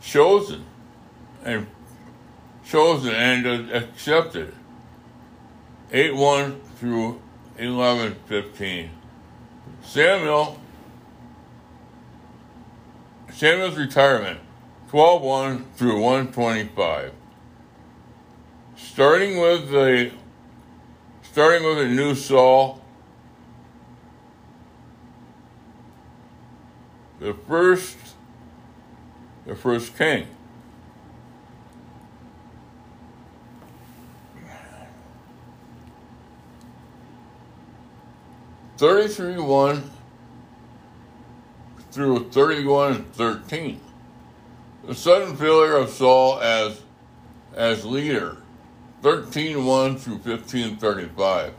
chosen, 0.00 0.64
and 1.44 1.68
chosen 2.64 3.14
and 3.14 3.70
accepted. 3.70 4.52
Eight 5.92 6.16
one 6.16 6.60
through 6.78 7.22
eleven 7.58 8.16
fifteen. 8.26 8.90
Samuel 9.84 10.58
Samuel's 13.30 13.76
retirement, 13.76 14.40
12-1 14.90 15.64
through 15.74 16.00
125. 16.00 17.12
Starting 18.90 19.38
with 19.40 19.70
the 19.70 20.12
starting 21.22 21.66
with 21.66 21.78
a 21.78 21.88
new 21.88 22.14
Saul 22.14 22.84
the 27.18 27.32
first 27.48 27.96
the 29.46 29.54
first 29.54 29.96
king. 29.96 30.26
Thirty-three 38.76 39.38
one 39.38 39.90
through 41.92 42.30
thirty-one 42.30 42.92
and 42.92 43.14
thirteen. 43.14 43.80
The 44.84 44.94
sudden 44.94 45.36
failure 45.36 45.76
of 45.76 45.88
Saul 45.88 46.40
as 46.40 46.82
as 47.54 47.86
leader. 47.86 48.36
13-1 49.02 49.98
through 49.98 50.14
1535. 50.14 51.54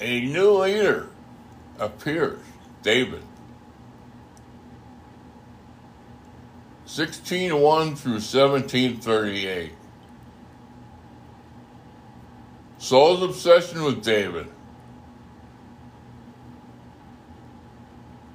a 0.00 0.20
new 0.20 0.50
leader 0.50 1.08
appears, 1.78 2.38
David. 2.82 3.22
1601 6.84 7.96
through 7.96 8.12
1738. 8.12 9.72
Saul's 12.78 13.22
obsession 13.22 13.82
with 13.82 14.04
David. 14.04 14.46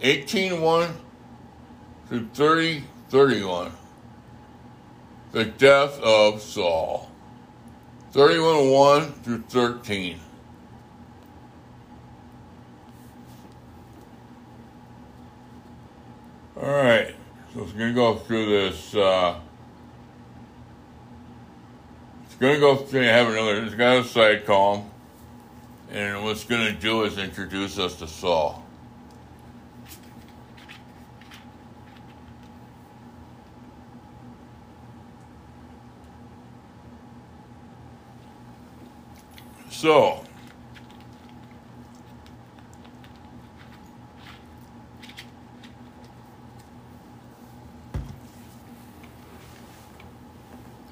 1801 0.02 0.94
through 2.08 2.28
3031. 2.34 3.72
The 5.32 5.46
death 5.46 6.00
of 6.02 6.42
Saul. 6.42 7.10
31 8.12 8.70
1 8.70 9.12
through 9.24 9.44
13. 9.48 10.20
All 16.62 16.70
right, 16.70 17.16
so 17.54 17.64
it's 17.64 17.72
going 17.72 17.90
to 17.90 17.96
go 17.96 18.16
through 18.16 18.46
this. 18.46 18.94
Uh, 18.94 19.40
it's 22.26 22.36
going 22.36 22.56
to 22.56 22.60
go 22.60 22.76
through, 22.76 23.02
have 23.04 23.30
another, 23.30 23.64
it's 23.64 23.74
got 23.74 23.98
a 23.98 24.04
side 24.04 24.46
column, 24.46 24.84
and 25.90 26.24
what's 26.24 26.44
going 26.44 26.66
to 26.68 26.80
do 26.80 27.04
is 27.04 27.18
introduce 27.18 27.80
us 27.80 27.96
to 27.96 28.08
Saul. 28.08 28.61
So, 39.82 40.24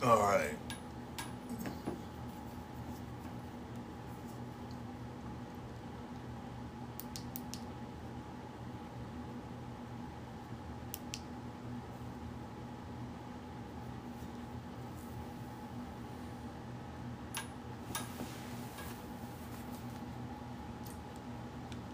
all 0.01 0.17
right. 0.17 0.55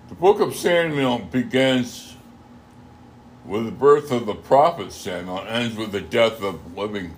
The 0.08 0.14
book 0.26 0.40
of 0.40 0.56
Samuel 0.56 1.20
begins 1.20 2.16
with 3.46 3.66
the 3.66 3.72
birth 3.72 4.12
of 4.12 4.26
the 4.26 4.34
prophet 4.34 4.92
Samuel 4.92 5.46
ends 5.48 5.78
with 5.78 5.92
the 5.92 6.02
death 6.02 6.42
of 6.42 6.76
living 6.76 7.16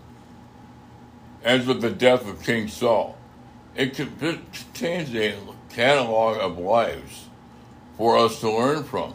ends 1.41 1.65
with 1.65 1.79
the 1.79 1.89
death 1.89 2.27
of 2.27 2.43
King 2.43 2.67
Saul. 2.67 3.17
It 3.77 3.93
contains 3.93 5.15
a 5.15 5.37
catalog 5.69 6.37
of 6.41 6.57
lives 6.57 7.27
for 7.95 8.17
us 8.17 8.41
to 8.41 8.51
learn 8.51 8.83
from, 8.83 9.13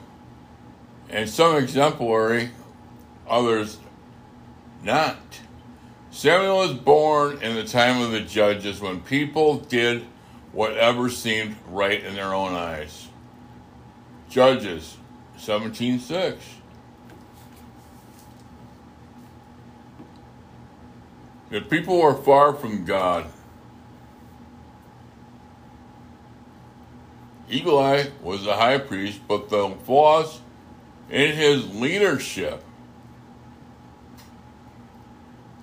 and 1.10 1.28
some 1.28 1.56
exemplary, 1.56 2.48
others 3.28 3.76
not. 4.82 5.18
Samuel 6.10 6.60
was 6.60 6.72
born 6.72 7.42
in 7.42 7.56
the 7.56 7.64
time 7.64 8.00
of 8.00 8.10
the 8.10 8.22
judges 8.22 8.80
when 8.80 9.02
people 9.02 9.58
did 9.58 10.06
whatever 10.52 11.10
seemed 11.10 11.56
right 11.68 12.02
in 12.02 12.14
their 12.14 12.32
own 12.32 12.54
eyes. 12.54 13.08
Judges 14.32 14.96
17:6. 15.36 16.38
The 21.50 21.60
people 21.60 22.00
were 22.00 22.14
far 22.14 22.54
from 22.54 22.86
God. 22.86 23.26
Eli 27.50 28.04
was 28.22 28.44
the 28.44 28.54
high 28.54 28.78
priest, 28.78 29.20
but 29.28 29.50
the 29.50 29.76
flaws 29.84 30.40
in 31.10 31.36
his 31.36 31.74
leadership 31.74 32.64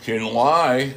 can 0.02 0.32
lie. 0.32 0.94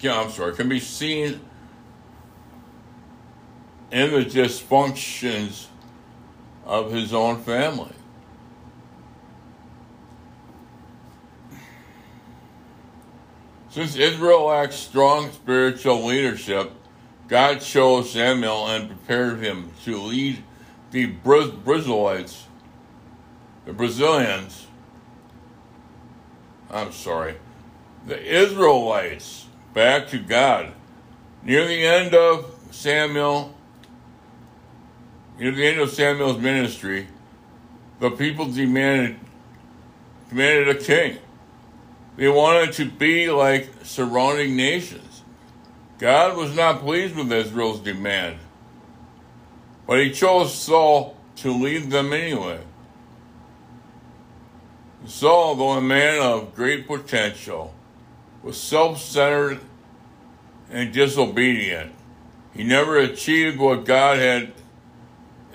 Yeah, 0.00 0.20
I'm 0.20 0.30
sorry, 0.30 0.54
can 0.54 0.68
be 0.68 0.80
seen 0.80 1.40
in 3.94 4.10
the 4.10 4.24
dysfunctions 4.24 5.66
of 6.66 6.90
his 6.90 7.14
own 7.14 7.40
family. 7.40 7.92
Since 13.70 13.94
Israel 13.94 14.46
lacked 14.46 14.72
strong 14.72 15.30
spiritual 15.30 16.04
leadership, 16.04 16.72
God 17.28 17.60
chose 17.60 18.10
Samuel 18.10 18.66
and 18.66 18.88
prepared 18.88 19.38
him 19.38 19.70
to 19.84 19.96
lead 19.96 20.42
the 20.90 21.06
Brazilites, 21.06 22.48
the 23.64 23.72
Brazilians, 23.72 24.66
I'm 26.68 26.90
sorry, 26.90 27.36
the 28.08 28.20
Israelites 28.20 29.46
back 29.72 30.08
to 30.08 30.18
God. 30.18 30.72
Near 31.44 31.68
the 31.68 31.86
end 31.86 32.12
of 32.12 32.58
Samuel 32.72 33.54
Near 35.38 35.50
the 35.50 35.66
end 35.66 35.80
of 35.80 35.90
Samuel's 35.90 36.38
ministry, 36.38 37.08
the 38.00 38.10
people 38.10 38.46
demanded 38.46 39.18
demanded 40.28 40.68
a 40.68 40.74
king. 40.74 41.18
They 42.16 42.28
wanted 42.28 42.72
to 42.74 42.86
be 42.86 43.30
like 43.30 43.68
surrounding 43.82 44.56
nations. 44.56 45.22
God 45.98 46.36
was 46.36 46.54
not 46.54 46.80
pleased 46.80 47.16
with 47.16 47.32
Israel's 47.32 47.80
demand, 47.80 48.38
but 49.86 50.00
he 50.00 50.10
chose 50.10 50.54
Saul 50.54 51.16
to 51.36 51.52
lead 51.52 51.90
them 51.90 52.12
anyway. 52.12 52.60
Saul, 55.06 55.56
though 55.56 55.72
a 55.72 55.80
man 55.80 56.20
of 56.22 56.54
great 56.54 56.86
potential, 56.86 57.74
was 58.42 58.60
self 58.60 59.00
centered 59.00 59.60
and 60.70 60.92
disobedient. 60.92 61.92
He 62.54 62.64
never 62.64 62.98
achieved 62.98 63.58
what 63.58 63.84
God 63.84 64.18
had 64.18 64.52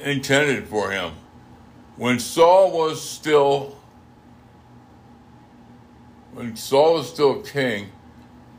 intended 0.01 0.67
for 0.67 0.91
him. 0.91 1.13
When 1.95 2.19
Saul 2.19 2.71
was 2.71 3.01
still 3.01 3.77
when 6.33 6.55
Saul 6.55 6.95
was 6.95 7.09
still 7.09 7.41
king, 7.41 7.91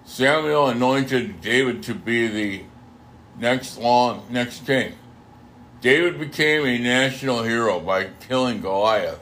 Samuel 0.04 0.68
anointed 0.68 1.40
David 1.40 1.82
to 1.84 1.94
be 1.94 2.26
the 2.26 2.64
next 3.38 3.78
long 3.78 4.26
next 4.28 4.66
king. 4.66 4.94
David 5.80 6.18
became 6.18 6.66
a 6.66 6.78
national 6.78 7.42
hero 7.42 7.80
by 7.80 8.10
killing 8.28 8.60
Goliath. 8.60 9.20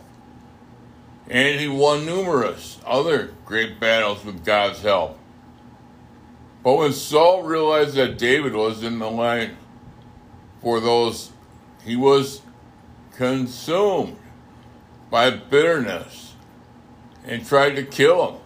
And 1.31 1.61
he 1.61 1.69
won 1.69 2.05
numerous 2.05 2.81
other 2.85 3.35
great 3.45 3.78
battles 3.78 4.24
with 4.24 4.45
God's 4.45 4.82
help. 4.82 5.19
But 6.65 6.78
when 6.78 6.93
Saul 6.93 7.45
realized 7.45 7.95
that 7.95 8.19
David 8.19 8.55
was 8.55 8.82
in 8.82 8.99
the 8.99 9.11
line 9.11 9.57
for 10.61 10.81
those 10.81 11.31
he 11.89 11.97
was 11.97 12.43
consumed 13.16 14.19
by 15.10 15.31
bitterness 15.31 16.35
and 17.24 17.47
tried 17.47 17.77
to 17.77 17.82
kill 17.82 18.32
him. 18.32 18.40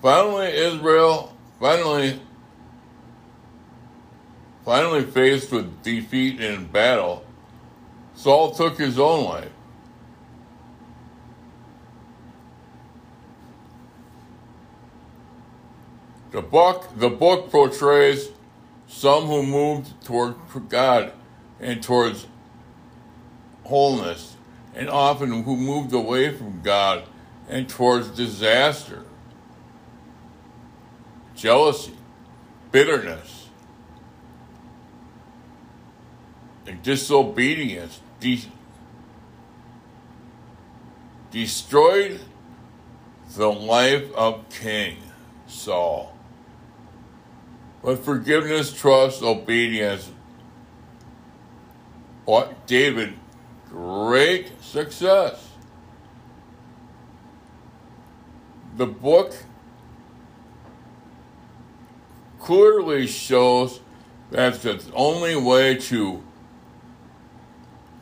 Finally, 0.00 0.48
Israel, 0.48 1.36
finally, 1.60 2.18
finally 4.64 5.04
faced 5.04 5.52
with 5.52 5.82
defeat 5.82 6.40
in 6.40 6.64
battle, 6.64 7.22
Saul 8.14 8.52
took 8.52 8.78
his 8.78 8.98
own 8.98 9.24
life. 9.26 9.52
The 16.30 16.40
book, 16.40 16.88
the 16.96 17.10
book 17.10 17.50
portrays 17.50 18.30
some 18.88 19.26
who 19.26 19.42
moved 19.42 20.02
toward 20.02 20.36
God 20.70 21.12
and 21.60 21.82
towards 21.82 22.26
wholeness, 23.64 24.36
and 24.74 24.88
often 24.88 25.42
who 25.42 25.56
moved 25.56 25.92
away 25.92 26.34
from 26.34 26.62
God 26.62 27.04
and 27.48 27.68
towards 27.68 28.08
disaster, 28.08 29.04
jealousy, 31.34 31.94
bitterness, 32.70 33.48
and 36.66 36.82
disobedience 36.82 38.00
de- 38.20 38.48
destroyed 41.30 42.20
the 43.36 43.50
life 43.50 44.10
of 44.14 44.48
King 44.50 44.98
Saul. 45.46 46.16
But 47.82 47.98
forgiveness, 48.04 48.72
trust, 48.72 49.22
obedience, 49.22 50.10
what 52.24 52.66
David 52.66 53.14
great 53.72 54.62
success. 54.62 55.48
The 58.76 58.86
book 58.86 59.34
clearly 62.38 63.06
shows 63.06 63.80
that 64.30 64.60
the 64.62 64.82
only 64.94 65.36
way 65.36 65.76
to 65.76 66.22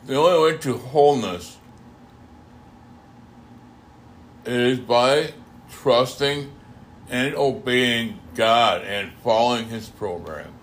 the 0.05 0.15
only 0.15 0.51
way 0.51 0.57
to 0.57 0.77
wholeness 0.77 1.57
is 4.45 4.79
by 4.79 5.33
trusting 5.69 6.51
and 7.09 7.35
obeying 7.35 8.19
God 8.33 8.81
and 8.81 9.13
following 9.23 9.69
his 9.69 9.89
program. 9.89 10.53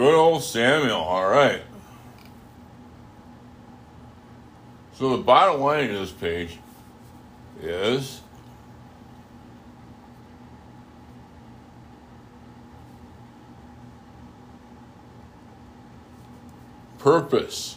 Good 0.00 0.14
old 0.14 0.42
Samuel, 0.42 0.96
all 0.96 1.28
right. 1.28 1.60
So 4.94 5.14
the 5.14 5.22
bottom 5.22 5.60
line 5.60 5.90
of 5.90 5.96
this 5.96 6.10
page 6.10 6.56
is 7.60 8.22
purpose. 16.98 17.76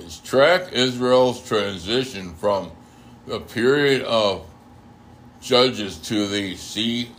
Is 0.00 0.18
track 0.18 0.74
Israel's 0.74 1.42
transition 1.48 2.34
from 2.34 2.70
the 3.26 3.40
period 3.40 4.02
of 4.02 4.46
judges 5.42 5.98
to 5.98 6.26
the 6.28 6.56
sea 6.56 7.10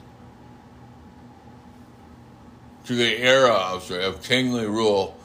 to 2.85 2.95
the 2.95 3.17
era 3.17 3.55
I'm 3.55 3.81
sorry, 3.81 4.03
of 4.03 4.23
kingly 4.23 4.65
rule, 4.65 5.15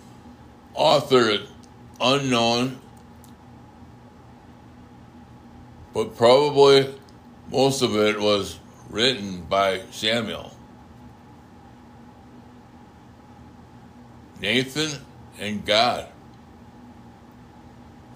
author 0.74 1.38
unknown, 2.00 2.78
but 5.92 6.16
probably 6.16 6.94
most 7.50 7.82
of 7.82 7.96
it 7.96 8.20
was 8.20 8.58
written 8.90 9.42
by 9.42 9.82
Samuel. 9.90 10.54
Nathan 14.40 15.00
and 15.40 15.64
Gad 15.66 16.06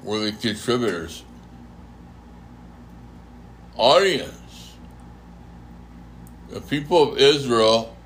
were 0.04 0.20
the 0.20 0.32
contributors. 0.32 1.24
Audience. 3.76 4.41
The 6.52 6.60
people 6.60 7.12
of 7.12 7.18
Israel, 7.18 7.96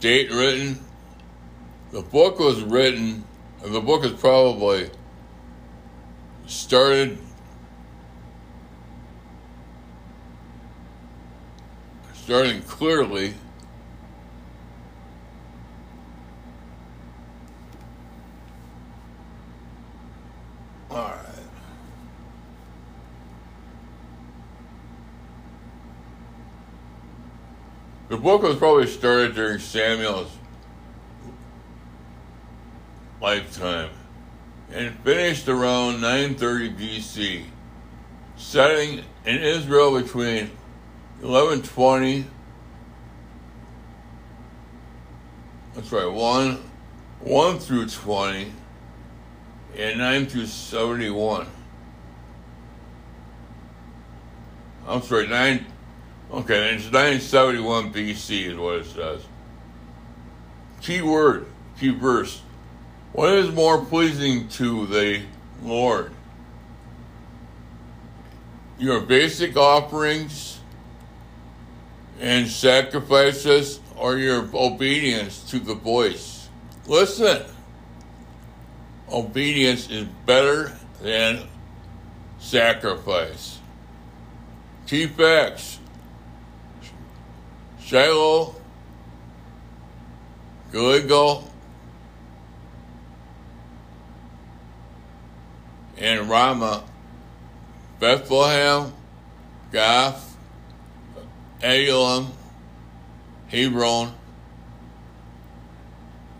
date 0.00 0.30
written, 0.30 0.80
the 1.92 2.00
book 2.00 2.38
was 2.38 2.62
written, 2.62 3.22
the 3.62 3.82
book 3.82 4.02
is 4.02 4.12
probably 4.12 4.90
started 6.46 7.18
starting 12.14 12.62
clearly 12.62 13.34
All 20.90 20.96
right. 20.96 21.24
The 28.14 28.20
book 28.20 28.42
was 28.42 28.54
probably 28.54 28.86
started 28.86 29.34
during 29.34 29.58
Samuel's 29.58 30.30
lifetime 33.20 33.90
and 34.72 34.96
finished 35.00 35.48
around 35.48 36.00
930 36.00 36.74
BC, 36.74 37.44
setting 38.36 39.00
in 39.24 39.42
Israel 39.42 40.00
between 40.00 40.52
1120 41.22 42.24
that's 45.74 45.90
right, 45.90 46.06
1 46.06 46.70
1 47.18 47.58
through 47.58 47.88
20 47.88 48.52
and 49.76 49.98
9 49.98 50.26
through 50.26 50.46
71. 50.46 51.48
I'm 54.86 55.02
sorry, 55.02 55.26
9. 55.26 55.66
Okay, 56.34 56.74
it's 56.74 56.86
971 56.86 57.92
BC 57.92 58.46
is 58.46 58.56
what 58.56 58.74
it 58.78 58.86
says. 58.86 59.24
Key 60.80 61.00
word, 61.00 61.46
key 61.78 61.90
verse. 61.90 62.42
What 63.12 63.34
is 63.34 63.52
more 63.52 63.84
pleasing 63.84 64.48
to 64.48 64.84
the 64.86 65.22
Lord? 65.62 66.10
Your 68.80 69.00
basic 69.00 69.56
offerings 69.56 70.58
and 72.18 72.48
sacrifices 72.48 73.78
or 73.94 74.16
your 74.16 74.48
obedience 74.54 75.48
to 75.50 75.60
the 75.60 75.74
voice? 75.74 76.48
Listen 76.88 77.44
obedience 79.08 79.88
is 79.88 80.08
better 80.26 80.76
than 81.00 81.44
sacrifice. 82.40 83.60
Key 84.88 85.06
facts 85.06 85.78
Shiloh, 87.84 88.54
Gilgal, 90.72 91.52
and 95.98 96.28
Ramah, 96.28 96.84
Bethlehem, 98.00 98.90
Gath, 99.70 100.34
Elam, 101.62 102.32
Hebron, 103.48 104.14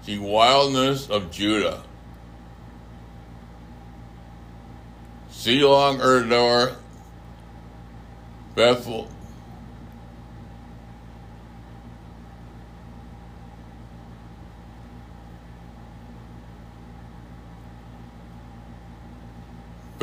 the 0.06 0.18
wildness 0.18 1.10
of 1.10 1.30
Judah. 1.30 1.82
Sealong 5.30 6.00
Endor, 6.00 6.76
Bethel, 8.54 9.10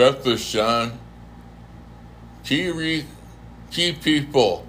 Bethlehem, 0.02 1.00
key, 2.44 3.06
key 3.70 3.92
people 3.94 4.66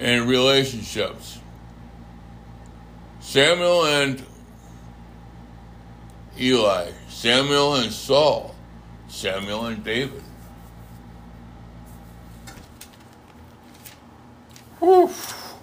and 0.00 0.28
relationships. 0.28 1.38
Samuel 3.20 3.84
and 3.84 4.26
Eli, 6.36 6.90
Samuel 7.08 7.76
and 7.76 7.92
Saul, 7.92 8.56
Samuel 9.06 9.66
and 9.66 9.84
David. 9.84 10.24
Oof. 14.82 15.54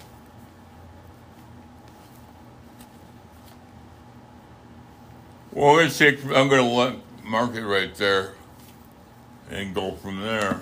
Well, 5.52 5.72
I'm 5.72 5.76
going 5.76 5.90
to 5.90 5.98
take, 5.98 6.24
I'm 6.24 6.48
going 6.48 6.94
to 6.94 7.28
mark 7.28 7.54
it 7.54 7.66
right 7.66 7.94
there 7.96 8.32
and 9.50 9.74
go 9.74 9.92
from 9.92 10.20
there. 10.20 10.60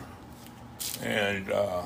And 1.03 1.51
uh, 1.53 1.83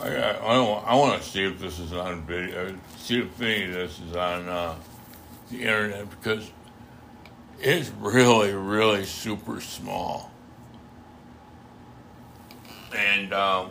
I, 0.00 0.08
I, 0.08 0.30
I, 0.32 0.56
I 0.56 0.94
want 0.94 1.22
to 1.22 1.28
see 1.28 1.44
if 1.44 1.58
this 1.58 1.78
is 1.78 1.92
on 1.92 2.22
video, 2.26 2.76
see 2.96 3.20
if 3.20 3.40
any 3.40 3.64
of 3.64 3.72
this 3.72 4.00
is 4.00 4.14
on 4.14 4.48
uh, 4.48 4.74
the 5.50 5.62
internet 5.62 6.10
because 6.10 6.50
it's 7.60 7.90
really, 7.98 8.52
really 8.52 9.04
super 9.04 9.60
small. 9.60 10.30
And 12.94 13.32
um, 13.32 13.70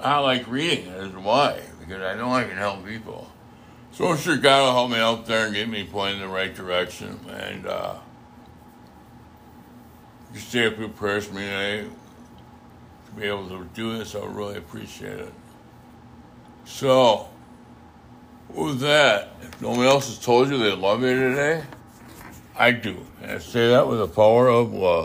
I 0.00 0.18
like 0.18 0.46
reading 0.46 0.86
it, 0.86 1.04
is 1.04 1.12
why, 1.14 1.60
because 1.80 2.02
I 2.02 2.14
know 2.14 2.30
I 2.30 2.44
can 2.44 2.56
help 2.56 2.84
people. 2.84 3.28
So 3.96 4.08
I'm 4.08 4.18
sure 4.18 4.36
God 4.36 4.60
will 4.60 4.72
help 4.72 4.90
me 4.90 4.98
out 4.98 5.24
there 5.24 5.46
and 5.46 5.54
get 5.54 5.70
me 5.70 5.82
pointed 5.84 6.16
in 6.16 6.20
the 6.20 6.28
right 6.28 6.54
direction. 6.54 7.18
And 7.30 7.66
uh, 7.66 7.94
just 10.34 10.50
say 10.50 10.66
a 10.66 10.70
few 10.70 10.88
prayers 10.88 11.24
for 11.24 11.34
me 11.34 11.40
today 11.40 11.84
to 13.06 13.12
be 13.18 13.22
able 13.26 13.48
to 13.48 13.64
do 13.72 13.96
this. 13.96 14.14
I 14.14 14.18
really 14.26 14.58
appreciate 14.58 15.18
it. 15.18 15.32
So, 16.66 17.26
with 18.50 18.80
that, 18.80 19.30
if 19.40 19.62
no 19.62 19.70
one 19.70 19.86
else 19.86 20.08
has 20.08 20.18
told 20.18 20.50
you 20.50 20.58
they 20.58 20.76
love 20.76 21.00
you 21.00 21.30
today, 21.30 21.64
I 22.54 22.72
do. 22.72 22.98
And 23.22 23.30
I 23.30 23.38
say 23.38 23.70
that 23.70 23.88
with 23.88 24.00
the 24.00 24.08
power 24.08 24.48
of 24.48 24.74
love. 24.74 25.04